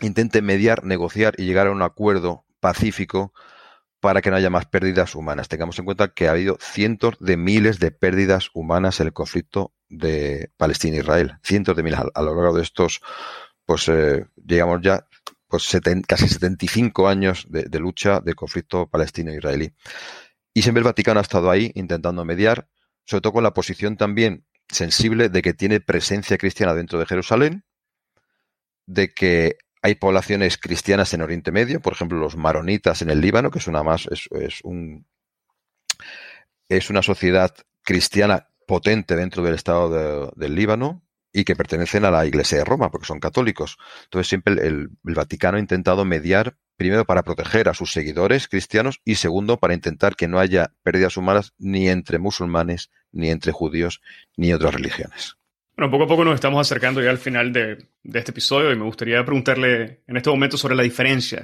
intente 0.00 0.42
mediar, 0.42 0.84
negociar 0.84 1.34
y 1.38 1.44
llegar 1.44 1.66
a 1.66 1.72
un 1.72 1.82
acuerdo 1.82 2.44
pacífico 2.60 3.32
para 4.00 4.20
que 4.20 4.30
no 4.30 4.36
haya 4.36 4.50
más 4.50 4.66
pérdidas 4.66 5.14
humanas. 5.14 5.48
Tengamos 5.48 5.78
en 5.78 5.84
cuenta 5.84 6.08
que 6.08 6.28
ha 6.28 6.32
habido 6.32 6.58
cientos 6.60 7.16
de 7.18 7.36
miles 7.36 7.78
de 7.78 7.90
pérdidas 7.90 8.50
humanas 8.54 9.00
en 9.00 9.08
el 9.08 9.12
conflicto 9.12 9.72
de 9.88 10.50
Palestina 10.56 10.96
e 10.96 11.00
Israel. 11.00 11.38
Cientos 11.42 11.76
de 11.76 11.82
miles 11.82 11.98
a, 11.98 12.22
lo 12.22 12.34
largo 12.34 12.56
de 12.56 12.62
estos, 12.62 13.00
pues 13.64 13.88
eh, 13.88 14.26
llegamos 14.36 14.80
ya 14.82 15.06
pues 15.48 15.76
casi 16.06 16.28
75 16.28 17.08
años 17.08 17.46
de, 17.48 17.64
de 17.64 17.78
lucha 17.78 18.20
del 18.20 18.34
conflicto 18.34 18.88
palestino-israelí. 18.88 19.72
Y 20.52 20.62
siempre 20.62 20.80
el 20.80 20.84
Vaticano 20.84 21.20
ha 21.20 21.22
estado 21.22 21.50
ahí 21.50 21.70
intentando 21.74 22.24
mediar, 22.24 22.68
sobre 23.04 23.20
todo 23.20 23.34
con 23.34 23.44
la 23.44 23.54
posición 23.54 23.96
también 23.96 24.44
sensible 24.68 25.28
de 25.28 25.42
que 25.42 25.54
tiene 25.54 25.80
presencia 25.80 26.36
cristiana 26.38 26.74
dentro 26.74 26.98
de 26.98 27.06
Jerusalén, 27.06 27.64
de 28.86 29.12
que 29.12 29.58
hay 29.86 29.94
poblaciones 29.94 30.58
cristianas 30.58 31.14
en 31.14 31.22
Oriente 31.22 31.52
Medio, 31.52 31.80
por 31.80 31.92
ejemplo, 31.92 32.18
los 32.18 32.36
maronitas 32.36 33.02
en 33.02 33.10
el 33.10 33.20
Líbano, 33.20 33.52
que 33.52 33.60
es 33.60 33.68
una 33.68 33.84
más, 33.84 34.08
es, 34.10 34.28
un 34.64 35.06
es 36.68 36.90
una 36.90 37.02
sociedad 37.02 37.54
cristiana 37.82 38.48
potente 38.66 39.14
dentro 39.14 39.44
del 39.44 39.54
Estado 39.54 40.32
del 40.34 40.54
Líbano 40.56 41.04
y 41.32 41.44
que 41.44 41.54
pertenecen 41.54 42.04
a 42.04 42.10
la 42.10 42.26
Iglesia 42.26 42.58
de 42.58 42.64
Roma, 42.64 42.90
porque 42.90 43.06
son 43.06 43.20
católicos. 43.20 43.78
Entonces 44.02 44.26
siempre 44.26 44.54
el, 44.54 44.90
el, 45.04 45.14
Vaticano 45.14 45.56
ha 45.56 45.60
intentado 45.60 46.04
mediar, 46.04 46.56
primero 46.76 47.04
para 47.04 47.22
proteger 47.22 47.68
a 47.68 47.74
sus 47.74 47.92
seguidores 47.92 48.48
cristianos 48.48 49.00
y 49.04 49.14
segundo 49.14 49.58
para 49.58 49.74
intentar 49.74 50.16
que 50.16 50.26
no 50.26 50.40
haya 50.40 50.72
pérdidas 50.82 51.16
humanas 51.16 51.52
ni 51.58 51.88
entre 51.88 52.18
musulmanes, 52.18 52.90
ni 53.12 53.30
entre 53.30 53.52
judíos, 53.52 54.00
ni 54.36 54.52
otras 54.52 54.74
religiones. 54.74 55.36
Bueno, 55.76 55.90
poco 55.90 56.04
a 56.04 56.06
poco 56.06 56.24
nos 56.24 56.36
estamos 56.36 56.58
acercando 56.58 57.02
ya 57.02 57.10
al 57.10 57.18
final 57.18 57.52
de, 57.52 57.76
este 58.02 58.30
episodio 58.30 58.72
y 58.72 58.76
me 58.76 58.84
gustaría 58.84 59.22
preguntarle 59.22 60.04
en 60.06 60.16
este 60.16 60.30
momento 60.30 60.56
sobre 60.56 60.74
la 60.74 60.82
diferencia 60.82 61.42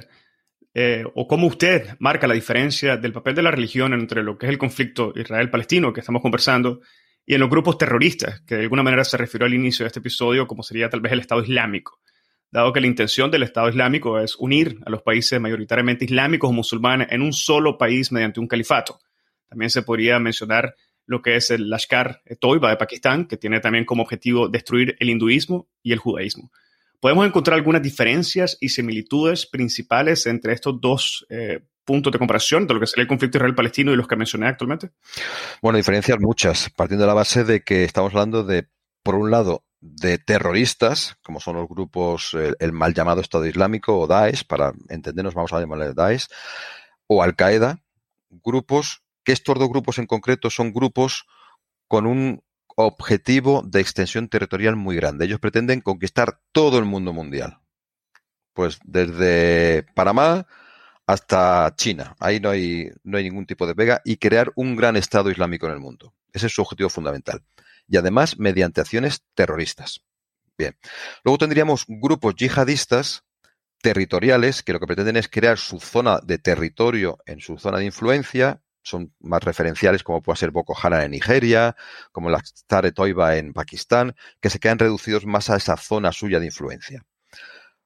eh, 0.73 1.03
o 1.13 1.27
cómo 1.27 1.45
usted 1.45 1.95
marca 1.99 2.25
la 2.25 2.33
diferencia 2.33 2.97
del 2.97 3.13
papel 3.13 3.35
de 3.35 3.43
la 3.43 3.51
religión 3.51 3.93
entre 3.93 4.23
lo 4.23 4.35
que 4.35 4.47
es 4.47 4.51
el 4.51 4.57
conflicto 4.57 5.13
Israel-Palestino 5.15 5.93
que 5.93 5.99
estamos 5.99 6.23
conversando 6.23 6.81
y 7.27 7.35
en 7.35 7.41
los 7.41 7.49
grupos 7.49 7.77
terroristas, 7.77 8.41
que 8.41 8.55
de 8.55 8.61
alguna 8.63 8.81
manera 8.81 9.03
se 9.03 9.17
refirió 9.17 9.45
al 9.45 9.53
inicio 9.53 9.83
de 9.83 9.87
este 9.87 9.99
episodio 9.99 10.47
como 10.47 10.63
sería 10.63 10.89
tal 10.89 11.01
vez 11.01 11.11
el 11.11 11.19
Estado 11.19 11.43
Islámico, 11.43 11.99
dado 12.49 12.73
que 12.73 12.81
la 12.81 12.87
intención 12.87 13.29
del 13.29 13.43
Estado 13.43 13.69
Islámico 13.69 14.19
es 14.19 14.35
unir 14.35 14.79
a 14.83 14.89
los 14.89 15.03
países 15.03 15.39
mayoritariamente 15.39 16.05
islámicos 16.05 16.49
o 16.49 16.53
musulmanes 16.53 17.09
en 17.11 17.21
un 17.21 17.33
solo 17.33 17.77
país 17.77 18.11
mediante 18.11 18.39
un 18.39 18.47
califato. 18.47 18.99
También 19.47 19.69
se 19.69 19.83
podría 19.83 20.17
mencionar 20.17 20.73
lo 21.05 21.21
que 21.21 21.35
es 21.35 21.51
el 21.51 21.69
Lashkar 21.69 22.21
Toiba 22.39 22.69
de 22.69 22.77
Pakistán, 22.77 23.25
que 23.25 23.37
tiene 23.37 23.59
también 23.59 23.85
como 23.85 24.03
objetivo 24.03 24.47
destruir 24.47 24.95
el 24.99 25.09
hinduismo 25.09 25.67
y 25.81 25.91
el 25.91 25.99
judaísmo. 25.99 26.51
¿Podemos 26.99 27.27
encontrar 27.27 27.57
algunas 27.57 27.81
diferencias 27.81 28.57
y 28.61 28.69
similitudes 28.69 29.45
principales 29.45 30.25
entre 30.25 30.53
estos 30.53 30.79
dos 30.79 31.25
eh, 31.29 31.59
puntos 31.83 32.13
de 32.13 32.17
comparación 32.19 32.65
de 32.65 32.73
lo 32.73 32.79
que 32.79 32.87
sería 32.87 33.01
el 33.01 33.09
conflicto 33.09 33.37
israel-palestino 33.37 33.91
y 33.91 33.97
los 33.97 34.07
que 34.07 34.15
mencioné 34.15 34.47
actualmente? 34.47 34.91
Bueno, 35.61 35.77
diferencias 35.77 36.17
muchas, 36.21 36.69
partiendo 36.69 37.03
de 37.03 37.07
la 37.07 37.13
base 37.13 37.43
de 37.43 37.61
que 37.61 37.83
estamos 37.83 38.13
hablando 38.13 38.43
de, 38.43 38.67
por 39.03 39.15
un 39.15 39.31
lado, 39.31 39.65
de 39.81 40.17
terroristas, 40.17 41.17
como 41.23 41.41
son 41.41 41.57
los 41.57 41.67
grupos, 41.67 42.33
el, 42.35 42.55
el 42.59 42.71
mal 42.71 42.93
llamado 42.93 43.19
Estado 43.19 43.45
Islámico 43.45 43.99
o 43.99 44.07
Daesh, 44.07 44.45
para 44.45 44.71
entendernos 44.87 45.33
vamos 45.33 45.51
a 45.51 45.59
llamarle 45.59 45.93
Daesh, 45.93 46.27
o 47.07 47.21
Al-Qaeda, 47.21 47.83
grupos 48.29 49.03
que 49.23 49.31
estos 49.31 49.57
dos 49.57 49.69
grupos 49.69 49.97
en 49.97 50.07
concreto 50.07 50.49
son 50.49 50.73
grupos 50.73 51.25
con 51.87 52.05
un 52.05 52.43
objetivo 52.75 53.61
de 53.65 53.81
extensión 53.81 54.27
territorial 54.27 54.75
muy 54.75 54.95
grande. 54.95 55.25
Ellos 55.25 55.39
pretenden 55.39 55.81
conquistar 55.81 56.39
todo 56.51 56.79
el 56.79 56.85
mundo 56.85 57.13
mundial. 57.13 57.59
Pues 58.53 58.79
desde 58.83 59.83
Panamá 59.95 60.47
hasta 61.05 61.73
China. 61.75 62.15
Ahí 62.19 62.39
no 62.39 62.49
hay, 62.49 62.89
no 63.03 63.17
hay 63.17 63.23
ningún 63.23 63.45
tipo 63.45 63.67
de 63.67 63.75
pega 63.75 64.01
y 64.05 64.17
crear 64.17 64.51
un 64.55 64.75
gran 64.75 64.95
Estado 64.95 65.29
islámico 65.29 65.67
en 65.67 65.73
el 65.73 65.79
mundo. 65.79 66.13
Ese 66.31 66.47
es 66.47 66.53
su 66.53 66.61
objetivo 66.61 66.89
fundamental. 66.89 67.43
Y 67.87 67.97
además 67.97 68.39
mediante 68.39 68.81
acciones 68.81 69.23
terroristas. 69.33 70.03
Bien. 70.57 70.77
Luego 71.23 71.39
tendríamos 71.39 71.85
grupos 71.87 72.35
yihadistas 72.35 73.23
territoriales 73.81 74.63
que 74.63 74.71
lo 74.71 74.79
que 74.79 74.87
pretenden 74.87 75.17
es 75.17 75.27
crear 75.27 75.57
su 75.57 75.79
zona 75.79 76.19
de 76.23 76.37
territorio 76.37 77.17
en 77.25 77.41
su 77.41 77.57
zona 77.57 77.79
de 77.79 77.85
influencia, 77.85 78.61
son 78.83 79.13
más 79.19 79.43
referenciales 79.43 80.03
como 80.03 80.21
puede 80.21 80.37
ser 80.37 80.51
Boko 80.51 80.75
Haram 80.79 81.01
en 81.01 81.11
Nigeria, 81.11 81.75
como 82.11 82.29
la 82.29 82.41
Tare 82.67 82.91
Toiba 82.91 83.37
en 83.37 83.53
Pakistán, 83.53 84.15
que 84.39 84.49
se 84.49 84.59
quedan 84.59 84.79
reducidos 84.79 85.25
más 85.25 85.49
a 85.49 85.55
esa 85.55 85.77
zona 85.77 86.11
suya 86.11 86.39
de 86.39 86.45
influencia. 86.47 87.03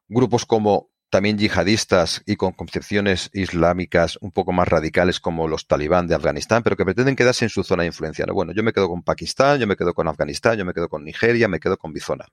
Grupos 0.07 0.45
como 0.45 0.89
también 1.09 1.37
yihadistas 1.37 2.21
y 2.25 2.35
con 2.35 2.51
concepciones 2.51 3.29
islámicas 3.33 4.17
un 4.21 4.31
poco 4.31 4.51
más 4.51 4.67
radicales 4.67 5.19
como 5.19 5.47
los 5.47 5.67
talibán 5.67 6.07
de 6.07 6.15
Afganistán, 6.15 6.63
pero 6.63 6.75
que 6.75 6.83
pretenden 6.83 7.15
quedarse 7.15 7.45
en 7.45 7.49
su 7.49 7.63
zona 7.63 7.83
de 7.83 7.87
influencia. 7.87 8.25
¿no? 8.25 8.33
Bueno, 8.33 8.51
yo 8.53 8.63
me 8.63 8.73
quedo 8.73 8.89
con 8.89 9.03
Pakistán, 9.03 9.59
yo 9.59 9.67
me 9.67 9.77
quedo 9.77 9.93
con 9.93 10.07
Afganistán, 10.07 10.57
yo 10.57 10.65
me 10.65 10.73
quedo 10.73 10.89
con 10.89 11.03
Nigeria, 11.03 11.47
me 11.47 11.59
quedo 11.59 11.77
con 11.77 11.93
mi 11.93 11.99
zona. 11.99 12.25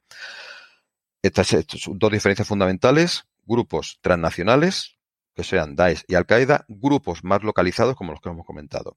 Estas, 1.22 1.52
estas 1.52 1.80
son 1.80 1.98
dos 1.98 2.12
diferencias 2.12 2.48
fundamentales. 2.48 3.24
Grupos 3.46 3.98
transnacionales, 4.00 4.96
que 5.34 5.44
sean 5.44 5.76
Daesh 5.76 6.04
y 6.08 6.14
Al-Qaeda, 6.14 6.64
grupos 6.68 7.24
más 7.24 7.42
localizados 7.42 7.96
como 7.96 8.12
los 8.12 8.20
que 8.20 8.28
hemos 8.28 8.46
comentado. 8.46 8.96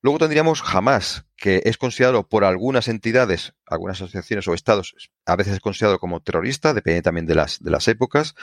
Luego 0.00 0.18
tendríamos 0.18 0.62
Hamas, 0.66 1.26
que 1.36 1.62
es 1.64 1.78
considerado 1.78 2.28
por 2.28 2.44
algunas 2.44 2.88
entidades, 2.88 3.54
algunas 3.66 3.98
asociaciones 3.98 4.48
o 4.48 4.54
estados, 4.54 4.94
a 5.26 5.36
veces 5.36 5.54
es 5.54 5.60
considerado 5.60 6.00
como 6.00 6.20
terrorista, 6.20 6.74
depende 6.74 7.02
también 7.02 7.26
de 7.26 7.36
las, 7.36 7.62
de 7.62 7.70
las 7.70 7.86
épocas, 7.86 8.34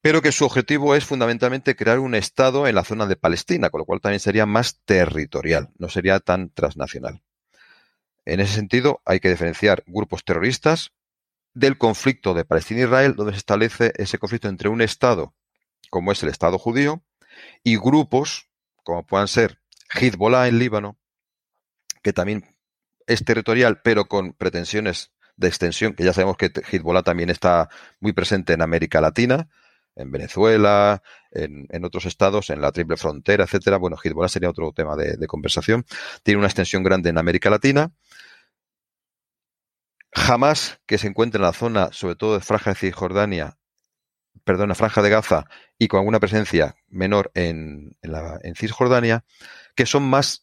pero 0.00 0.20
que 0.20 0.32
su 0.32 0.44
objetivo 0.44 0.96
es 0.96 1.04
fundamentalmente 1.04 1.76
crear 1.76 2.00
un 2.00 2.16
Estado 2.16 2.66
en 2.66 2.74
la 2.74 2.84
zona 2.84 3.06
de 3.06 3.14
Palestina, 3.14 3.70
con 3.70 3.80
lo 3.80 3.84
cual 3.84 4.00
también 4.00 4.20
sería 4.20 4.46
más 4.46 4.80
territorial, 4.84 5.70
no 5.78 5.88
sería 5.88 6.18
tan 6.18 6.50
transnacional. 6.50 7.22
En 8.24 8.40
ese 8.40 8.54
sentido, 8.54 9.00
hay 9.04 9.20
que 9.20 9.30
diferenciar 9.30 9.84
grupos 9.86 10.24
terroristas 10.24 10.92
del 11.54 11.78
conflicto 11.78 12.34
de 12.34 12.44
Palestina 12.44 13.02
e 13.02 13.12
donde 13.12 13.32
se 13.32 13.38
establece 13.38 13.92
ese 13.96 14.18
conflicto 14.18 14.48
entre 14.48 14.68
un 14.68 14.82
Estado, 14.82 15.34
como 15.90 16.12
es 16.12 16.22
el 16.22 16.28
Estado 16.28 16.58
judío, 16.58 17.02
y 17.62 17.76
grupos, 17.76 18.50
como 18.84 19.06
puedan 19.06 19.28
ser 19.28 19.60
Hezbollah 19.92 20.48
en 20.48 20.58
Líbano, 20.58 20.98
que 22.02 22.12
también 22.12 22.56
es 23.06 23.24
territorial, 23.24 23.80
pero 23.82 24.06
con 24.06 24.32
pretensiones 24.32 25.12
de 25.36 25.48
extensión, 25.48 25.94
que 25.94 26.04
ya 26.04 26.12
sabemos 26.12 26.36
que 26.36 26.50
Hezbollah 26.70 27.02
también 27.02 27.30
está 27.30 27.68
muy 28.00 28.12
presente 28.12 28.52
en 28.52 28.62
América 28.62 29.00
Latina, 29.00 29.48
en 29.98 30.10
Venezuela, 30.12 31.02
en, 31.32 31.84
otros 31.84 32.06
estados, 32.06 32.50
en 32.50 32.60
la 32.60 32.72
triple 32.72 32.96
frontera, 32.96 33.44
etcétera. 33.44 33.76
Bueno, 33.78 33.96
Hezbollah 34.02 34.28
sería 34.28 34.50
otro 34.50 34.72
tema 34.72 34.96
de, 34.96 35.26
conversación. 35.26 35.84
Tiene 36.22 36.38
una 36.38 36.46
extensión 36.46 36.82
grande 36.82 37.10
en 37.10 37.18
América 37.18 37.50
Latina. 37.50 37.92
Jamás 40.12 40.80
que 40.86 40.98
se 40.98 41.08
encuentre 41.08 41.38
en 41.38 41.42
la 41.42 41.52
zona, 41.52 41.92
sobre 41.92 42.16
todo 42.16 42.34
de 42.34 42.40
Franja 42.40 42.70
de 42.70 42.76
Cisjordania, 42.76 43.57
perdona, 44.48 44.74
Franja 44.74 45.02
de 45.02 45.10
Gaza 45.10 45.44
y 45.78 45.88
con 45.88 45.98
alguna 45.98 46.20
presencia 46.20 46.74
menor 46.88 47.30
en, 47.34 47.98
en 48.00 48.54
Cisjordania, 48.54 49.26
que 49.76 49.84
son 49.84 50.04
más 50.04 50.42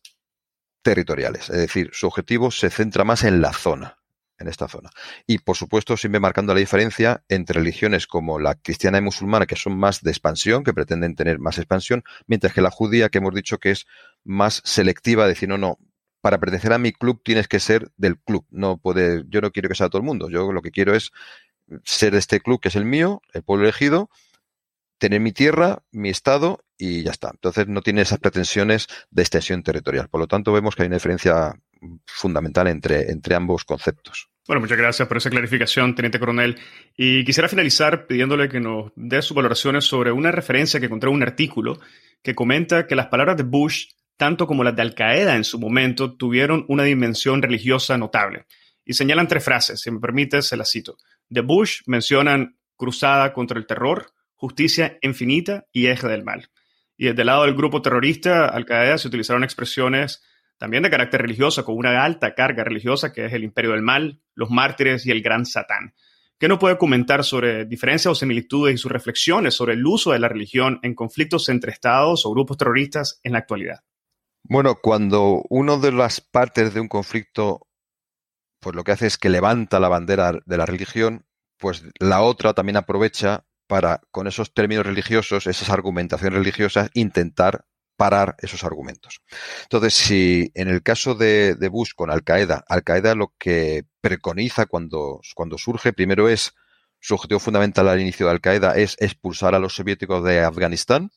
territoriales. 0.83 1.49
Es 1.49 1.57
decir, 1.57 1.89
su 1.91 2.05
objetivo 2.05 2.51
se 2.51 2.69
centra 2.69 3.03
más 3.03 3.23
en 3.23 3.41
la 3.41 3.51
zona 3.51 3.97
en 4.37 4.47
esta 4.47 4.67
zona. 4.67 4.91
Y 5.25 5.39
por 5.39 5.55
supuesto, 5.57 5.97
siempre 5.97 6.19
marcando 6.19 6.53
la 6.53 6.59
diferencia 6.59 7.23
entre 7.29 7.59
religiones 7.59 8.05
como 8.05 8.37
la 8.37 8.53
cristiana 8.53 8.99
y 8.99 9.01
musulmana, 9.01 9.47
que 9.47 9.55
son 9.55 9.75
más 9.75 10.03
de 10.03 10.11
expansión, 10.11 10.63
que 10.63 10.73
pretenden 10.73 11.15
tener 11.15 11.39
más 11.39 11.57
expansión, 11.57 12.03
mientras 12.27 12.53
que 12.53 12.61
la 12.61 12.69
judía, 12.69 13.09
que 13.09 13.17
hemos 13.17 13.33
dicho 13.33 13.57
que 13.57 13.71
es 13.71 13.87
más 14.23 14.61
selectiva, 14.65 15.25
decir, 15.25 15.49
no, 15.49 15.57
no, 15.57 15.79
para 16.21 16.37
pertenecer 16.39 16.73
a 16.73 16.77
mi 16.77 16.91
club 16.91 17.21
tienes 17.23 17.47
que 17.47 17.59
ser 17.59 17.91
del 17.97 18.19
club. 18.19 18.45
No 18.51 18.77
puede, 18.77 19.23
yo 19.29 19.41
no 19.41 19.51
quiero 19.51 19.67
que 19.67 19.75
sea 19.75 19.89
todo 19.89 19.99
el 19.99 20.05
mundo. 20.05 20.29
Yo 20.29 20.51
lo 20.51 20.61
que 20.61 20.69
quiero 20.69 20.93
es 20.93 21.11
ser 21.83 22.13
de 22.13 22.19
este 22.19 22.39
club 22.39 22.59
que 22.59 22.69
es 22.69 22.75
el 22.75 22.85
mío, 22.85 23.21
el 23.33 23.43
pueblo 23.43 23.65
elegido, 23.65 24.09
tener 24.97 25.19
mi 25.19 25.31
tierra, 25.31 25.83
mi 25.91 26.09
estado 26.09 26.63
y 26.77 27.03
ya 27.03 27.11
está. 27.11 27.29
Entonces 27.31 27.67
no 27.67 27.81
tiene 27.81 28.01
esas 28.01 28.19
pretensiones 28.19 28.87
de 29.09 29.21
extensión 29.21 29.63
territorial. 29.63 30.09
Por 30.09 30.19
lo 30.19 30.27
tanto, 30.27 30.53
vemos 30.53 30.75
que 30.75 30.83
hay 30.83 30.87
una 30.87 30.97
diferencia 30.97 31.53
fundamental 32.05 32.67
entre, 32.67 33.11
entre 33.11 33.35
ambos 33.35 33.63
conceptos. 33.65 34.29
Bueno, 34.47 34.61
muchas 34.61 34.77
gracias 34.77 35.07
por 35.07 35.17
esa 35.17 35.31
clarificación, 35.31 35.95
Teniente 35.95 36.19
Coronel. 36.19 36.57
Y 36.95 37.25
quisiera 37.25 37.49
finalizar 37.49 38.05
pidiéndole 38.05 38.47
que 38.47 38.59
nos 38.59 38.91
dé 38.95 39.21
sus 39.21 39.35
valoraciones 39.35 39.85
sobre 39.85 40.11
una 40.11 40.31
referencia 40.31 40.79
que 40.79 40.85
encontré 40.85 41.09
en 41.09 41.15
un 41.15 41.23
artículo 41.23 41.79
que 42.21 42.35
comenta 42.35 42.85
que 42.85 42.95
las 42.95 43.07
palabras 43.07 43.37
de 43.37 43.43
Bush, 43.43 43.87
tanto 44.17 44.45
como 44.45 44.63
las 44.63 44.75
de 44.75 44.83
Al 44.83 44.93
Qaeda 44.93 45.35
en 45.35 45.43
su 45.43 45.59
momento, 45.59 46.15
tuvieron 46.15 46.65
una 46.67 46.83
dimensión 46.83 47.41
religiosa 47.41 47.97
notable. 47.97 48.45
Y 48.85 48.93
señalan 48.93 49.27
tres 49.27 49.43
frases, 49.43 49.81
si 49.81 49.89
me 49.89 49.99
permite, 49.99 50.43
se 50.43 50.57
las 50.57 50.69
cito. 50.69 50.97
De 51.29 51.41
Bush 51.41 51.81
mencionan 51.85 52.57
cruzada 52.75 53.33
contra 53.33 53.57
el 53.57 53.65
terror, 53.65 54.11
justicia 54.35 54.97
infinita 55.01 55.65
y 55.71 55.87
eje 55.87 56.07
del 56.07 56.23
mal. 56.23 56.49
Y 56.97 57.05
desde 57.05 57.21
el 57.21 57.27
lado 57.27 57.43
del 57.43 57.55
grupo 57.55 57.81
terrorista, 57.81 58.47
Al 58.47 58.65
Qaeda, 58.65 58.97
se 58.97 59.07
utilizaron 59.07 59.43
expresiones 59.43 60.23
también 60.57 60.83
de 60.83 60.89
carácter 60.89 61.21
religioso, 61.21 61.65
con 61.65 61.77
una 61.77 62.03
alta 62.03 62.33
carga 62.33 62.63
religiosa 62.63 63.11
que 63.11 63.25
es 63.25 63.33
el 63.33 63.43
imperio 63.43 63.71
del 63.71 63.81
mal, 63.81 64.21
los 64.35 64.49
mártires 64.49 65.05
y 65.05 65.11
el 65.11 65.21
gran 65.21 65.45
satán. 65.45 65.93
¿Qué 66.37 66.47
nos 66.47 66.59
puede 66.59 66.77
comentar 66.77 67.23
sobre 67.23 67.65
diferencias 67.65 68.11
o 68.11 68.15
similitudes 68.15 68.75
y 68.75 68.77
sus 68.77 68.91
reflexiones 68.91 69.53
sobre 69.53 69.73
el 69.73 69.85
uso 69.85 70.11
de 70.11 70.19
la 70.19 70.27
religión 70.27 70.79
en 70.83 70.93
conflictos 70.93 71.49
entre 71.49 71.71
estados 71.71 72.25
o 72.25 72.31
grupos 72.31 72.57
terroristas 72.57 73.19
en 73.23 73.33
la 73.33 73.39
actualidad? 73.39 73.79
Bueno, 74.43 74.75
cuando 74.81 75.43
uno 75.49 75.79
de 75.79 75.91
las 75.91 76.21
partes 76.21 76.73
de 76.73 76.79
un 76.79 76.87
conflicto, 76.87 77.67
pues 78.65 78.75
lo 78.75 78.83
que 78.83 78.93
hace 78.93 79.05
es 79.05 79.19
que 79.19 79.29
levanta 79.29 79.79
la 79.79 79.89
bandera 79.89 80.39
de 80.43 80.57
la 80.57 80.65
religión, 80.65 81.27
pues 81.59 81.83
la 81.99 82.23
otra 82.23 82.55
también 82.55 82.77
aprovecha 82.77 83.45
para, 83.67 84.01
con 84.09 84.25
esos 84.25 84.55
términos 84.55 84.87
religiosos, 84.87 85.45
esas 85.45 85.69
argumentaciones 85.69 86.39
religiosas, 86.39 86.89
intentar 86.95 87.65
parar 87.95 88.35
esos 88.39 88.63
argumentos. 88.63 89.21
Entonces, 89.61 89.93
si 89.93 90.51
en 90.55 90.67
el 90.67 90.81
caso 90.81 91.13
de, 91.13 91.55
Bush 91.71 91.91
con 91.95 92.09
Al 92.09 92.23
Qaeda, 92.23 92.65
Al 92.67 92.83
Qaeda 92.83 93.13
lo 93.13 93.35
que 93.37 93.83
preconiza 94.01 94.65
cuando, 94.65 95.21
cuando 95.35 95.59
surge, 95.59 95.93
primero 95.93 96.27
es 96.27 96.55
su 96.99 97.13
objetivo 97.13 97.39
fundamental 97.39 97.87
al 97.87 98.01
inicio 98.01 98.25
de 98.25 98.31
Al 98.31 98.41
Qaeda 98.41 98.75
es 98.75 98.95
expulsar 98.99 99.53
a 99.53 99.59
los 99.59 99.75
soviéticos 99.75 100.23
de 100.23 100.43
Afganistán 100.43 101.11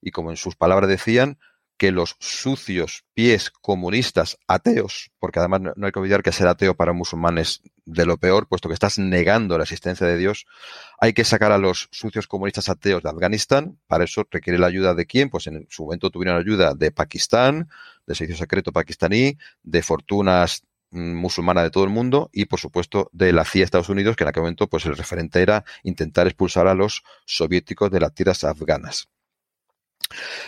y 0.00 0.12
como 0.12 0.30
en 0.30 0.36
sus 0.36 0.54
palabras 0.54 0.88
decían, 0.88 1.40
que 1.80 1.92
los 1.92 2.16
sucios 2.18 3.06
pies 3.14 3.50
comunistas 3.50 4.36
ateos, 4.46 5.12
porque 5.18 5.38
además 5.38 5.62
no 5.76 5.86
hay 5.86 5.92
que 5.92 5.98
olvidar 5.98 6.22
que 6.22 6.30
ser 6.30 6.46
ateo 6.46 6.76
para 6.76 6.92
un 6.92 6.98
musulmán 6.98 7.38
es 7.38 7.62
de 7.86 8.04
lo 8.04 8.18
peor, 8.18 8.48
puesto 8.48 8.68
que 8.68 8.74
estás 8.74 8.98
negando 8.98 9.56
la 9.56 9.64
existencia 9.64 10.06
de 10.06 10.18
Dios, 10.18 10.44
hay 10.98 11.14
que 11.14 11.24
sacar 11.24 11.52
a 11.52 11.56
los 11.56 11.88
sucios 11.90 12.26
comunistas 12.26 12.68
ateos 12.68 13.02
de 13.02 13.08
Afganistán. 13.08 13.78
Para 13.86 14.04
eso 14.04 14.26
requiere 14.30 14.58
la 14.58 14.66
ayuda 14.66 14.92
de 14.92 15.06
quién? 15.06 15.30
Pues 15.30 15.46
en 15.46 15.66
su 15.70 15.84
momento 15.84 16.10
tuvieron 16.10 16.38
ayuda 16.38 16.74
de 16.74 16.92
Pakistán, 16.92 17.70
del 18.06 18.14
servicio 18.14 18.36
secreto 18.36 18.72
pakistaní, 18.72 19.38
de 19.62 19.82
fortunas 19.82 20.64
mm, 20.90 21.14
musulmanas 21.14 21.64
de 21.64 21.70
todo 21.70 21.84
el 21.84 21.90
mundo 21.90 22.28
y 22.30 22.44
por 22.44 22.60
supuesto 22.60 23.08
de 23.14 23.32
la 23.32 23.46
CIA 23.46 23.60
de 23.60 23.64
Estados 23.64 23.88
Unidos, 23.88 24.16
que 24.16 24.24
en 24.24 24.28
aquel 24.28 24.42
momento 24.42 24.68
pues 24.68 24.84
el 24.84 24.98
referente 24.98 25.40
era 25.40 25.64
intentar 25.82 26.26
expulsar 26.26 26.66
a 26.66 26.74
los 26.74 27.04
soviéticos 27.24 27.90
de 27.90 28.00
las 28.00 28.12
tierras 28.12 28.44
afganas. 28.44 29.08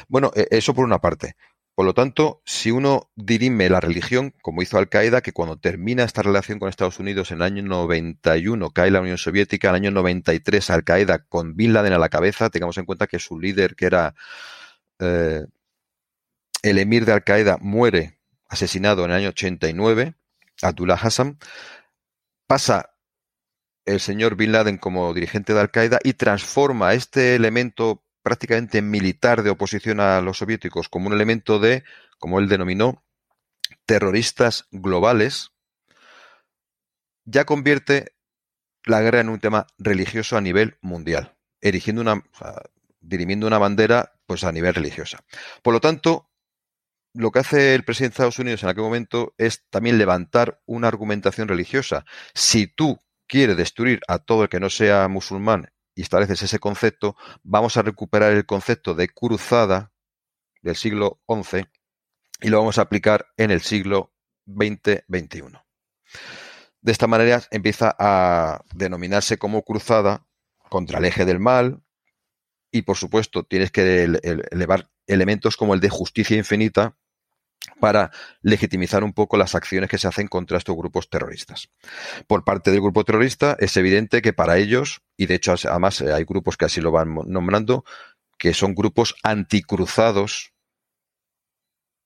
Bueno, 0.09 0.33
e, 0.35 0.49
eso 0.51 0.75
por 0.75 0.85
una 0.85 1.01
parte. 1.01 1.37
Por 1.75 1.87
lo 1.87 1.95
tanto, 1.95 2.43
si 2.45 2.71
uno 2.71 3.11
dirime 3.17 3.71
la 3.71 3.81
religión, 3.81 4.35
como 4.43 4.61
hizo 4.61 4.77
Al 4.77 4.91
Qaeda, 4.91 5.23
que 5.23 5.33
cuando 5.33 5.59
termina 5.59 6.05
esta 6.05 6.21
relación 6.23 6.59
con 6.59 6.69
Estados 6.69 6.99
Unidos 6.99 7.31
en 7.31 7.39
el 7.39 7.43
año 7.43 7.63
91 7.63 8.71
cae 8.73 8.91
la 8.91 9.01
Unión 9.01 9.17
Soviética, 9.17 9.69
en 9.69 9.77
el 9.77 9.83
año 9.83 9.91
93 9.93 10.69
Al 10.71 10.85
Qaeda 10.85 11.21
con 11.25 11.57
Bin 11.57 11.73
Laden 11.73 11.95
a 11.95 11.99
la 11.99 12.11
cabeza, 12.11 12.51
tengamos 12.51 12.77
en 12.77 12.85
cuenta 12.85 13.07
que 13.07 13.19
su 13.19 13.41
líder, 13.41 13.75
que 13.75 13.87
era 13.87 14.15
eh, 14.99 15.47
el 16.63 16.79
emir 16.79 17.07
de 17.07 17.13
Al 17.13 17.25
Qaeda, 17.25 17.59
muere 17.61 18.19
asesinado 18.49 19.05
en 19.05 19.13
el 19.13 19.17
año 19.17 19.29
89, 19.31 20.15
Abdullah 20.61 20.95
Hassan, 20.95 21.39
pasa 22.47 22.91
el 23.87 24.01
señor 24.01 24.37
Bin 24.37 24.53
Laden 24.53 24.79
como 24.79 25.13
dirigente 25.15 25.55
de 25.55 25.61
Al 25.61 25.71
Qaeda 25.71 25.99
y 26.05 26.15
transforma 26.15 26.95
este 26.95 27.35
elemento 27.35 28.02
prácticamente 28.23 28.83
militar 28.83 29.43
de 29.43 29.51
oposición 29.51 30.01
a 30.01 30.21
los 30.21 30.39
soviéticos 30.39 30.89
como 30.89 31.09
un 31.09 31.13
elemento 31.13 31.59
de, 31.59 31.85
como 32.19 32.39
él 32.39 32.49
denominó, 32.49 33.05
terroristas 33.87 34.67
globales, 34.71 35.51
ya 37.25 37.45
convierte 37.45 38.15
la 38.85 39.01
guerra 39.01 39.21
en 39.21 39.29
un 39.29 39.41
tema 39.41 39.67
religioso 39.79 40.37
a 40.37 40.41
nivel 40.41 40.77
mundial, 40.81 41.37
erigiendo 41.61 42.03
una, 42.03 42.23
dirimiendo 43.01 43.47
una 43.47 43.59
bandera 43.59 44.15
pues 44.27 44.45
a 44.45 44.53
nivel 44.53 44.75
religiosa. 44.75 45.25
Por 45.63 45.75
lo 45.75 45.81
tanto, 45.81 46.31
lo 47.15 47.31
que 47.31 47.41
hace 47.41 47.75
el 47.75 47.85
presidente 47.85 48.13
de 48.13 48.17
Estados 48.17 48.39
Unidos 48.39 48.63
en 48.63 48.71
aquel 48.71 48.85
momento 48.85 49.35
es 49.37 49.65
también 49.69 49.99
levantar 49.99 50.61
una 50.65 50.89
argumentación 50.89 51.49
religiosa. 51.49 52.05
Si 52.35 52.67
tú 52.67 52.99
quieres 53.27 53.57
destruir 53.57 54.01
a 54.09 54.19
todo 54.19 54.45
el 54.45 54.49
que 54.49 54.61
no 54.61 54.71
sea 54.71 55.09
musulmán 55.09 55.72
y 55.95 56.03
estableces 56.03 56.43
ese 56.43 56.59
concepto, 56.59 57.17
vamos 57.43 57.77
a 57.77 57.83
recuperar 57.83 58.33
el 58.33 58.47
concepto 58.47 58.95
de 58.95 59.09
cruzada 59.09 59.93
del 60.63 60.77
siglo 60.77 61.21
XI 61.29 61.67
y 62.41 62.49
lo 62.49 62.59
vamos 62.59 62.79
a 62.79 62.83
aplicar 62.83 63.27
en 63.37 63.51
el 63.51 63.61
siglo 63.61 64.13
XX-XXI. 64.47 65.59
De 66.81 66.93
esta 66.93 67.07
manera 67.07 67.43
empieza 67.51 67.95
a 67.99 68.65
denominarse 68.75 69.39
como 69.39 69.63
cruzada 69.63 70.27
contra 70.69 70.99
el 70.99 71.05
eje 71.05 71.25
del 71.25 71.39
mal 71.39 71.83
y 72.71 72.83
por 72.83 72.97
supuesto 72.97 73.45
tienes 73.45 73.71
que 73.71 74.05
elevar 74.51 74.91
elementos 75.07 75.57
como 75.57 75.75
el 75.75 75.81
de 75.81 75.91
justicia 75.91 76.37
infinita 76.37 76.97
para 77.81 78.11
legitimizar 78.43 79.05
un 79.05 79.13
poco 79.13 79.37
las 79.37 79.55
acciones 79.55 79.89
que 79.89 79.99
se 79.99 80.09
hacen 80.09 80.29
contra 80.29 80.59
estos 80.59 80.77
grupos 80.77 81.09
terroristas. 81.09 81.69
Por 82.27 82.45
parte 82.45 82.71
del 82.71 82.81
grupo 82.81 83.05
terrorista 83.05 83.57
es 83.59 83.77
evidente 83.77 84.23
que 84.23 84.33
para 84.33 84.59
ellos, 84.59 85.03
y 85.17 85.27
de 85.27 85.35
hecho 85.35 85.55
además 85.69 86.01
eh, 86.01 86.13
hay 86.13 86.25
grupos 86.25 86.57
que 86.57 86.67
así 86.67 86.81
lo 86.81 86.91
van 86.91 87.15
nombrando, 87.27 87.85
que 88.39 88.55
son 88.55 88.75
grupos 88.75 89.15
anticruzados, 89.23 90.53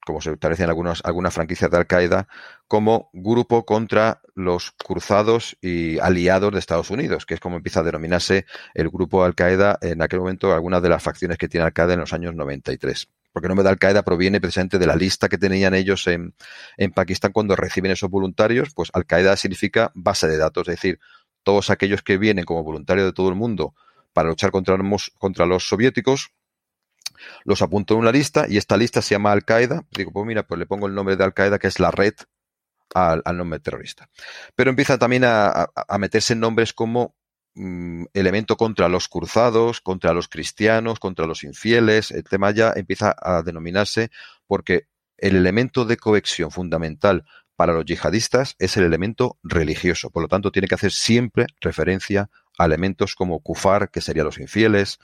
como 0.04 0.20
se 0.20 0.32
establece 0.32 0.62
en 0.62 0.68
algunas, 0.68 1.04
algunas 1.04 1.34
franquicias 1.34 1.70
de 1.70 1.78
Al-Qaeda, 1.78 2.28
como 2.68 3.10
grupo 3.12 3.64
contra 3.64 4.20
los 4.34 4.72
cruzados 4.72 5.56
y 5.60 5.98
aliados 5.98 6.52
de 6.52 6.58
Estados 6.58 6.90
Unidos, 6.90 7.26
que 7.26 7.34
es 7.34 7.40
como 7.40 7.56
empieza 7.56 7.80
a 7.80 7.82
denominarse 7.84 8.46
el 8.74 8.88
grupo 8.88 9.24
Al-Qaeda 9.24 9.78
en 9.80 10.02
aquel 10.02 10.20
momento, 10.20 10.52
algunas 10.52 10.82
de 10.82 10.90
las 10.90 11.02
facciones 11.02 11.38
que 11.38 11.48
tiene 11.48 11.66
Al-Qaeda 11.66 11.94
en 11.94 12.00
los 12.00 12.12
años 12.12 12.34
93 12.34 13.08
porque 13.36 13.48
el 13.48 13.50
nombre 13.50 13.64
de 13.64 13.68
Al-Qaeda 13.68 14.02
proviene 14.02 14.40
precisamente 14.40 14.78
de 14.78 14.86
la 14.86 14.96
lista 14.96 15.28
que 15.28 15.36
tenían 15.36 15.74
ellos 15.74 16.06
en, 16.06 16.34
en 16.78 16.90
Pakistán 16.90 17.32
cuando 17.32 17.54
reciben 17.54 17.90
esos 17.90 18.08
voluntarios, 18.08 18.70
pues 18.74 18.88
Al-Qaeda 18.94 19.36
significa 19.36 19.92
base 19.94 20.26
de 20.26 20.38
datos, 20.38 20.66
es 20.68 20.76
decir, 20.76 21.00
todos 21.42 21.68
aquellos 21.68 22.00
que 22.00 22.16
vienen 22.16 22.46
como 22.46 22.64
voluntarios 22.64 23.04
de 23.04 23.12
todo 23.12 23.28
el 23.28 23.34
mundo 23.34 23.74
para 24.14 24.30
luchar 24.30 24.52
contra, 24.52 24.78
contra 25.18 25.44
los 25.44 25.68
soviéticos, 25.68 26.30
los 27.44 27.60
apunto 27.60 27.92
en 27.92 28.00
una 28.00 28.10
lista 28.10 28.46
y 28.48 28.56
esta 28.56 28.78
lista 28.78 29.02
se 29.02 29.16
llama 29.16 29.32
Al-Qaeda. 29.32 29.84
Digo, 29.90 30.12
pues 30.12 30.24
mira, 30.24 30.46
pues 30.46 30.58
le 30.58 30.64
pongo 30.64 30.86
el 30.86 30.94
nombre 30.94 31.16
de 31.16 31.24
Al-Qaeda, 31.24 31.58
que 31.58 31.66
es 31.66 31.78
la 31.78 31.90
red 31.90 32.14
al, 32.94 33.22
nombre 33.36 33.60
terrorista. 33.60 34.08
Pero 34.54 34.70
empieza 34.70 34.96
también 34.96 35.24
a, 35.26 35.68
meterse 35.98 36.32
en 36.32 36.40
nombres 36.40 36.72
como 36.72 37.14
elemento 38.12 38.56
contra 38.56 38.88
los 38.88 39.08
cruzados, 39.08 39.80
contra 39.80 40.12
los 40.12 40.28
cristianos, 40.28 40.98
contra 40.98 41.26
los 41.26 41.42
infieles. 41.44 42.10
El 42.10 42.24
tema 42.24 42.50
ya 42.50 42.72
empieza 42.76 43.14
a 43.18 43.42
denominarse 43.42 44.10
porque 44.46 44.88
el 45.16 45.36
elemento 45.36 45.84
de 45.84 45.96
cohesión 45.96 46.50
fundamental 46.50 47.24
para 47.56 47.72
los 47.72 47.86
yihadistas 47.86 48.54
es 48.58 48.76
el 48.76 48.84
elemento 48.84 49.38
religioso. 49.42 50.10
Por 50.10 50.22
lo 50.22 50.28
tanto, 50.28 50.52
tiene 50.52 50.68
que 50.68 50.74
hacer 50.74 50.92
siempre 50.92 51.46
referencia 51.60 52.28
a 52.58 52.66
elementos 52.66 53.14
como 53.14 53.40
kufar, 53.40 53.90
que 53.90 54.02
serían 54.02 54.26
los 54.26 54.38
infieles, 54.38 54.98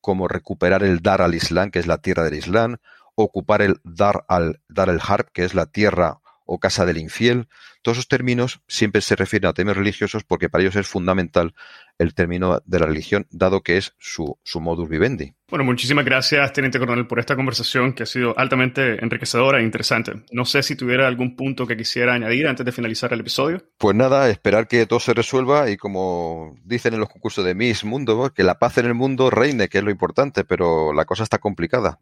como 0.00 0.26
recuperar 0.26 0.82
el 0.82 1.00
Dar 1.00 1.22
al 1.22 1.34
Islam, 1.34 1.70
que 1.70 1.78
es 1.78 1.86
la 1.86 1.98
tierra 1.98 2.24
del 2.24 2.34
Islam, 2.34 2.78
ocupar 3.14 3.62
el 3.62 3.80
Dar 3.84 4.24
al 4.28 4.60
Dar 4.68 4.88
el 4.88 5.00
Harb, 5.00 5.30
que 5.32 5.44
es 5.44 5.54
la 5.54 5.66
tierra 5.66 6.20
o 6.44 6.58
casa 6.58 6.86
del 6.86 6.98
infiel. 6.98 7.48
Todos 7.82 7.98
esos 7.98 8.08
términos 8.08 8.60
siempre 8.66 9.00
se 9.00 9.16
refieren 9.16 9.48
a 9.48 9.52
temas 9.52 9.76
religiosos 9.76 10.24
porque 10.24 10.48
para 10.48 10.62
ellos 10.62 10.76
es 10.76 10.86
fundamental 10.86 11.54
el 11.98 12.14
término 12.14 12.60
de 12.64 12.80
la 12.80 12.86
religión, 12.86 13.26
dado 13.30 13.62
que 13.62 13.76
es 13.76 13.94
su, 13.98 14.38
su 14.42 14.60
modus 14.60 14.88
vivendi. 14.88 15.34
Bueno, 15.48 15.64
muchísimas 15.64 16.04
gracias, 16.04 16.52
Teniente 16.52 16.78
Coronel, 16.78 17.06
por 17.06 17.20
esta 17.20 17.36
conversación 17.36 17.92
que 17.92 18.02
ha 18.02 18.06
sido 18.06 18.36
altamente 18.36 19.02
enriquecedora 19.04 19.60
e 19.60 19.62
interesante. 19.62 20.24
No 20.32 20.44
sé 20.44 20.62
si 20.62 20.74
tuviera 20.74 21.06
algún 21.06 21.36
punto 21.36 21.66
que 21.66 21.76
quisiera 21.76 22.14
añadir 22.14 22.48
antes 22.48 22.66
de 22.66 22.72
finalizar 22.72 23.12
el 23.12 23.20
episodio. 23.20 23.62
Pues 23.78 23.94
nada, 23.94 24.28
esperar 24.28 24.66
que 24.66 24.86
todo 24.86 24.98
se 24.98 25.14
resuelva 25.14 25.70
y 25.70 25.76
como 25.76 26.56
dicen 26.64 26.94
en 26.94 27.00
los 27.00 27.08
concursos 27.08 27.44
de 27.44 27.54
Miss 27.54 27.84
Mundo, 27.84 28.32
que 28.34 28.42
la 28.42 28.58
paz 28.58 28.78
en 28.78 28.86
el 28.86 28.94
mundo 28.94 29.30
reine, 29.30 29.68
que 29.68 29.78
es 29.78 29.84
lo 29.84 29.90
importante, 29.90 30.44
pero 30.44 30.92
la 30.92 31.04
cosa 31.04 31.22
está 31.22 31.38
complicada. 31.38 32.00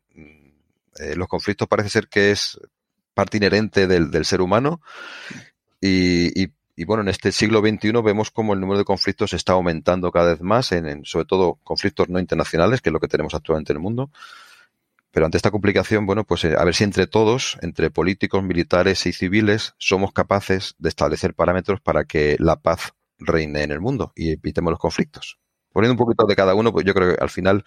Eh, 0.99 1.17
los 1.17 1.29
conflictos 1.29 1.69
parece 1.69 1.89
ser 1.89 2.09
que 2.09 2.31
es 2.31 2.59
parte 3.15 3.37
inherente 3.37 3.87
del, 3.87 4.25
ser 4.25 4.41
humano. 4.41 4.81
Y, 5.81 6.51
bueno, 6.85 7.03
en 7.03 7.09
este 7.09 7.33
siglo 7.33 7.61
XXI 7.61 7.93
vemos 8.03 8.31
como 8.31 8.55
el 8.55 8.61
número 8.61 8.79
de 8.79 8.85
conflictos 8.85 9.33
está 9.35 9.53
aumentando 9.53 10.11
cada 10.11 10.33
vez 10.33 10.41
más, 10.41 10.73
en, 10.73 11.05
sobre 11.05 11.27
todo 11.27 11.59
conflictos 11.63 12.09
no 12.09 12.19
internacionales, 12.19 12.81
que 12.81 12.89
es 12.89 12.93
lo 12.93 13.01
que 13.01 13.09
tenemos 13.09 13.35
actualmente 13.35 13.73
en 13.73 13.77
el 13.77 13.83
mundo. 13.83 14.11
Pero 15.13 15.27
ante 15.27 15.37
esta 15.37 15.51
complicación, 15.51 16.07
bueno, 16.07 16.25
pues 16.25 16.45
eh, 16.45 16.55
a 16.59 16.65
ver 16.65 16.75
si 16.75 16.85
entre 16.85 17.07
todos, 17.07 17.59
entre 17.61 17.91
políticos, 17.91 18.43
militares 18.43 19.05
y 19.07 19.13
civiles, 19.13 19.75
somos 19.77 20.13
capaces 20.13 20.75
de 20.79 20.89
establecer 20.89 21.35
parámetros 21.35 21.81
para 21.81 22.05
que 22.05 22.37
la 22.39 22.57
paz 22.57 22.95
reine 23.19 23.63
en 23.63 23.73
el 23.73 23.81
mundo 23.81 24.13
y 24.17 24.33
evitemos 24.33 24.71
los 24.71 24.81
conflictos. 24.81 25.39
Poniendo 25.71 25.93
un 25.93 25.99
poquito 25.99 26.27
de 26.27 26.35
cada 26.35 26.55
uno, 26.55 26.73
pues 26.73 26.87
yo 26.87 26.95
creo 26.95 27.15
que 27.15 27.23
al 27.23 27.31
final 27.31 27.65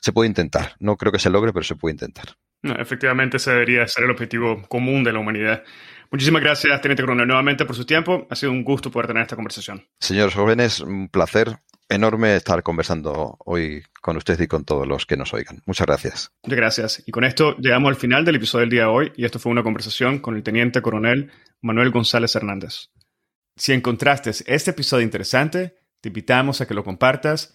se 0.00 0.12
puede 0.12 0.28
intentar. 0.28 0.74
No 0.80 0.96
creo 0.96 1.12
que 1.12 1.18
se 1.18 1.30
logre, 1.30 1.52
pero 1.52 1.64
se 1.64 1.76
puede 1.76 1.94
intentar. 1.94 2.36
Efectivamente, 2.78 3.36
ese 3.36 3.50
debería 3.52 3.86
ser 3.86 4.04
el 4.04 4.10
objetivo 4.10 4.62
común 4.68 5.04
de 5.04 5.12
la 5.12 5.18
humanidad. 5.18 5.62
Muchísimas 6.10 6.42
gracias, 6.42 6.80
Teniente 6.80 7.02
Coronel, 7.02 7.26
nuevamente 7.26 7.64
por 7.64 7.74
su 7.74 7.84
tiempo. 7.84 8.26
Ha 8.30 8.36
sido 8.36 8.52
un 8.52 8.62
gusto 8.62 8.90
poder 8.90 9.08
tener 9.08 9.22
esta 9.22 9.36
conversación. 9.36 9.86
Señores 9.98 10.34
jóvenes, 10.34 10.80
un 10.80 11.08
placer 11.08 11.58
enorme 11.88 12.36
estar 12.36 12.62
conversando 12.62 13.36
hoy 13.44 13.82
con 14.00 14.16
usted 14.16 14.40
y 14.40 14.46
con 14.46 14.64
todos 14.64 14.86
los 14.86 15.06
que 15.06 15.16
nos 15.16 15.34
oigan. 15.34 15.62
Muchas 15.66 15.86
gracias. 15.86 16.32
Muchas 16.42 16.56
gracias. 16.56 17.02
Y 17.06 17.12
con 17.12 17.24
esto 17.24 17.56
llegamos 17.58 17.88
al 17.90 17.96
final 17.96 18.24
del 18.24 18.36
episodio 18.36 18.60
del 18.60 18.70
día 18.70 18.82
de 18.82 18.88
hoy 18.88 19.12
y 19.16 19.24
esto 19.24 19.38
fue 19.38 19.52
una 19.52 19.62
conversación 19.62 20.18
con 20.18 20.36
el 20.36 20.42
Teniente 20.42 20.82
Coronel 20.82 21.32
Manuel 21.60 21.90
González 21.90 22.34
Hernández. 22.34 22.90
Si 23.56 23.72
encontraste 23.72 24.30
este 24.46 24.70
episodio 24.70 25.04
interesante, 25.04 25.76
te 26.00 26.08
invitamos 26.08 26.60
a 26.60 26.66
que 26.66 26.74
lo 26.74 26.84
compartas 26.84 27.54